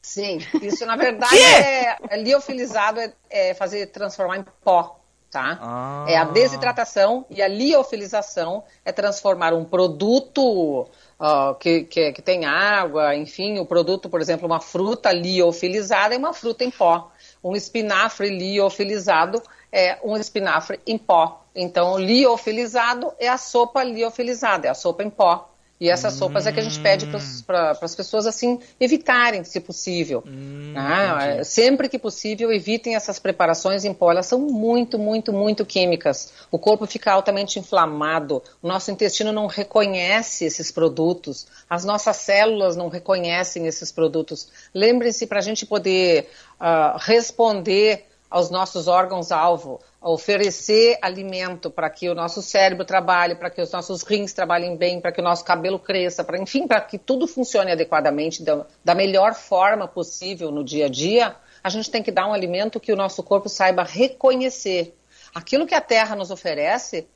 Sim, 0.02 0.40
isso 0.62 0.86
na 0.86 0.96
verdade 0.96 1.38
é, 1.38 1.98
é, 2.10 2.24
liofilizado 2.24 3.00
é, 3.00 3.14
é, 3.30 3.54
fazer 3.54 3.88
transformar 3.88 4.38
em 4.38 4.46
pó, 4.64 5.00
tá? 5.38 5.60
Ah. 5.62 6.06
É 6.10 6.18
a 6.18 6.24
desidratação 6.24 7.24
e 7.30 7.44
a 7.44 7.48
liofilização 7.48 8.64
é 8.84 8.92
transformar 8.92 9.54
um 9.54 9.64
produto 9.64 10.88
uh, 11.20 11.54
que, 11.60 11.84
que, 11.84 12.12
que, 12.14 12.22
tem 12.24 12.46
água, 12.46 13.16
enfim, 13.16 13.60
o 13.60 13.66
produto, 13.66 14.10
por 14.10 14.20
exemplo, 14.20 14.48
uma 14.48 14.60
fruta 14.60 15.12
liofilizada 15.12 16.16
é 16.16 16.18
uma 16.18 16.34
fruta 16.34 16.64
em 16.64 16.72
pó. 16.72 17.12
Um 17.44 17.56
espinafre 17.56 18.30
liofilizado 18.30 19.44
é 19.72 20.00
um 20.04 20.18
espinafre 20.18 20.80
em 20.88 20.98
pó. 20.98 21.44
Então, 21.54 22.00
liofilizado 22.00 23.14
é 23.20 23.28
a 23.28 23.38
sopa 23.38 23.84
liofilizada, 23.84 24.68
é 24.68 24.72
a 24.72 24.76
sopa 24.76 25.04
em 25.04 25.10
pó. 25.10 25.54
E 25.80 25.90
essas 25.90 26.16
hum. 26.16 26.18
sopas 26.18 26.48
é 26.48 26.52
que 26.52 26.60
a 26.60 26.64
gente 26.64 26.80
pede 26.80 27.08
para 27.46 27.78
as 27.82 27.96
pessoas 27.96 28.26
assim 28.26 28.60
evitarem, 28.80 29.44
se 29.44 29.60
possível. 29.60 30.24
Hum, 30.26 30.74
né? 30.74 31.44
Sempre 31.44 31.88
que 31.88 32.00
possível, 32.00 32.52
evitem 32.52 32.96
essas 32.96 33.20
preparações 33.20 33.86
em 33.86 33.94
pó. 33.94 34.12
Elas 34.12 34.26
são 34.26 34.40
muito, 34.40 34.98
muito, 34.98 35.32
muito 35.32 35.66
químicas. 35.66 36.34
O 36.50 36.58
corpo 36.58 36.88
fica 36.88 37.12
altamente 37.12 37.60
inflamado. 37.60 38.42
O 38.62 38.68
nosso 38.68 38.90
intestino 38.90 39.32
não 39.32 39.46
reconhece 39.46 40.46
esses 40.46 40.72
produtos. 40.72 41.46
As 41.70 41.86
nossas 41.86 42.18
células 42.18 42.76
não 42.76 42.90
reconhecem 42.90 43.68
esses 43.68 43.92
produtos. 43.92 44.50
Lembrem-se 44.74 45.28
para 45.28 45.40
a 45.40 45.44
gente 45.44 45.66
poder 45.66 46.30
uh, 46.60 46.98
responder 46.98 48.08
aos 48.30 48.50
nossos 48.50 48.88
órgãos-alvo, 48.88 49.80
oferecer 50.10 50.98
alimento 51.02 51.70
para 51.70 51.90
que 51.90 52.08
o 52.10 52.16
nosso 52.16 52.42
cérebro 52.42 52.86
trabalhe, 52.86 53.36
para 53.36 53.50
que 53.50 53.62
os 53.62 53.72
nossos 53.72 54.04
rins 54.04 54.32
trabalhem 54.32 54.78
bem, 54.78 55.02
para 55.02 55.12
que 55.12 55.20
o 55.20 55.24
nosso 55.24 55.44
cabelo 55.44 55.78
cresça, 55.78 56.24
para 56.24 56.38
enfim, 56.38 56.66
para 56.66 56.80
que 56.80 56.98
tudo 56.98 57.28
funcione 57.28 57.72
adequadamente 57.72 58.42
da, 58.42 58.66
da 58.84 58.96
melhor 58.96 59.34
forma 59.34 59.88
possível 59.88 60.50
no 60.50 60.64
dia 60.64 60.86
a 60.86 60.90
dia, 60.90 61.36
a 61.62 61.70
gente 61.70 61.92
tem 61.92 62.02
que 62.02 62.12
dar 62.12 62.28
um 62.28 62.34
alimento 62.34 62.80
que 62.80 62.94
o 62.94 62.96
nosso 62.96 63.22
corpo 63.22 63.50
saiba 63.50 63.84
reconhecer. 63.84 64.96
aquilo 65.36 65.68
que 65.68 65.76
a 65.76 65.82
terra 65.82 66.16
nos 66.16 66.32
oferece, 66.32 67.08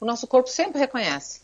o 0.00 0.04
nosso 0.04 0.26
corpo 0.26 0.48
sempre 0.48 0.80
reconhece. 0.80 1.40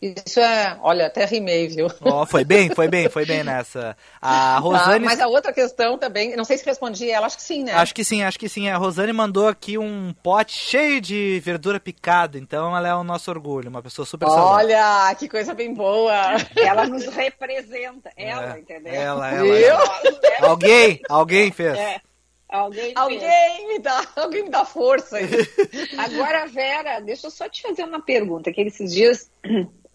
Isso 0.00 0.38
é, 0.40 0.76
olha, 0.82 1.06
até 1.06 1.24
rimei, 1.24 1.68
viu? 1.68 1.86
Ó, 2.02 2.26
foi 2.26 2.44
bem, 2.44 2.68
foi 2.74 2.86
bem, 2.86 3.08
foi 3.08 3.24
bem 3.24 3.42
nessa. 3.42 3.96
A 4.20 4.30
Tá, 4.54 4.58
Rosane. 4.58 5.04
mas 5.04 5.18
a 5.20 5.26
outra 5.26 5.52
questão 5.52 5.96
também, 5.96 6.36
não 6.36 6.44
sei 6.44 6.58
se 6.58 6.64
respondi 6.66 7.10
ela, 7.10 7.26
acho 7.26 7.36
que 7.38 7.42
sim, 7.42 7.64
né? 7.64 7.72
Acho 7.72 7.94
que 7.94 8.04
sim, 8.04 8.22
acho 8.22 8.38
que 8.38 8.48
sim. 8.48 8.68
A 8.68 8.76
Rosane 8.76 9.12
mandou 9.12 9.48
aqui 9.48 9.78
um 9.78 10.14
pote 10.22 10.52
cheio 10.52 11.00
de 11.00 11.40
verdura 11.42 11.80
picada, 11.80 12.36
então 12.38 12.76
ela 12.76 12.86
é 12.88 12.94
o 12.94 13.02
nosso 13.02 13.30
orgulho, 13.30 13.70
uma 13.70 13.82
pessoa 13.82 14.04
super 14.04 14.26
saudável. 14.28 14.52
Olha, 14.66 15.14
que 15.14 15.28
coisa 15.28 15.54
bem 15.54 15.72
boa. 15.72 16.14
Ela 16.54 16.86
nos 16.86 17.06
representa, 17.06 18.10
ela, 18.16 18.56
É, 18.56 18.60
entendeu? 18.60 18.92
ela, 18.94 19.30
ela, 19.32 19.58
ela. 19.58 20.00
Alguém, 20.42 21.00
alguém 21.08 21.50
fez. 21.50 21.76
É, 21.78 22.00
alguém. 22.48 22.92
Alguém 22.94 23.68
me 23.68 23.78
dá, 23.78 24.06
alguém 24.16 24.44
me 24.44 24.50
dá 24.50 24.64
força. 24.64 25.16
aí. 25.16 25.26
Agora, 25.96 26.46
Vera, 26.46 27.00
deixa 27.00 27.26
eu 27.28 27.30
só 27.30 27.48
te 27.48 27.62
fazer 27.62 27.84
uma 27.84 28.00
pergunta. 28.02 28.52
Que 28.52 28.60
esses 28.62 28.92
dias, 28.92 29.30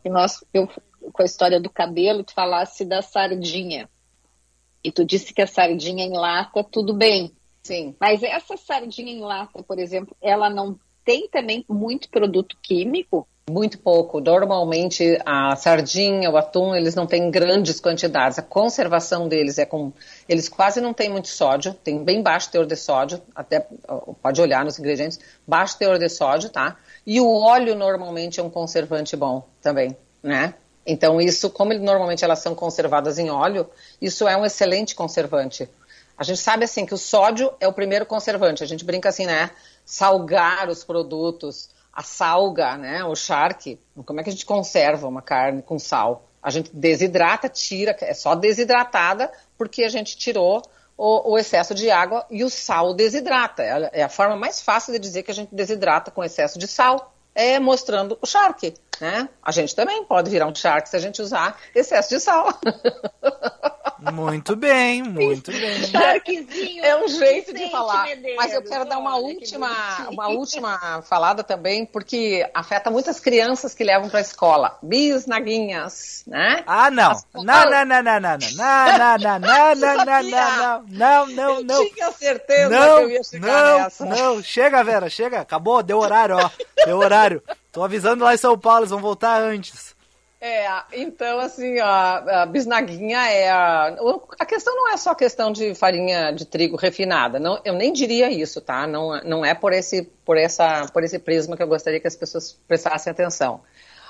que 0.01 0.09
nós, 0.09 0.43
eu, 0.53 0.67
com 1.11 1.21
a 1.21 1.25
história 1.25 1.59
do 1.59 1.69
cabelo, 1.69 2.23
tu 2.23 2.33
falasse 2.33 2.85
da 2.85 3.01
sardinha. 3.01 3.89
E 4.83 4.91
tu 4.91 5.05
disse 5.05 5.33
que 5.33 5.41
a 5.41 5.47
sardinha 5.47 6.03
em 6.03 6.13
lata, 6.13 6.63
tudo 6.63 6.93
bem. 6.93 7.31
Sim. 7.63 7.95
Mas 7.99 8.23
essa 8.23 8.57
sardinha 8.57 9.11
em 9.11 9.21
lata, 9.21 9.61
por 9.63 9.77
exemplo, 9.77 10.15
ela 10.21 10.49
não 10.49 10.79
tem 11.05 11.27
também 11.29 11.63
muito 11.69 12.09
produto 12.09 12.57
químico? 12.61 13.27
Muito 13.51 13.77
pouco. 13.79 14.21
Normalmente 14.21 15.19
a 15.25 15.53
sardinha, 15.57 16.31
o 16.31 16.37
atum, 16.37 16.73
eles 16.73 16.95
não 16.95 17.05
têm 17.05 17.29
grandes 17.29 17.81
quantidades. 17.81 18.39
A 18.39 18.41
conservação 18.41 19.27
deles 19.27 19.57
é 19.57 19.65
com. 19.65 19.91
Eles 20.29 20.47
quase 20.47 20.79
não 20.79 20.93
têm 20.93 21.09
muito 21.09 21.27
sódio, 21.27 21.73
tem 21.73 22.01
bem 22.01 22.21
baixo 22.21 22.49
teor 22.49 22.65
de 22.65 22.77
sódio, 22.77 23.21
até 23.35 23.67
pode 24.21 24.39
olhar 24.41 24.63
nos 24.63 24.79
ingredientes, 24.79 25.19
baixo 25.45 25.77
teor 25.77 25.99
de 25.99 26.07
sódio, 26.07 26.49
tá? 26.49 26.77
E 27.05 27.19
o 27.19 27.29
óleo 27.29 27.75
normalmente 27.75 28.39
é 28.39 28.43
um 28.43 28.49
conservante 28.49 29.17
bom 29.17 29.45
também, 29.61 29.97
né? 30.23 30.53
Então 30.85 31.19
isso, 31.19 31.49
como 31.49 31.73
ele- 31.73 31.83
normalmente 31.83 32.23
elas 32.23 32.39
são 32.39 32.55
conservadas 32.55 33.19
em 33.19 33.29
óleo, 33.29 33.69
isso 34.01 34.29
é 34.29 34.37
um 34.37 34.45
excelente 34.45 34.95
conservante. 34.95 35.69
A 36.17 36.23
gente 36.23 36.39
sabe 36.39 36.63
assim 36.63 36.85
que 36.85 36.93
o 36.93 36.97
sódio 36.97 37.51
é 37.59 37.67
o 37.67 37.73
primeiro 37.73 38.05
conservante. 38.05 38.63
A 38.63 38.67
gente 38.67 38.85
brinca 38.85 39.09
assim, 39.09 39.25
né? 39.25 39.51
Salgar 39.83 40.69
os 40.69 40.83
produtos, 40.85 41.69
a 41.93 42.03
salga, 42.03 42.77
né? 42.77 43.03
O 43.03 43.15
charque. 43.15 43.79
Como 44.05 44.19
é 44.19 44.23
que 44.23 44.29
a 44.29 44.33
gente 44.33 44.45
conserva 44.45 45.07
uma 45.07 45.21
carne 45.21 45.61
com 45.61 45.77
sal? 45.79 46.25
A 46.41 46.49
gente 46.49 46.69
desidrata, 46.75 47.47
tira, 47.49 47.95
é 48.01 48.13
só 48.13 48.33
desidratada 48.35 49.31
porque 49.57 49.83
a 49.83 49.89
gente 49.89 50.17
tirou 50.17 50.61
o, 50.97 51.33
o 51.33 51.37
excesso 51.37 51.73
de 51.75 51.89
água 51.91 52.25
e 52.31 52.43
o 52.43 52.49
sal 52.49 52.93
desidrata. 52.93 53.61
É 53.63 53.71
a- 53.71 53.89
É 53.93 54.03
a 54.03 54.09
forma 54.09 54.35
mais 54.35 54.61
fácil 54.61 54.93
de 54.93 54.99
dizer 54.99 55.23
que 55.23 55.31
a 55.31 55.33
gente 55.35 55.53
desidrata 55.53 56.09
com 56.11 56.23
excesso 56.23 56.57
de 56.57 56.67
sal. 56.67 57.13
É 57.35 57.59
mostrando 57.59 58.17
o 58.21 58.25
charque, 58.27 58.73
né? 59.01 59.27
A 59.43 59.51
gente 59.51 59.75
também 59.75 60.03
pode 60.05 60.29
virar 60.29 60.45
um 60.47 60.55
charque 60.55 60.87
se 60.89 60.95
a 60.95 60.99
gente 60.99 61.21
usar 61.21 61.57
excesso 61.75 62.09
de 62.09 62.19
sal. 62.19 62.47
Muito 64.13 64.55
bem, 64.55 65.03
muito 65.03 65.51
bem. 65.51 65.83
Charquezinho. 65.83 66.83
É 66.83 66.95
um 67.03 67.07
jeito 67.07 67.53
de 67.53 67.69
falar. 67.69 68.05
Medeiros, 68.05 68.35
Mas 68.43 68.51
eu 68.53 68.63
quero 68.63 68.83
dar 68.85 68.97
uma 68.97 69.15
última, 69.17 70.07
uma 70.09 70.27
última 70.29 71.01
falada 71.03 71.43
também, 71.43 71.85
porque 71.85 72.49
afeta 72.53 72.89
muitas 72.89 73.19
crianças 73.19 73.75
que 73.75 73.83
levam 73.83 74.09
para 74.09 74.17
a 74.17 74.21
escola. 74.23 74.77
Bisnaguinhas, 74.81 76.23
né? 76.25 76.63
Ah, 76.65 76.89
não. 76.89 77.11
As- 77.11 77.25
Não, 77.33 77.43
não, 77.43 77.85
não, 77.85 77.85
não, 77.85 78.03
não, 78.03 78.21
não, 78.21 78.37
não, 78.57 79.17
não, 79.17 79.39
não, 79.39 79.39
não, 79.39 79.75
não, 79.75 79.95
não, 79.95 80.23
não, 80.23 80.83
não, 80.87 81.27
não, 81.27 81.63
não. 81.63 81.83
Eu 81.83 81.93
tinha 81.93 82.11
certeza 82.11 82.69
Não, 82.69 82.97
que 82.97 83.03
eu 83.03 83.09
ia 83.11 83.23
chegar 83.23 83.47
não, 83.47 83.77
nessa. 83.83 84.05
não, 84.05 84.43
chega, 84.43 84.83
Vera, 84.83 85.09
chega, 85.09 85.41
acabou, 85.41 85.83
deu 85.83 85.99
horário, 85.99 86.37
ó, 86.37 86.49
deu 86.85 86.97
horário. 86.97 87.43
Tô 87.71 87.83
avisando 87.83 88.23
lá 88.23 88.33
em 88.33 88.37
São 88.37 88.57
Paulo, 88.57 88.81
eles 88.81 88.89
vão 88.89 88.99
voltar 88.99 89.41
antes. 89.41 89.95
É, 90.43 90.67
então 90.93 91.39
assim, 91.39 91.79
ó, 91.79 91.85
a 91.85 92.45
bisnaguinha 92.47 93.19
é 93.29 93.51
a, 93.51 93.95
a 94.39 94.45
questão 94.45 94.75
não 94.75 94.91
é 94.91 94.97
só 94.97 95.11
a 95.11 95.15
questão 95.15 95.51
de 95.51 95.75
farinha 95.75 96.31
de 96.31 96.45
trigo 96.45 96.75
refinada, 96.75 97.39
não, 97.39 97.61
eu 97.63 97.75
nem 97.75 97.93
diria 97.93 98.31
isso, 98.31 98.59
tá? 98.59 98.87
Não, 98.87 99.21
não 99.21 99.45
é 99.45 99.53
por 99.53 99.71
esse, 99.71 100.01
por 100.25 100.37
essa, 100.37 100.87
por 100.91 101.03
esse 101.03 101.19
prisma 101.19 101.55
que 101.55 101.61
eu 101.61 101.67
gostaria 101.67 101.99
que 101.99 102.07
as 102.07 102.15
pessoas 102.15 102.57
prestassem 102.67 103.11
atenção. 103.11 103.61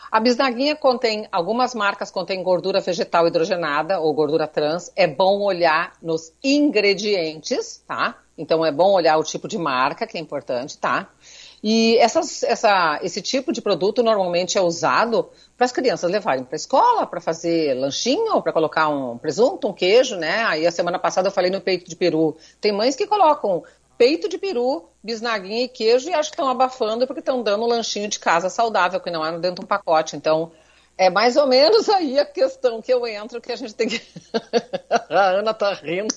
A 0.09 0.19
bisnaguinha 0.19 0.75
contém, 0.75 1.25
algumas 1.31 1.73
marcas 1.73 2.11
contêm 2.11 2.43
gordura 2.43 2.81
vegetal 2.81 3.27
hidrogenada 3.27 3.99
ou 3.99 4.13
gordura 4.13 4.45
trans. 4.45 4.91
É 4.93 5.07
bom 5.07 5.39
olhar 5.39 5.93
nos 6.01 6.33
ingredientes, 6.43 7.81
tá? 7.87 8.17
Então 8.37 8.65
é 8.65 8.73
bom 8.73 8.91
olhar 8.91 9.17
o 9.17 9.23
tipo 9.23 9.47
de 9.47 9.57
marca, 9.57 10.05
que 10.05 10.17
é 10.17 10.19
importante, 10.19 10.77
tá? 10.77 11.07
E 11.63 11.97
essas- 11.97 12.41
essa- 12.43 12.99
esse 13.03 13.21
tipo 13.21 13.51
de 13.51 13.61
produto 13.61 14.01
normalmente 14.01 14.57
é 14.57 14.61
usado 14.61 15.29
para 15.55 15.65
as 15.65 15.71
crianças 15.71 16.09
levarem 16.09 16.43
para 16.43 16.55
a 16.55 16.57
escola, 16.57 17.05
para 17.05 17.21
fazer 17.21 17.75
lanchinho, 17.75 18.41
para 18.41 18.51
colocar 18.51 18.89
um 18.89 19.17
presunto, 19.17 19.67
um 19.67 19.73
queijo, 19.73 20.15
né? 20.15 20.43
Aí 20.45 20.65
a 20.65 20.71
semana 20.71 20.97
passada 20.97 21.27
eu 21.27 21.31
falei 21.31 21.51
no 21.51 21.61
peito 21.61 21.87
de 21.87 21.95
peru. 21.95 22.35
Tem 22.59 22.71
mães 22.71 22.95
que 22.95 23.05
colocam 23.05 23.63
peito 23.95 24.27
de 24.27 24.39
peru, 24.39 24.89
bisnaguinha 25.03 25.65
e 25.65 25.67
queijo 25.67 26.09
e 26.09 26.13
acho 26.13 26.31
que 26.31 26.35
estão 26.35 26.49
abafando 26.49 27.05
porque 27.05 27.19
estão 27.19 27.43
dando 27.43 27.63
um 27.63 27.67
lanchinho 27.67 28.07
de 28.07 28.17
casa 28.17 28.49
saudável, 28.49 28.99
que 28.99 29.11
não 29.11 29.23
é 29.23 29.31
dentro 29.33 29.57
de 29.57 29.61
um 29.61 29.67
pacote. 29.67 30.15
Então, 30.15 30.51
é 31.01 31.09
mais 31.09 31.35
ou 31.35 31.47
menos 31.47 31.89
aí 31.89 32.19
a 32.19 32.25
questão 32.25 32.79
que 32.79 32.93
eu 32.93 33.07
entro, 33.07 33.41
que 33.41 33.51
a 33.51 33.55
gente 33.55 33.73
tem 33.73 33.87
que. 33.89 33.99
a 35.09 35.29
Ana 35.29 35.51
tá 35.51 35.73
rindo. 35.73 36.13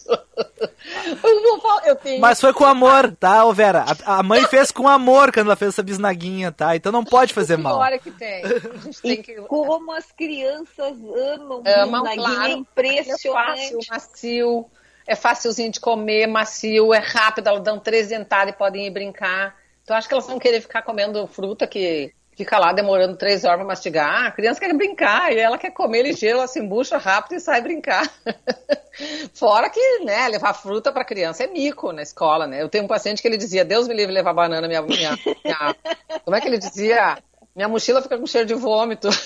Eu, 1.22 1.42
vou 1.42 1.60
falar, 1.60 1.86
eu 1.86 1.96
tenho. 1.96 2.20
Mas 2.20 2.38
foi 2.38 2.52
com 2.52 2.66
amor, 2.66 3.16
tá, 3.16 3.46
ô 3.46 3.52
Vera? 3.54 3.86
A, 4.04 4.18
a 4.18 4.22
mãe 4.22 4.46
fez 4.46 4.70
com 4.70 4.86
amor 4.86 5.32
quando 5.32 5.46
ela 5.46 5.56
fez 5.56 5.70
essa 5.70 5.82
bisnaguinha, 5.82 6.52
tá? 6.52 6.76
Então 6.76 6.92
não 6.92 7.02
pode 7.02 7.32
fazer 7.32 7.56
mal. 7.56 7.82
É 7.82 7.98
que 7.98 8.10
tem. 8.10 8.44
A 8.44 8.48
gente 8.84 9.00
tem 9.00 9.22
que. 9.22 9.34
Como 9.42 9.90
as 9.90 10.12
crianças 10.12 10.98
amam 11.32 11.62
Amam, 11.64 12.02
bisnaguinha, 12.02 12.26
claro. 12.26 12.44
é 12.44 12.50
É 12.50 12.52
impressionante. 12.52 13.30
fácil, 13.32 13.78
macio, 13.90 14.66
é 15.06 15.16
facilzinho 15.16 15.72
de 15.72 15.80
comer, 15.80 16.26
macio, 16.26 16.92
é 16.92 16.98
rápido, 16.98 17.48
elas 17.48 17.62
dão 17.62 17.78
três 17.78 18.08
dentadas 18.08 18.52
e 18.52 18.56
podem 18.58 18.86
ir 18.86 18.90
brincar. 18.90 19.56
Então 19.82 19.96
acho 19.96 20.06
que 20.06 20.12
elas 20.12 20.26
vão 20.26 20.38
querer 20.38 20.60
ficar 20.60 20.82
comendo 20.82 21.26
fruta 21.26 21.66
que 21.66 22.12
fica 22.36 22.58
lá 22.58 22.72
demorando 22.72 23.16
três 23.16 23.44
horas 23.44 23.58
para 23.58 23.66
mastigar. 23.66 24.26
A 24.26 24.30
criança 24.30 24.60
quer 24.60 24.72
brincar 24.74 25.32
e 25.32 25.38
ela 25.38 25.58
quer 25.58 25.70
comer 25.70 26.02
ligeiro, 26.02 26.38
ela 26.38 26.46
se 26.46 26.60
embucha 26.60 26.96
rápido 26.96 27.36
e 27.36 27.40
sai 27.40 27.60
brincar. 27.60 28.10
Fora 29.34 29.68
que, 29.70 30.04
né, 30.04 30.28
levar 30.28 30.54
fruta 30.54 30.92
para 30.92 31.04
criança 31.04 31.44
é 31.44 31.46
mico 31.46 31.92
na 31.92 32.02
escola, 32.02 32.46
né? 32.46 32.62
Eu 32.62 32.68
tenho 32.68 32.84
um 32.84 32.88
paciente 32.88 33.20
que 33.20 33.28
ele 33.28 33.36
dizia, 33.36 33.64
Deus 33.64 33.88
me 33.88 33.94
livre 33.94 34.14
levar 34.14 34.32
banana, 34.32 34.68
minha, 34.68 34.82
minha, 34.82 35.18
minha... 35.44 35.76
como 36.24 36.36
é 36.36 36.40
que 36.40 36.48
ele 36.48 36.58
dizia? 36.58 37.18
Minha 37.54 37.68
mochila 37.68 38.02
fica 38.02 38.18
com 38.18 38.26
cheiro 38.26 38.46
de 38.46 38.54
vômito. 38.54 39.08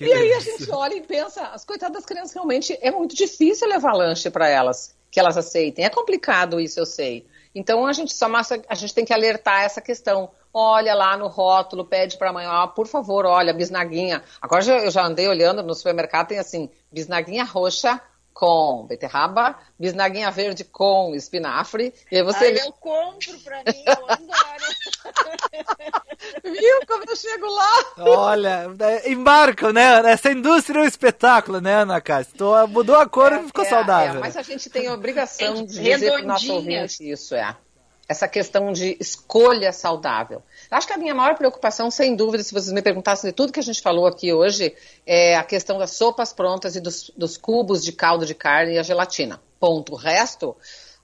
E 0.00 0.12
aí 0.12 0.32
a 0.32 0.40
gente 0.40 0.70
olha 0.70 0.94
e 0.94 1.00
pensa, 1.00 1.46
as 1.48 1.64
coitadas 1.64 1.94
das 1.94 2.04
crianças 2.04 2.32
realmente 2.32 2.76
é 2.80 2.90
muito 2.90 3.14
difícil 3.14 3.68
levar 3.68 3.92
lanche 3.92 4.30
para 4.30 4.48
elas, 4.48 4.94
que 5.10 5.20
elas 5.20 5.36
aceitem. 5.36 5.84
É 5.84 5.90
complicado 5.90 6.60
isso, 6.60 6.80
eu 6.80 6.86
sei. 6.86 7.26
Então 7.54 7.86
a 7.86 7.92
gente 7.92 8.12
só 8.12 8.28
massa, 8.28 8.60
a 8.68 8.74
gente 8.74 8.94
tem 8.94 9.04
que 9.04 9.12
alertar 9.12 9.62
essa 9.62 9.80
questão. 9.80 10.30
Olha 10.54 10.94
lá 10.94 11.16
no 11.16 11.28
rótulo, 11.28 11.84
pede 11.84 12.18
para 12.18 12.28
a 12.30 12.32
mãe, 12.32 12.46
ó, 12.46 12.66
por 12.66 12.86
favor, 12.86 13.24
olha, 13.24 13.54
bisnaguinha. 13.54 14.22
Agora 14.40 14.62
eu 14.64 14.90
já 14.90 15.04
andei 15.04 15.26
olhando 15.26 15.62
no 15.62 15.74
supermercado, 15.74 16.28
tem 16.28 16.38
assim, 16.38 16.68
bisnaguinha 16.90 17.44
roxa 17.44 18.00
com 18.34 18.84
beterraba, 18.86 19.56
bisnaguinha 19.78 20.30
verde 20.30 20.64
com 20.64 21.14
espinafre. 21.14 21.94
E 22.10 22.16
aí 22.16 22.22
você 22.22 22.44
Ai, 22.46 22.50
lê, 22.52 22.60
eu 22.66 22.72
compro 22.72 23.38
pra 23.44 23.58
mim, 23.58 23.82
eu 23.86 24.10
adoro. 24.10 24.72
viu 26.44 26.80
como 26.86 27.04
eu 27.08 27.16
chego 27.16 27.46
lá? 27.46 27.70
Olha, 27.98 28.70
é, 28.80 29.10
embarcam, 29.10 29.72
né? 29.72 30.10
Essa 30.10 30.30
indústria 30.30 30.80
é 30.80 30.82
um 30.82 30.86
espetáculo, 30.86 31.60
né, 31.60 31.74
Ana 31.76 32.00
Cássia? 32.00 32.34
Tô- 32.36 32.66
Mudou 32.68 32.96
a 32.96 33.08
cor 33.08 33.32
e 33.32 33.42
ficou 33.44 33.64
É, 33.64 33.68
saudável. 33.68 34.16
é, 34.18 34.20
mas 34.20 34.36
a 34.36 34.42
gente 34.42 34.68
tem 34.70 34.86
a 34.88 34.94
obrigação 34.94 35.56
É, 35.60 35.62
de 35.62 35.66
dizer 35.66 36.12
para 36.12 36.22
o 36.22 36.26
nosso 36.26 36.52
ouvinte 36.52 37.10
isso, 37.10 37.34
é. 37.34 37.56
Essa 38.12 38.28
questão 38.28 38.72
de 38.72 38.94
escolha 39.00 39.72
saudável. 39.72 40.42
Acho 40.70 40.86
que 40.86 40.92
a 40.92 40.98
minha 40.98 41.14
maior 41.14 41.34
preocupação, 41.34 41.90
sem 41.90 42.14
dúvida, 42.14 42.44
se 42.44 42.52
vocês 42.52 42.70
me 42.70 42.82
perguntassem 42.82 43.30
de 43.30 43.34
tudo 43.34 43.50
que 43.50 43.58
a 43.58 43.62
gente 43.62 43.80
falou 43.80 44.06
aqui 44.06 44.30
hoje, 44.34 44.74
é 45.06 45.34
a 45.34 45.42
questão 45.42 45.78
das 45.78 45.92
sopas 45.92 46.30
prontas 46.30 46.76
e 46.76 46.80
dos, 46.80 47.10
dos 47.16 47.38
cubos 47.38 47.82
de 47.82 47.90
caldo 47.90 48.26
de 48.26 48.34
carne 48.34 48.74
e 48.74 48.78
a 48.78 48.82
gelatina. 48.82 49.40
Ponto. 49.58 49.94
O 49.94 49.96
resto, 49.96 50.54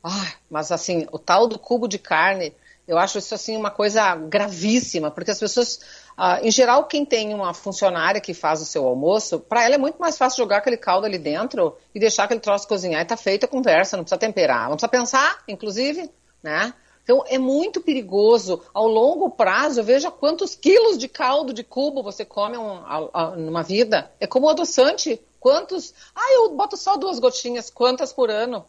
ai, 0.04 0.34
mas 0.50 0.70
assim, 0.70 1.06
o 1.10 1.18
tal 1.18 1.48
do 1.48 1.58
cubo 1.58 1.88
de 1.88 1.98
carne, 1.98 2.54
eu 2.86 2.98
acho 2.98 3.16
isso 3.16 3.34
assim 3.34 3.56
uma 3.56 3.70
coisa 3.70 4.14
gravíssima, 4.14 5.10
porque 5.10 5.30
as 5.30 5.40
pessoas, 5.40 5.80
ah, 6.14 6.40
em 6.42 6.50
geral, 6.50 6.84
quem 6.84 7.06
tem 7.06 7.32
uma 7.32 7.54
funcionária 7.54 8.20
que 8.20 8.34
faz 8.34 8.60
o 8.60 8.66
seu 8.66 8.84
almoço, 8.86 9.40
para 9.40 9.64
ela 9.64 9.76
é 9.76 9.78
muito 9.78 9.98
mais 9.98 10.18
fácil 10.18 10.44
jogar 10.44 10.58
aquele 10.58 10.76
caldo 10.76 11.06
ali 11.06 11.16
dentro 11.16 11.74
e 11.94 11.98
deixar 11.98 12.24
aquele 12.24 12.40
troço 12.40 12.68
cozinhar 12.68 13.00
e 13.00 13.06
tá 13.06 13.16
feita 13.16 13.46
a 13.46 13.48
conversa, 13.48 13.96
não 13.96 14.04
precisa 14.04 14.18
temperar, 14.20 14.68
não 14.68 14.76
precisa 14.76 14.88
pensar, 14.88 15.42
inclusive, 15.48 16.10
né? 16.42 16.74
Então 17.08 17.24
é 17.26 17.38
muito 17.38 17.80
perigoso. 17.80 18.60
Ao 18.74 18.86
longo 18.86 19.30
prazo, 19.30 19.82
veja 19.82 20.10
quantos 20.10 20.54
quilos 20.54 20.98
de 20.98 21.08
caldo 21.08 21.54
de 21.54 21.64
cubo 21.64 22.02
você 22.02 22.22
come 22.22 22.58
um- 22.58 22.84
a- 22.84 23.08
a- 23.14 23.30
numa 23.30 23.62
vida. 23.62 24.12
É 24.20 24.26
como 24.26 24.46
adoçante. 24.46 25.18
Quantos? 25.40 25.94
Ah, 26.14 26.34
eu 26.34 26.50
boto 26.54 26.76
só 26.76 26.98
duas 26.98 27.18
gotinhas. 27.18 27.70
Quantas 27.70 28.12
por 28.12 28.30
ano? 28.30 28.66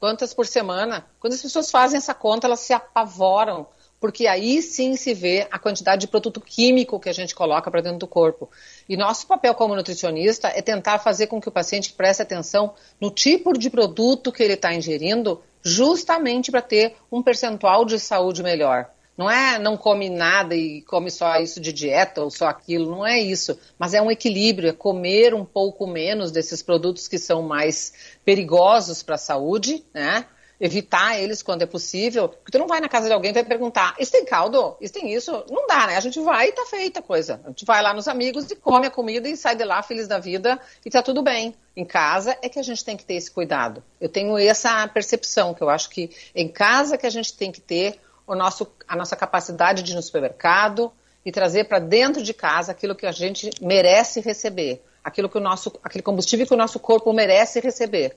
quantas 0.00 0.34
por 0.34 0.48
semana. 0.48 1.06
Quando 1.20 1.34
as 1.34 1.40
pessoas 1.42 1.70
fazem 1.70 1.96
essa 1.96 2.12
conta, 2.12 2.48
elas 2.48 2.58
se 2.58 2.72
apavoram, 2.72 3.68
porque 4.02 4.26
aí 4.26 4.60
sim 4.60 4.96
se 4.96 5.14
vê 5.14 5.46
a 5.48 5.60
quantidade 5.60 6.00
de 6.00 6.08
produto 6.08 6.40
químico 6.40 6.98
que 6.98 7.08
a 7.08 7.12
gente 7.12 7.36
coloca 7.36 7.70
para 7.70 7.80
dentro 7.80 8.00
do 8.00 8.08
corpo. 8.08 8.50
E 8.88 8.96
nosso 8.96 9.28
papel 9.28 9.54
como 9.54 9.76
nutricionista 9.76 10.48
é 10.48 10.60
tentar 10.60 10.98
fazer 10.98 11.28
com 11.28 11.40
que 11.40 11.48
o 11.48 11.52
paciente 11.52 11.92
preste 11.92 12.20
atenção 12.20 12.74
no 13.00 13.12
tipo 13.12 13.56
de 13.56 13.70
produto 13.70 14.32
que 14.32 14.42
ele 14.42 14.54
está 14.54 14.74
ingerindo, 14.74 15.40
justamente 15.62 16.50
para 16.50 16.60
ter 16.60 16.96
um 17.12 17.22
percentual 17.22 17.84
de 17.84 17.96
saúde 18.00 18.42
melhor. 18.42 18.90
Não 19.16 19.30
é 19.30 19.56
não 19.56 19.76
come 19.76 20.10
nada 20.10 20.56
e 20.56 20.82
come 20.82 21.08
só 21.08 21.36
isso 21.36 21.60
de 21.60 21.72
dieta 21.72 22.22
ou 22.22 22.30
só 22.30 22.46
aquilo, 22.48 22.90
não 22.90 23.06
é 23.06 23.20
isso. 23.20 23.56
Mas 23.78 23.94
é 23.94 24.02
um 24.02 24.10
equilíbrio, 24.10 24.70
é 24.70 24.72
comer 24.72 25.32
um 25.32 25.44
pouco 25.44 25.86
menos 25.86 26.32
desses 26.32 26.60
produtos 26.60 27.06
que 27.06 27.18
são 27.18 27.40
mais 27.40 27.92
perigosos 28.24 29.00
para 29.00 29.14
a 29.14 29.18
saúde, 29.18 29.84
né? 29.94 30.26
Evitar 30.62 31.18
eles 31.20 31.42
quando 31.42 31.62
é 31.62 31.66
possível, 31.66 32.28
porque 32.28 32.52
tu 32.52 32.58
não 32.58 32.68
vai 32.68 32.80
na 32.80 32.88
casa 32.88 33.08
de 33.08 33.12
alguém 33.12 33.32
e 33.32 33.34
vai 33.34 33.42
perguntar, 33.42 33.96
isso 33.98 34.12
tem 34.12 34.24
caldo? 34.24 34.76
Isso 34.80 34.94
tem 34.94 35.12
isso? 35.12 35.44
Não 35.50 35.66
dá, 35.66 35.88
né? 35.88 35.96
A 35.96 36.00
gente 36.00 36.20
vai 36.20 36.50
e 36.50 36.52
tá 36.52 36.64
feita 36.66 37.00
a 37.00 37.02
coisa. 37.02 37.40
A 37.44 37.48
gente 37.48 37.64
vai 37.64 37.82
lá 37.82 37.92
nos 37.92 38.06
amigos 38.06 38.48
e 38.48 38.54
come 38.54 38.86
a 38.86 38.90
comida 38.90 39.28
e 39.28 39.36
sai 39.36 39.56
de 39.56 39.64
lá 39.64 39.82
feliz 39.82 40.06
da 40.06 40.20
vida 40.20 40.60
e 40.86 40.88
tá 40.88 41.02
tudo 41.02 41.20
bem. 41.20 41.52
Em 41.76 41.84
casa 41.84 42.38
é 42.40 42.48
que 42.48 42.60
a 42.60 42.62
gente 42.62 42.84
tem 42.84 42.96
que 42.96 43.04
ter 43.04 43.14
esse 43.14 43.28
cuidado. 43.28 43.82
Eu 44.00 44.08
tenho 44.08 44.38
essa 44.38 44.86
percepção, 44.86 45.52
que 45.52 45.62
eu 45.62 45.68
acho 45.68 45.90
que 45.90 46.10
em 46.32 46.46
casa 46.46 46.96
que 46.96 47.06
a 47.06 47.10
gente 47.10 47.34
tem 47.34 47.50
que 47.50 47.60
ter 47.60 47.98
o 48.24 48.36
nosso, 48.36 48.68
a 48.86 48.94
nossa 48.94 49.16
capacidade 49.16 49.82
de 49.82 49.90
ir 49.90 49.96
no 49.96 50.02
supermercado 50.02 50.92
e 51.24 51.32
trazer 51.32 51.64
para 51.64 51.80
dentro 51.80 52.22
de 52.22 52.32
casa 52.32 52.70
aquilo 52.70 52.94
que 52.94 53.06
a 53.06 53.10
gente 53.10 53.50
merece 53.60 54.20
receber, 54.20 54.80
aquilo 55.02 55.28
que 55.28 55.38
o 55.38 55.40
nosso, 55.40 55.72
aquele 55.82 56.02
combustível 56.02 56.46
que 56.46 56.54
o 56.54 56.56
nosso 56.56 56.78
corpo 56.78 57.12
merece 57.12 57.58
receber. 57.58 58.16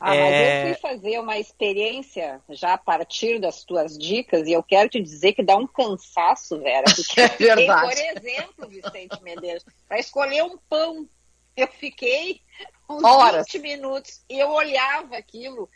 Ah, 0.00 0.10
mas 0.10 0.18
é... 0.18 0.62
eu 0.62 0.66
fui 0.66 0.80
fazer 0.80 1.18
uma 1.18 1.38
experiência 1.38 2.40
já 2.50 2.74
a 2.74 2.78
partir 2.78 3.40
das 3.40 3.64
tuas 3.64 3.98
dicas 3.98 4.46
e 4.46 4.52
eu 4.52 4.62
quero 4.62 4.88
te 4.88 5.00
dizer 5.00 5.32
que 5.32 5.42
dá 5.42 5.56
um 5.56 5.66
cansaço, 5.66 6.60
Vera. 6.60 6.84
Porque 6.94 7.20
é 7.20 7.28
verdade. 7.28 7.82
por 7.82 8.22
exemplo, 8.22 8.68
Vicente 8.68 9.22
Medeiros, 9.22 9.64
para 9.88 9.98
escolher 9.98 10.42
um 10.44 10.56
pão, 10.68 11.08
eu 11.56 11.66
fiquei 11.66 12.40
uns 12.88 13.02
Horas. 13.02 13.46
20 13.52 13.62
minutos 13.62 14.22
e 14.30 14.38
eu 14.38 14.48
olhava 14.50 15.16
aquilo, 15.16 15.68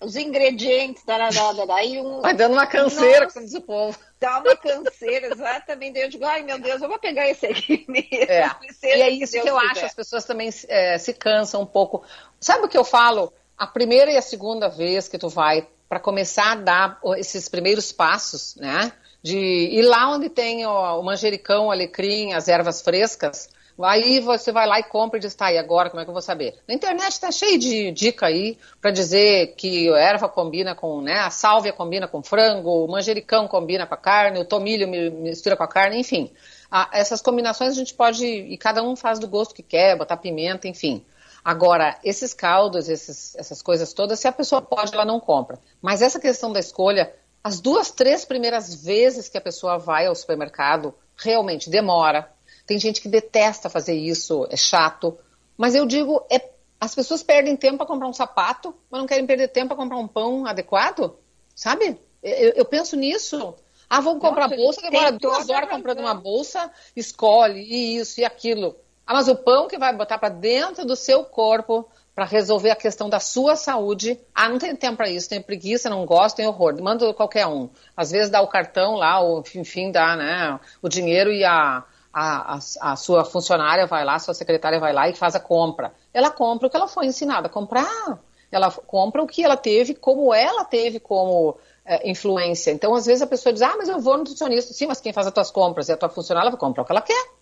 os 0.00 0.16
ingredientes, 0.16 1.04
daí 1.04 2.00
um... 2.00 2.20
Vai 2.20 2.34
dando 2.34 2.52
uma 2.52 2.66
canseira, 2.66 3.24
Nossa, 3.24 3.34
como 3.34 3.46
diz 3.46 3.54
o 3.54 3.60
povo. 3.62 3.98
Dá 4.20 4.40
uma 4.40 4.56
canseira, 4.56 5.28
exatamente. 5.28 5.98
Eu 5.98 6.08
digo, 6.08 6.24
ai 6.24 6.42
meu 6.42 6.58
Deus, 6.58 6.82
eu 6.82 6.88
vou 6.88 6.98
pegar 6.98 7.28
esse 7.28 7.46
aqui 7.46 7.84
mesmo. 7.88 8.08
É. 8.10 8.50
E 8.82 9.02
é 9.02 9.10
isso 9.10 9.32
Deus 9.34 9.44
que 9.44 9.50
eu 9.50 9.58
quiser. 9.58 9.70
acho, 9.70 9.86
as 9.86 9.94
pessoas 9.94 10.24
também 10.24 10.50
é, 10.68 10.98
se 10.98 11.14
cansam 11.14 11.62
um 11.62 11.66
pouco. 11.66 12.04
Sabe 12.40 12.64
o 12.64 12.68
que 12.68 12.76
eu 12.76 12.84
falo? 12.84 13.32
A 13.58 13.66
primeira 13.66 14.10
e 14.10 14.16
a 14.16 14.22
segunda 14.22 14.68
vez 14.68 15.08
que 15.08 15.18
tu 15.18 15.28
vai 15.28 15.66
para 15.88 15.98
começar 15.98 16.52
a 16.52 16.54
dar 16.54 17.00
esses 17.16 17.48
primeiros 17.48 17.90
passos, 17.90 18.54
né? 18.56 18.92
De 19.22 19.36
ir 19.36 19.82
lá 19.82 20.10
onde 20.14 20.28
tem 20.28 20.64
o, 20.64 20.70
o 20.70 21.02
manjericão, 21.02 21.66
o 21.66 21.70
alecrim, 21.72 22.32
as 22.34 22.46
ervas 22.46 22.80
frescas, 22.80 23.48
aí 23.82 24.20
você 24.20 24.52
vai 24.52 24.66
lá 24.66 24.78
e 24.78 24.84
compra 24.84 25.18
e 25.18 25.20
diz, 25.20 25.34
tá, 25.34 25.52
e 25.52 25.58
agora 25.58 25.90
como 25.90 26.00
é 26.00 26.04
que 26.04 26.10
eu 26.10 26.14
vou 26.14 26.22
saber? 26.22 26.54
Na 26.68 26.74
internet 26.74 27.18
tá 27.20 27.30
cheio 27.32 27.58
de 27.58 27.90
dica 27.90 28.26
aí 28.26 28.56
para 28.80 28.90
dizer 28.90 29.54
que 29.56 29.88
a 29.92 29.98
erva 29.98 30.28
combina 30.28 30.74
com, 30.74 31.00
né, 31.00 31.18
a 31.18 31.30
sálvia 31.30 31.72
combina 31.72 32.06
com 32.06 32.22
frango, 32.22 32.84
o 32.84 32.88
manjericão 32.88 33.48
combina 33.48 33.86
com 33.86 33.94
a 33.94 33.98
carne, 33.98 34.40
o 34.40 34.44
tomilho 34.44 34.86
mi- 34.88 35.10
mistura 35.10 35.56
com 35.56 35.62
a 35.64 35.68
carne, 35.68 35.98
enfim. 35.98 36.30
Ah, 36.70 36.88
essas 36.92 37.22
combinações 37.22 37.72
a 37.72 37.76
gente 37.76 37.94
pode, 37.94 38.24
e 38.24 38.56
cada 38.56 38.82
um 38.82 38.94
faz 38.94 39.18
do 39.18 39.26
gosto 39.28 39.54
que 39.54 39.62
quer, 39.62 39.96
botar 39.96 40.16
pimenta, 40.16 40.68
enfim. 40.68 41.04
Agora, 41.44 41.98
esses 42.04 42.34
caldos, 42.34 42.88
esses- 42.88 43.34
essas 43.36 43.62
coisas 43.62 43.92
todas, 43.92 44.20
se 44.20 44.28
a 44.28 44.32
pessoa 44.32 44.60
pode, 44.60 44.92
ela 44.92 45.04
não 45.04 45.20
compra. 45.20 45.58
Mas 45.80 46.02
essa 46.02 46.20
questão 46.20 46.52
da 46.52 46.60
escolha, 46.60 47.14
as 47.42 47.60
duas, 47.60 47.90
três 47.90 48.24
primeiras 48.24 48.74
vezes 48.74 49.28
que 49.28 49.38
a 49.38 49.40
pessoa 49.40 49.78
vai 49.78 50.06
ao 50.06 50.14
supermercado, 50.14 50.94
realmente 51.16 51.70
demora. 51.70 52.30
Tem 52.66 52.78
gente 52.78 53.00
que 53.00 53.08
detesta 53.08 53.70
fazer 53.70 53.94
isso, 53.94 54.46
é 54.50 54.56
chato. 54.56 55.18
Mas 55.56 55.74
eu 55.74 55.86
digo, 55.86 56.24
é, 56.30 56.50
as 56.80 56.94
pessoas 56.94 57.22
perdem 57.22 57.56
tempo 57.56 57.78
para 57.78 57.86
comprar 57.86 58.08
um 58.08 58.12
sapato, 58.12 58.74
mas 58.90 59.00
não 59.00 59.06
querem 59.06 59.26
perder 59.26 59.48
tempo 59.48 59.68
para 59.68 59.76
comprar 59.76 59.96
um 59.96 60.06
pão 60.06 60.46
adequado, 60.46 61.16
sabe? 61.54 61.98
Eu, 62.22 62.50
eu 62.50 62.64
penso 62.64 62.96
nisso. 62.96 63.54
Ah, 63.88 64.00
vamos 64.00 64.20
comprar 64.20 64.48
Nossa, 64.48 64.56
bolsa, 64.56 64.82
demora 64.82 65.12
duas 65.12 65.48
horas 65.48 65.70
comprando 65.70 66.00
uma 66.00 66.14
bolsa, 66.14 66.70
escolhe 66.94 67.96
isso 67.96 68.20
e 68.20 68.24
aquilo. 68.24 68.76
Ah, 69.08 69.14
mas 69.14 69.26
o 69.26 69.34
pão 69.34 69.66
que 69.66 69.78
vai 69.78 69.96
botar 69.96 70.18
para 70.18 70.28
dentro 70.28 70.84
do 70.84 70.94
seu 70.94 71.24
corpo 71.24 71.88
para 72.14 72.26
resolver 72.26 72.70
a 72.70 72.76
questão 72.76 73.08
da 73.08 73.18
sua 73.18 73.56
saúde. 73.56 74.20
Ah, 74.34 74.50
não 74.50 74.58
tem 74.58 74.76
tempo 74.76 74.98
para 74.98 75.08
isso, 75.08 75.30
tem 75.30 75.40
preguiça, 75.40 75.88
não 75.88 76.04
gosto, 76.04 76.36
tem 76.36 76.46
horror. 76.46 76.78
Manda 76.82 77.14
qualquer 77.14 77.46
um. 77.46 77.70
Às 77.96 78.10
vezes 78.10 78.28
dá 78.28 78.42
o 78.42 78.48
cartão 78.48 78.96
lá, 78.96 79.18
ou 79.18 79.42
enfim, 79.54 79.90
dá 79.90 80.14
né, 80.14 80.60
o 80.82 80.90
dinheiro 80.90 81.32
e 81.32 81.42
a, 81.42 81.84
a, 82.12 82.58
a, 82.82 82.96
sua 82.96 83.24
funcionária 83.24 83.86
vai 83.86 84.04
lá, 84.04 84.16
a 84.16 84.18
sua 84.18 84.34
secretária 84.34 84.78
vai 84.78 84.92
lá 84.92 85.08
e 85.08 85.14
faz 85.14 85.34
a 85.34 85.40
compra. 85.40 85.90
Ela 86.12 86.30
compra 86.30 86.66
o 86.66 86.70
que 86.70 86.76
ela 86.76 86.86
foi 86.86 87.06
ensinada 87.06 87.46
a 87.46 87.50
comprar. 87.50 88.18
Ela 88.52 88.70
compra 88.70 89.22
o 89.22 89.26
que 89.26 89.42
ela 89.42 89.56
teve, 89.56 89.94
como 89.94 90.34
ela 90.34 90.66
teve 90.66 91.00
como 91.00 91.56
é, 91.82 92.10
influência. 92.10 92.72
Então, 92.72 92.94
às 92.94 93.06
vezes 93.06 93.22
a 93.22 93.26
pessoa 93.26 93.54
diz, 93.54 93.62
ah, 93.62 93.74
mas 93.78 93.88
eu 93.88 94.00
vou 94.00 94.12
no 94.12 94.18
nutricionista. 94.18 94.74
Sim, 94.74 94.86
mas 94.86 95.00
quem 95.00 95.14
faz 95.14 95.26
as 95.26 95.32
tuas 95.32 95.50
compras 95.50 95.88
é 95.88 95.94
a 95.94 95.96
tua 95.96 96.10
funcionária, 96.10 96.48
ela 96.48 96.50
vai 96.50 96.60
comprar 96.60 96.82
o 96.82 96.84
que 96.84 96.92
ela 96.92 97.00
quer. 97.00 97.37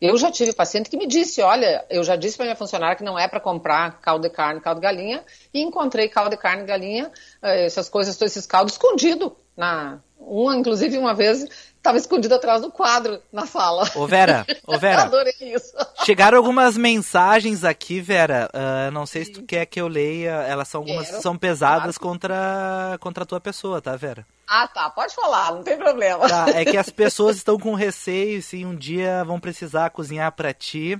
Eu 0.00 0.16
já 0.18 0.30
tive 0.30 0.52
paciente 0.52 0.90
que 0.90 0.96
me 0.96 1.06
disse, 1.06 1.40
olha, 1.40 1.84
eu 1.88 2.04
já 2.04 2.16
disse 2.16 2.36
para 2.36 2.44
minha 2.44 2.56
funcionária 2.56 2.96
que 2.96 3.04
não 3.04 3.18
é 3.18 3.26
para 3.26 3.40
comprar 3.40 3.98
caldo 4.00 4.28
de 4.28 4.34
carne, 4.34 4.60
caldo 4.60 4.80
de 4.80 4.86
galinha, 4.86 5.24
e 5.54 5.62
encontrei 5.62 6.08
caldo 6.08 6.30
de 6.30 6.36
carne, 6.36 6.64
galinha, 6.64 7.10
eh, 7.42 7.64
essas 7.64 7.88
coisas, 7.88 8.20
esses 8.20 8.46
caldos 8.46 8.74
escondido 8.74 9.34
na 9.56 10.00
uma, 10.18 10.56
inclusive 10.56 10.98
uma 10.98 11.14
vez 11.14 11.46
estava 11.86 11.98
escondido 11.98 12.34
atrás 12.34 12.60
do 12.62 12.70
quadro 12.70 13.20
na 13.32 13.46
sala. 13.46 13.88
Ô 13.94 14.06
Vera, 14.06 14.44
ô 14.66 14.74
Eu 14.74 14.78
Vera, 14.80 15.02
adorei 15.02 15.32
isso. 15.40 15.72
chegaram 16.04 16.36
algumas 16.36 16.76
mensagens 16.76 17.62
aqui, 17.64 18.00
Vera. 18.00 18.50
ah, 18.52 18.90
não 18.90 19.06
sei 19.06 19.24
se 19.24 19.32
tu 19.32 19.42
quer 19.44 19.64
que 19.66 19.80
eu 19.80 19.86
leia. 19.88 20.32
Elas 20.42 20.68
são 20.68 20.80
algumas 20.80 21.04
que 21.06 21.10
Quero, 21.12 21.22
são 21.22 21.36
pesadas 21.38 21.96
contra, 21.96 22.96
contra 23.00 23.22
a 23.22 23.26
tua 23.26 23.40
pessoa, 23.40 23.80
tá, 23.80 23.94
Vera? 23.96 24.26
Ah, 24.48 24.66
tá, 24.68 24.90
pode 24.90 25.14
falar, 25.14 25.52
não 25.52 25.62
tem 25.62 25.76
problema. 25.76 26.28
Tá, 26.28 26.46
é 26.50 26.64
que 26.64 26.76
as 26.76 26.90
pessoas 26.90 27.36
estão 27.36 27.58
com 27.58 27.74
receio 27.74 28.42
se 28.42 28.64
um 28.64 28.74
dia 28.74 29.22
vão 29.24 29.38
precisar 29.40 29.90
cozinhar 29.90 30.32
pra 30.32 30.52
ti 30.52 30.98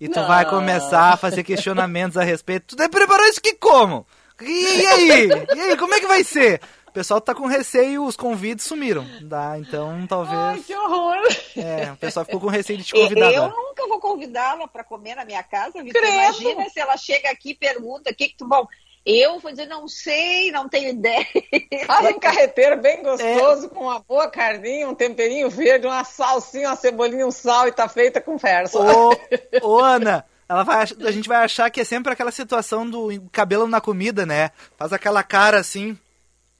e 0.00 0.08
tu 0.08 0.20
Não. 0.20 0.26
vai 0.26 0.44
começar 0.48 1.12
a 1.12 1.16
fazer 1.16 1.44
questionamentos 1.44 2.16
a 2.16 2.24
respeito. 2.24 2.76
Tu 2.76 2.90
preparou 2.90 3.26
isso 3.26 3.40
que 3.40 3.54
como? 3.54 4.06
E, 4.40 4.44
e 4.82 4.86
aí? 4.86 5.28
E 5.54 5.60
aí, 5.60 5.76
como 5.76 5.94
é 5.94 6.00
que 6.00 6.06
vai 6.06 6.24
ser? 6.24 6.60
O 6.94 7.00
pessoal 7.02 7.20
tá 7.20 7.34
com 7.34 7.48
receio, 7.48 8.04
os 8.04 8.14
convites 8.14 8.64
sumiram. 8.64 9.04
Dá, 9.20 9.58
então 9.58 10.06
talvez. 10.06 10.38
Ai, 10.38 10.60
que 10.60 10.72
horror. 10.72 11.16
É, 11.56 11.90
o 11.90 11.96
pessoal 11.96 12.24
ficou 12.24 12.40
com 12.40 12.46
receio 12.46 12.78
de 12.78 12.84
te 12.84 12.92
convidar 12.94 13.32
Eu 13.32 13.46
agora. 13.46 13.60
nunca 13.60 13.88
vou 13.88 13.98
convidá-la 13.98 14.68
para 14.68 14.84
comer 14.84 15.16
na 15.16 15.24
minha 15.24 15.42
casa, 15.42 15.82
Vitor. 15.82 16.00
Imagina 16.04 16.68
se 16.68 16.78
ela 16.78 16.96
chega 16.96 17.30
aqui 17.30 17.50
e 17.50 17.54
pergunta 17.56 18.12
o 18.12 18.14
que, 18.14 18.28
que 18.28 18.36
tu. 18.36 18.46
Bom, 18.46 18.68
eu 19.04 19.40
vou 19.40 19.50
dizer, 19.50 19.66
não 19.66 19.88
sei, 19.88 20.52
não 20.52 20.68
tenho 20.68 20.90
ideia. 20.90 21.26
Faz 21.84 22.14
um 22.14 22.20
carreteiro 22.20 22.80
bem 22.80 23.02
gostoso, 23.02 23.70
com 23.70 23.86
uma 23.86 23.98
boa 23.98 24.30
carninha, 24.30 24.88
um 24.88 24.94
temperinho 24.94 25.50
verde, 25.50 25.88
uma 25.88 26.04
salsinha, 26.04 26.68
uma 26.68 26.76
cebolinha, 26.76 27.26
um 27.26 27.32
sal 27.32 27.66
e 27.66 27.72
tá 27.72 27.88
feita 27.88 28.20
com 28.20 28.34
conversa. 28.34 28.78
Ô, 28.78 29.16
ô 29.66 29.80
Ana, 29.80 30.24
ela 30.48 30.62
vai, 30.62 30.82
a 30.82 31.10
gente 31.10 31.28
vai 31.28 31.38
achar 31.38 31.68
que 31.70 31.80
é 31.80 31.84
sempre 31.84 32.12
aquela 32.12 32.30
situação 32.30 32.88
do 32.88 33.08
cabelo 33.32 33.66
na 33.66 33.80
comida, 33.80 34.24
né? 34.24 34.52
Faz 34.76 34.92
aquela 34.92 35.24
cara 35.24 35.58
assim. 35.58 35.98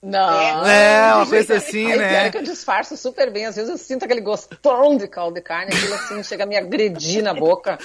Não. 0.04 0.66
É, 0.66 1.14
uma 1.14 1.26
coisa 1.26 1.56
assim, 1.56 1.90
Aí, 1.92 1.98
né? 1.98 2.08
pior 2.08 2.26
é 2.26 2.30
que 2.30 2.36
eu 2.38 2.42
disfarço 2.42 2.94
super 2.94 3.30
bem. 3.32 3.46
Às 3.46 3.56
vezes 3.56 3.70
eu 3.70 3.78
sinto 3.78 4.04
aquele 4.04 4.20
gostão 4.20 4.96
de 4.98 5.08
caldo 5.08 5.34
de 5.36 5.40
carne, 5.40 5.74
aquilo 5.74 5.94
assim 5.94 6.22
chega 6.22 6.44
a 6.44 6.46
me 6.46 6.56
agredir 6.58 7.22
na 7.22 7.32
boca. 7.32 7.78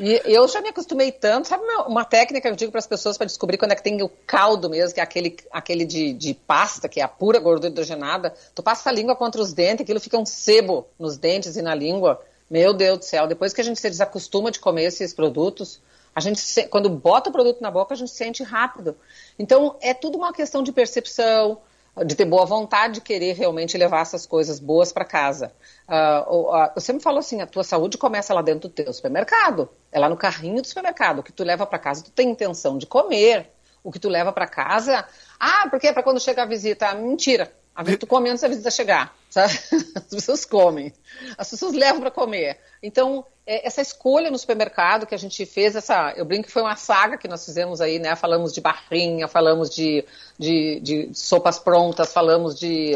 E 0.00 0.20
eu 0.24 0.48
já 0.48 0.60
me 0.60 0.68
acostumei 0.70 1.12
tanto. 1.12 1.46
Sabe 1.46 1.62
uma- 1.62 1.86
uma 1.86 2.04
técnica 2.04 2.48
que 2.48 2.52
eu 2.52 2.56
digo 2.56 2.72
para 2.72 2.80
as 2.80 2.88
pessoas 2.88 3.16
para 3.16 3.26
descobrir 3.26 3.56
quando 3.56 3.70
é 3.70 3.76
que 3.76 3.82
tem 3.84 4.02
o 4.02 4.08
caldo 4.26 4.68
mesmo, 4.68 4.92
que 4.94 5.00
é 5.00 5.02
aquele, 5.02 5.36
aquele 5.52 5.84
de, 5.84 6.12
de 6.12 6.34
pasta, 6.34 6.88
que 6.88 7.00
é 7.00 7.04
a 7.04 7.08
pura 7.08 7.38
gordura 7.38 7.70
hidrogenada? 7.70 8.34
Tu 8.52 8.62
passa 8.64 8.90
a 8.90 8.92
língua 8.92 9.14
contra 9.14 9.40
os 9.40 9.52
dentes, 9.52 9.82
aquilo 9.84 10.00
fica 10.00 10.18
um 10.18 10.26
sebo 10.26 10.88
nos 10.98 11.16
dentes 11.16 11.56
e 11.56 11.62
na 11.62 11.74
língua. 11.74 12.20
Meu 12.50 12.72
Deus 12.74 12.98
do 12.98 13.04
céu, 13.04 13.28
depois 13.28 13.52
que 13.52 13.60
a 13.60 13.64
gente 13.64 13.78
se 13.78 13.88
desacostuma 13.88 14.50
de 14.50 14.58
comer 14.58 14.86
esses 14.86 15.14
produtos, 15.14 15.80
a 16.14 16.20
gente 16.20 16.42
quando 16.68 16.88
bota 16.88 17.30
o 17.30 17.32
produto 17.32 17.60
na 17.60 17.70
boca, 17.70 17.94
a 17.94 17.96
gente 17.96 18.10
sente 18.10 18.42
rápido. 18.42 18.96
Então, 19.38 19.76
é 19.80 19.94
tudo 19.94 20.18
uma 20.18 20.32
questão 20.32 20.62
de 20.62 20.72
percepção, 20.72 21.60
de 22.04 22.14
ter 22.14 22.24
boa 22.24 22.46
vontade 22.46 22.94
de 22.94 23.00
querer 23.00 23.34
realmente 23.34 23.76
levar 23.76 24.02
essas 24.02 24.26
coisas 24.26 24.58
boas 24.58 24.92
para 24.92 25.04
casa. 25.04 25.52
Ah, 25.86 26.72
eu 26.74 26.80
sempre 26.80 27.02
falo 27.02 27.18
assim, 27.18 27.40
a 27.40 27.46
tua 27.46 27.64
saúde 27.64 27.98
começa 27.98 28.32
lá 28.32 28.42
dentro 28.42 28.68
do 28.68 28.72
teu 28.72 28.92
supermercado, 28.92 29.68
é 29.90 29.98
lá 29.98 30.08
no 30.08 30.16
carrinho 30.16 30.60
do 30.62 30.66
supermercado. 30.66 31.18
O 31.18 31.22
que 31.22 31.32
tu 31.32 31.44
leva 31.44 31.66
para 31.66 31.78
casa, 31.78 32.04
tu 32.04 32.10
tem 32.10 32.30
intenção 32.30 32.78
de 32.78 32.86
comer. 32.86 33.50
O 33.82 33.90
que 33.90 33.98
tu 33.98 34.10
leva 34.10 34.30
para 34.30 34.46
casa, 34.46 35.06
ah, 35.38 35.66
porque 35.70 35.86
é 35.86 35.92
para 35.92 36.02
quando 36.02 36.20
chegar 36.20 36.42
a 36.42 36.46
visita. 36.46 36.94
Mentira. 36.94 37.50
A 37.74 37.82
visita, 37.82 38.00
tu 38.00 38.06
come 38.06 38.28
antes 38.28 38.42
da 38.42 38.48
visita 38.48 38.70
chegar. 38.70 39.16
Sabe? 39.30 39.54
As 39.96 40.04
pessoas 40.04 40.44
comem. 40.44 40.92
As 41.38 41.48
pessoas 41.48 41.72
levam 41.72 42.02
para 42.02 42.10
comer. 42.10 42.58
Então, 42.82 43.24
essa 43.52 43.82
escolha 43.82 44.30
no 44.30 44.38
supermercado 44.38 45.06
que 45.06 45.14
a 45.14 45.18
gente 45.18 45.44
fez, 45.44 45.74
essa, 45.74 46.12
eu 46.16 46.24
brinco 46.24 46.46
que 46.46 46.52
foi 46.52 46.62
uma 46.62 46.76
saga 46.76 47.18
que 47.18 47.26
nós 47.26 47.44
fizemos 47.44 47.80
aí, 47.80 47.98
né? 47.98 48.14
Falamos 48.14 48.52
de 48.52 48.60
barrinha, 48.60 49.26
falamos 49.26 49.68
de, 49.68 50.04
de, 50.38 50.78
de 50.80 51.10
sopas 51.12 51.58
prontas, 51.58 52.12
falamos 52.12 52.56
de 52.56 52.92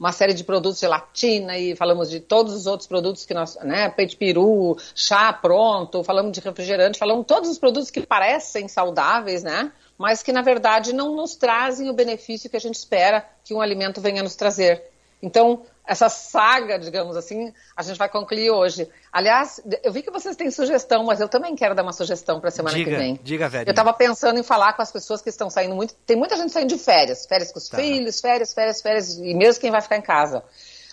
uma 0.00 0.10
série 0.10 0.32
de 0.32 0.44
produtos 0.44 0.80
de 0.80 0.86
latina 0.86 1.58
e 1.58 1.76
falamos 1.76 2.08
de 2.08 2.20
todos 2.20 2.54
os 2.54 2.66
outros 2.66 2.86
produtos 2.88 3.26
que 3.26 3.34
nós, 3.34 3.58
né? 3.62 3.90
Peito 3.90 4.16
peru, 4.16 4.78
chá 4.94 5.30
pronto, 5.30 6.02
falamos 6.02 6.32
de 6.32 6.40
refrigerante, 6.40 6.98
falamos 6.98 7.26
todos 7.26 7.50
os 7.50 7.58
produtos 7.58 7.90
que 7.90 8.00
parecem 8.00 8.66
saudáveis, 8.66 9.42
né? 9.42 9.70
Mas 9.98 10.22
que 10.22 10.32
na 10.32 10.40
verdade 10.40 10.94
não 10.94 11.14
nos 11.14 11.36
trazem 11.36 11.90
o 11.90 11.92
benefício 11.92 12.48
que 12.48 12.56
a 12.56 12.60
gente 12.60 12.76
espera 12.76 13.28
que 13.44 13.52
um 13.52 13.60
alimento 13.60 14.00
venha 14.00 14.22
nos 14.22 14.36
trazer. 14.36 14.84
Então, 15.22 15.62
essa 15.88 16.10
saga, 16.10 16.78
digamos 16.78 17.16
assim, 17.16 17.52
a 17.74 17.82
gente 17.82 17.96
vai 17.96 18.08
concluir 18.10 18.50
hoje. 18.50 18.86
Aliás, 19.10 19.58
eu 19.82 19.90
vi 19.90 20.02
que 20.02 20.10
vocês 20.10 20.36
têm 20.36 20.50
sugestão, 20.50 21.02
mas 21.02 21.18
eu 21.18 21.28
também 21.28 21.56
quero 21.56 21.74
dar 21.74 21.82
uma 21.82 21.94
sugestão 21.94 22.38
para 22.38 22.48
a 22.48 22.52
semana 22.52 22.76
diga, 22.76 22.90
que 22.90 22.96
vem. 22.96 23.18
Diga, 23.22 23.48
velho. 23.48 23.66
Eu 23.66 23.70
estava 23.70 23.94
pensando 23.94 24.38
em 24.38 24.42
falar 24.42 24.74
com 24.74 24.82
as 24.82 24.92
pessoas 24.92 25.22
que 25.22 25.30
estão 25.30 25.48
saindo 25.48 25.74
muito. 25.74 25.94
Tem 26.06 26.14
muita 26.14 26.36
gente 26.36 26.52
saindo 26.52 26.68
de 26.68 26.78
férias, 26.78 27.24
férias 27.26 27.50
com 27.50 27.58
os 27.58 27.68
Tá. 27.68 27.78
filhos, 27.78 28.20
férias, 28.20 28.52
férias, 28.52 28.82
férias, 28.82 29.16
e 29.16 29.34
mesmo 29.34 29.60
quem 29.60 29.70
vai 29.70 29.80
ficar 29.80 29.96
em 29.96 30.02
casa. 30.02 30.44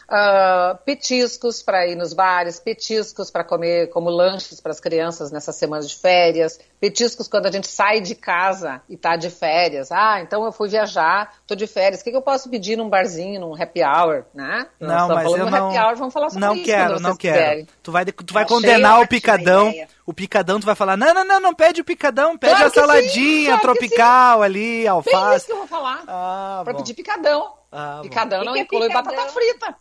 Ah, 0.08 0.78
petiscos 0.86 1.62
para 1.64 1.88
ir 1.88 1.95
nos 1.95 2.14
bares, 2.14 2.60
petiscos 2.60 3.32
para 3.32 3.43
comer 3.43 3.89
como 3.89 4.10
lanches 4.10 4.62
para 4.62 4.72
as 4.72 4.80
crianças 4.80 5.32
nessas 5.32 5.56
semanas 5.56 5.89
de 5.89 5.95
férias, 5.97 6.60
petiscos 6.80 7.28
quando 7.28 7.47
a 7.47 7.51
gente 7.51 7.68
sai 7.68 8.01
de 8.01 8.14
casa 8.16 8.82
e 8.88 8.93
está 8.95 9.16
de 9.16 9.30
férias. 9.30 9.91
Ah, 9.91 10.22
então 10.22 10.45
eu 10.45 10.51
fui 10.51 10.70
viajar, 10.70 11.34
estou 11.41 11.58
de 11.58 11.66
férias. 11.68 12.01
O 12.01 12.03
que, 12.03 12.12
que 12.12 12.18
eu 12.18 12.22
posso 12.22 12.49
pedir 12.49 12.76
num 12.78 12.89
barzinho, 12.89 13.39
num 13.41 13.60
happy 13.60 13.82
hour, 13.84 14.26
né? 14.34 14.68
Nós 14.80 14.89
Não, 14.97 15.08
mas 15.10 15.24
falando 15.24 15.39
eu 15.41 15.51
não. 15.51 15.68
happy 15.70 15.78
hour, 15.80 15.95
vamos 15.95 16.14
falar 16.14 16.30
sobre 16.30 16.45
não 16.45 16.56
isso 16.56 16.66
quero, 16.66 16.99
não 16.99 17.16
quero. 17.16 17.38
quiserem. 17.38 17.68
Tu 17.82 17.91
vai, 17.91 18.06
tu 18.06 18.34
vai 18.34 18.43
Achei 18.43 18.56
condenar 18.56 19.01
o 19.01 19.08
picadão. 19.08 19.70
ideia. 19.70 19.88
O 20.06 20.14
picadão, 20.14 20.60
tu 20.60 20.66
vai 20.68 20.76
falar: 20.76 20.95
não, 20.95 21.14
não, 21.16 21.26
não, 21.26 21.39
não 21.39 21.53
pede 21.56 21.82
o 21.82 21.84
picadão, 21.86 22.38
pede 22.38 22.53
Claro 22.53 22.68
a 22.68 22.70
sim, 22.70 22.80
saladinha 22.80 23.45
claro 23.58 23.62
que 23.62 23.68
tropical 23.68 24.41
ali, 24.43 24.62
Bem 24.62 24.80
isso 24.82 24.89
alface. 24.91 25.45
que 25.47 25.51
eu 25.51 25.58
vou 25.58 25.68
falar. 25.68 26.03
Ah, 26.08 26.62
para 26.64 26.74
bom. 26.74 26.80
pedir 26.80 26.93
picadão. 26.93 27.53
Ah, 27.72 27.99
picadão 28.03 28.39
Que 28.41 28.45
não 28.45 28.53
que 28.53 28.60
é 28.60 28.62
inclui 28.62 28.88
picadão? 28.88 29.12
batata 29.16 29.30
frita. 29.34 29.76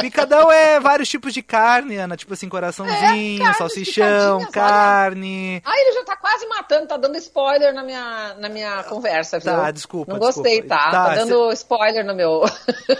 Picadão 0.00 0.50
é 0.50 0.78
vários 0.80 1.08
tipos 1.08 1.32
de 1.32 1.42
carne, 1.42 1.96
Ana. 1.96 2.16
Tipo 2.16 2.34
assim, 2.34 2.48
coraçãozinho, 2.48 3.36
É, 3.36 3.38
carnes 3.38 3.56
salsichão, 3.58 4.46
carne. 4.50 5.62
Ah, 5.64 5.74
ele 5.78 5.92
já 5.92 6.04
tá 6.04 6.16
quase 6.16 6.46
matando, 6.46 6.86
tá 6.86 6.96
dando 6.96 7.16
spoiler 7.16 7.72
na 7.74 7.82
minha, 7.82 8.34
na 8.38 8.48
minha 8.48 8.82
conversa, 8.84 9.38
viu? 9.38 9.52
Tá, 9.52 9.70
desculpa, 9.70 10.12
Não 10.12 10.18
gostei, 10.18 10.60
desculpa. 10.62 10.74
tá? 10.76 10.90
Tá, 10.90 11.04
Tá, 11.06 11.14
dando 11.14 11.52
spoiler 11.52 12.04
no 12.04 12.14
meu. 12.14 12.42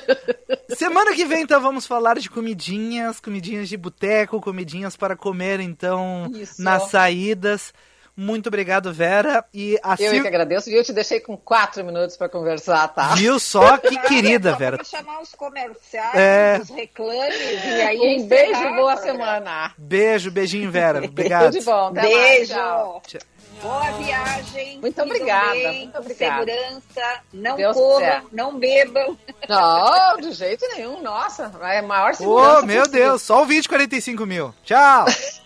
Semana 0.77 1.15
que 1.15 1.25
vem, 1.25 1.43
então, 1.43 1.61
vamos 1.61 1.87
falar 1.87 2.19
de 2.19 2.29
comidinhas, 2.29 3.21
comidinhas 3.21 3.69
de 3.69 3.77
boteco, 3.77 4.41
comidinhas 4.41 4.97
para 4.97 5.17
comer, 5.17 5.61
então, 5.61 6.31
Isso. 6.35 6.63
nas 6.63 6.85
saídas. 6.91 7.73
Muito 8.17 8.47
obrigado, 8.49 8.93
Vera. 8.95 9.45
E 9.53 9.79
a 9.83 9.91
Eu 9.99 10.07
é 10.07 10.11
Sil- 10.17 10.23
que 10.23 10.29
agradeço, 10.29 10.71
viu? 10.71 10.79
Eu 10.79 10.85
te 10.85 10.93
deixei 10.93 11.21
com 11.21 11.37
quatro 11.37 11.85
minutos 11.85 12.17
pra 12.17 12.29
conversar, 12.31 12.89
tá? 12.89 13.15
Viu 13.15 13.39
só? 13.39 13.77
Que 13.79 13.99
querida, 13.99 14.53
só 14.53 14.57
Vera. 14.57 14.77
pra 14.79 14.85
chamar 14.87 15.21
os 15.21 15.35
comerciais, 15.35 16.15
É. 16.19 16.59
os 16.63 16.71
reclames 16.71 17.65
e 17.65 17.83
aí 17.83 18.17
Um 18.19 18.27
beijo 18.27 18.61
e 18.63 18.75
boa 18.75 18.97
semana. 18.97 19.73
Beijo, 19.77 20.31
beijinho, 20.31 20.71
Vera. 20.71 21.05
Obrigado. 21.05 21.45
Tudo 21.53 21.59
de 21.59 21.65
bom. 21.67 21.89
Até 21.89 22.01
Beijo. 22.03 22.17
Mais, 22.17 22.49
tchau. 22.49 23.03
Boa 23.63 23.91
viagem. 23.93 24.79
Muito 24.81 25.03
obrigada, 25.03 25.53
bem, 25.53 25.83
muito 25.85 25.99
obrigada. 25.99 26.45
segurança. 26.47 27.21
Não 27.33 27.57
Deus 27.57 27.75
corram, 27.77 28.23
não 28.33 28.59
bebam. 28.59 29.17
Não, 29.49 30.17
de 30.19 30.33
jeito 30.33 30.67
nenhum. 30.75 31.03
Nossa, 31.03 31.51
é 31.63 31.79
a 31.79 31.83
maior 31.83 32.11
Ô, 32.11 32.15
segurança 32.15 32.63
meu 32.67 32.83
possível. 32.83 33.07
Deus, 33.09 33.23
só 33.23 33.43
o 33.43 33.47
vídeo 33.47 33.69
45 33.69 34.27
mil. 34.27 34.55
Tchau. 34.65 35.07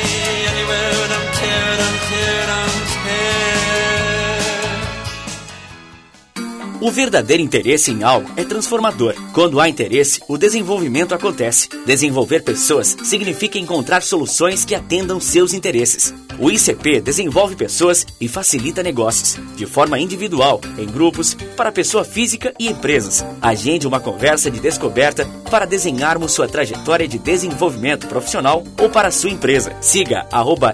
O 6.81 6.89
verdadeiro 6.89 7.43
interesse 7.43 7.91
em 7.91 8.01
algo 8.01 8.27
é 8.35 8.43
transformador. 8.43 9.13
Quando 9.33 9.59
há 9.59 9.69
interesse, 9.69 10.19
o 10.27 10.35
desenvolvimento 10.35 11.13
acontece. 11.13 11.69
Desenvolver 11.85 12.41
pessoas 12.41 12.97
significa 13.03 13.59
encontrar 13.59 14.01
soluções 14.01 14.65
que 14.65 14.73
atendam 14.73 15.19
seus 15.19 15.53
interesses. 15.53 16.11
O 16.39 16.49
ICP 16.49 16.99
desenvolve 16.99 17.55
pessoas 17.55 18.07
e 18.19 18.27
facilita 18.27 18.81
negócios, 18.81 19.37
de 19.55 19.67
forma 19.67 19.99
individual, 19.99 20.59
em 20.75 20.87
grupos, 20.87 21.35
para 21.55 21.71
pessoa 21.71 22.03
física 22.03 22.51
e 22.57 22.67
empresas. 22.67 23.23
Agende 23.39 23.85
uma 23.85 23.99
conversa 23.99 24.49
de 24.49 24.59
descoberta 24.59 25.23
para 25.51 25.65
desenharmos 25.65 26.31
sua 26.31 26.47
trajetória 26.47 27.07
de 27.07 27.19
desenvolvimento 27.19 28.07
profissional 28.07 28.63
ou 28.79 28.89
para 28.89 29.11
sua 29.11 29.29
empresa. 29.29 29.75
Siga 29.81 30.25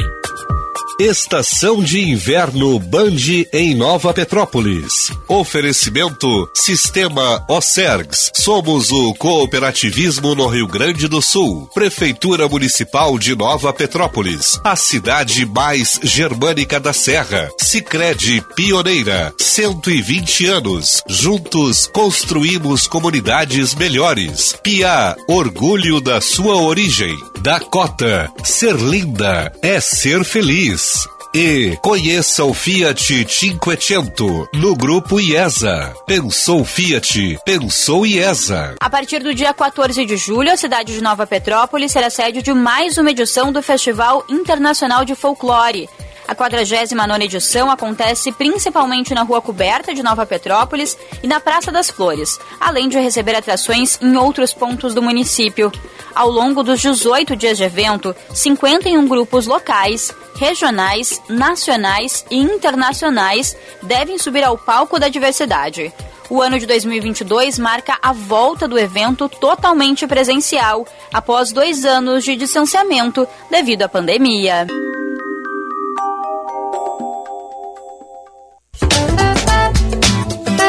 Estação 1.01 1.83
de 1.83 1.99
Inverno 1.99 2.77
Band 2.77 3.15
em 3.51 3.73
Nova 3.73 4.13
Petrópolis. 4.13 5.11
Oferecimento 5.27 6.47
Sistema 6.53 7.43
Ocergs. 7.49 8.29
Somos 8.35 8.91
o 8.91 9.11
cooperativismo 9.15 10.35
no 10.35 10.45
Rio 10.45 10.67
Grande 10.67 11.07
do 11.07 11.19
Sul. 11.19 11.67
Prefeitura 11.73 12.47
Municipal 12.47 13.17
de 13.17 13.35
Nova 13.35 13.73
Petrópolis. 13.73 14.61
A 14.63 14.75
cidade 14.75 15.43
mais 15.43 15.99
germânica 16.03 16.79
da 16.79 16.93
Serra. 16.93 17.49
Sicredi 17.59 18.39
Pioneira. 18.55 19.33
120 19.39 20.45
anos. 20.45 21.01
Juntos 21.09 21.87
construímos 21.87 22.85
comunidades 22.85 23.73
melhores. 23.73 24.55
Pia, 24.61 25.15
orgulho 25.27 25.99
da 25.99 26.21
sua 26.21 26.57
origem. 26.57 27.17
Dakota, 27.41 28.31
ser 28.43 28.75
linda 28.75 29.51
é 29.63 29.79
ser 29.79 30.23
feliz. 30.23 30.90
E 31.33 31.77
conheça 31.81 32.43
o 32.43 32.53
Fiat 32.53 33.25
Cinquecento 33.29 34.49
no 34.53 34.75
grupo 34.75 35.17
IESA. 35.17 35.93
Pensou 36.05 36.65
Fiat, 36.65 37.39
pensou 37.45 38.05
IESA. 38.05 38.75
A 38.81 38.89
partir 38.89 39.19
do 39.19 39.33
dia 39.33 39.53
14 39.53 40.05
de 40.05 40.17
julho, 40.17 40.51
a 40.51 40.57
cidade 40.57 40.93
de 40.93 41.01
Nova 41.01 41.25
Petrópolis 41.25 41.93
será 41.93 42.09
sede 42.09 42.41
de 42.41 42.53
mais 42.53 42.97
uma 42.97 43.11
edição 43.11 43.49
do 43.49 43.61
Festival 43.61 44.25
Internacional 44.27 45.05
de 45.05 45.15
Folclore. 45.15 45.87
A 46.27 46.35
49ª 46.35 47.21
edição 47.23 47.69
acontece 47.69 48.31
principalmente 48.31 49.13
na 49.13 49.23
Rua 49.23 49.41
Coberta 49.41 49.93
de 49.93 50.01
Nova 50.01 50.25
Petrópolis 50.25 50.97
e 51.21 51.27
na 51.27 51.41
Praça 51.41 51.71
das 51.71 51.89
Flores, 51.89 52.39
além 52.59 52.87
de 52.87 52.97
receber 52.97 53.35
atrações 53.35 53.97
em 54.01 54.15
outros 54.15 54.53
pontos 54.53 54.93
do 54.93 55.01
município. 55.01 55.71
Ao 56.15 56.29
longo 56.29 56.63
dos 56.63 56.79
18 56.79 57.35
dias 57.35 57.57
de 57.57 57.63
evento, 57.63 58.15
51 58.33 59.07
grupos 59.07 59.45
locais, 59.45 60.13
regionais, 60.35 61.21
nacionais 61.29 62.25
e 62.29 62.37
internacionais 62.37 63.55
devem 63.83 64.17
subir 64.17 64.43
ao 64.43 64.57
palco 64.57 64.99
da 64.99 65.07
diversidade. 65.07 65.93
O 66.29 66.41
ano 66.41 66.57
de 66.57 66.65
2022 66.65 67.59
marca 67.59 67.97
a 68.01 68.13
volta 68.13 68.67
do 68.67 68.79
evento 68.79 69.27
totalmente 69.27 70.07
presencial, 70.07 70.87
após 71.13 71.51
dois 71.51 71.83
anos 71.83 72.23
de 72.23 72.37
distanciamento 72.37 73.27
devido 73.49 73.83
à 73.83 73.89
pandemia. 73.89 74.65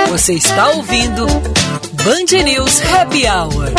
Você 0.08 0.34
está 0.34 0.70
ouvindo 0.70 1.26
Band 2.04 2.42
News 2.44 2.82
Happy 2.92 3.24
Hour. 3.26 3.72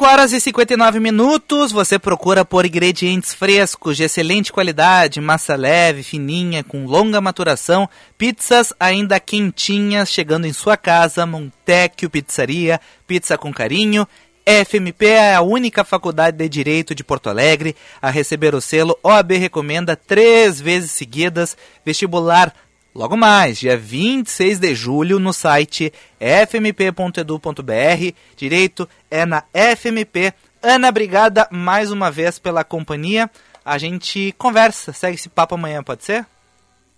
5 0.00 0.10
horas 0.10 0.32
e 0.32 0.40
59 0.40 0.98
minutos. 0.98 1.72
Você 1.72 1.98
procura 1.98 2.42
por 2.42 2.64
ingredientes 2.64 3.34
frescos, 3.34 3.98
de 3.98 4.04
excelente 4.04 4.50
qualidade, 4.50 5.20
massa 5.20 5.54
leve, 5.54 6.02
fininha, 6.02 6.64
com 6.64 6.86
longa 6.86 7.20
maturação, 7.20 7.86
pizzas 8.16 8.72
ainda 8.80 9.20
quentinhas 9.20 10.10
chegando 10.10 10.46
em 10.46 10.54
sua 10.54 10.78
casa. 10.78 11.26
Montecchio 11.26 12.08
Pizzaria, 12.08 12.80
pizza 13.06 13.36
com 13.36 13.52
carinho. 13.52 14.08
FMP 14.46 15.04
é 15.04 15.34
a 15.34 15.42
única 15.42 15.84
faculdade 15.84 16.38
de 16.38 16.48
Direito 16.48 16.94
de 16.94 17.04
Porto 17.04 17.28
Alegre 17.28 17.76
a 18.00 18.08
receber 18.08 18.54
o 18.54 18.60
selo 18.60 18.98
OAB 19.02 19.32
Recomenda 19.32 19.94
três 19.94 20.58
vezes 20.58 20.92
seguidas, 20.92 21.54
vestibular 21.84 22.54
logo 22.94 23.16
mais, 23.16 23.58
dia 23.58 23.76
26 23.76 24.58
de 24.58 24.74
julho, 24.74 25.18
no 25.18 25.32
site 25.32 25.92
fmp.edu.br. 26.18 28.14
Direito 28.36 28.88
é 29.10 29.24
na 29.24 29.44
FMP. 29.76 30.32
Ana, 30.62 30.88
obrigada 30.88 31.48
mais 31.50 31.90
uma 31.90 32.10
vez 32.10 32.38
pela 32.38 32.64
companhia. 32.64 33.30
A 33.64 33.78
gente 33.78 34.34
conversa, 34.38 34.92
segue 34.92 35.16
esse 35.16 35.28
papo 35.28 35.54
amanhã, 35.54 35.82
pode 35.82 36.04
ser? 36.04 36.26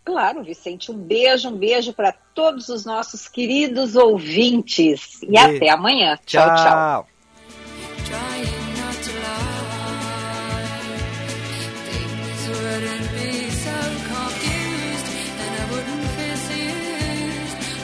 Claro, 0.04 0.42
Vicente, 0.42 0.90
um 0.90 0.96
beijo, 0.96 1.48
um 1.48 1.56
beijo 1.56 1.92
para 1.92 2.12
todos 2.12 2.68
os 2.68 2.84
nossos 2.84 3.28
queridos 3.28 3.94
ouvintes. 3.94 5.20
E 5.22 5.38
até 5.38 5.70
amanhã. 5.70 6.18
tchau. 6.26 6.54
tchau. 6.56 7.06
Things 8.12 8.61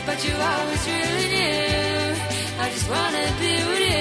But 0.09 0.25
you 0.25 0.33
always 0.33 0.83
really 0.87 1.29
knew. 1.35 2.17
I 2.59 2.67
just 2.73 2.89
wanna 2.89 3.25
be 3.41 3.53
with 3.69 3.83
you. 3.85 3.99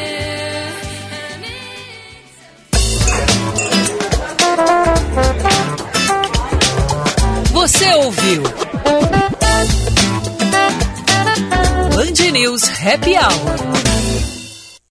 Você 7.51 7.93
ouviu? 7.95 8.43
Band 12.17 12.31
News 12.31 12.67
Happy 12.67 13.15
Hour. 13.15 14.36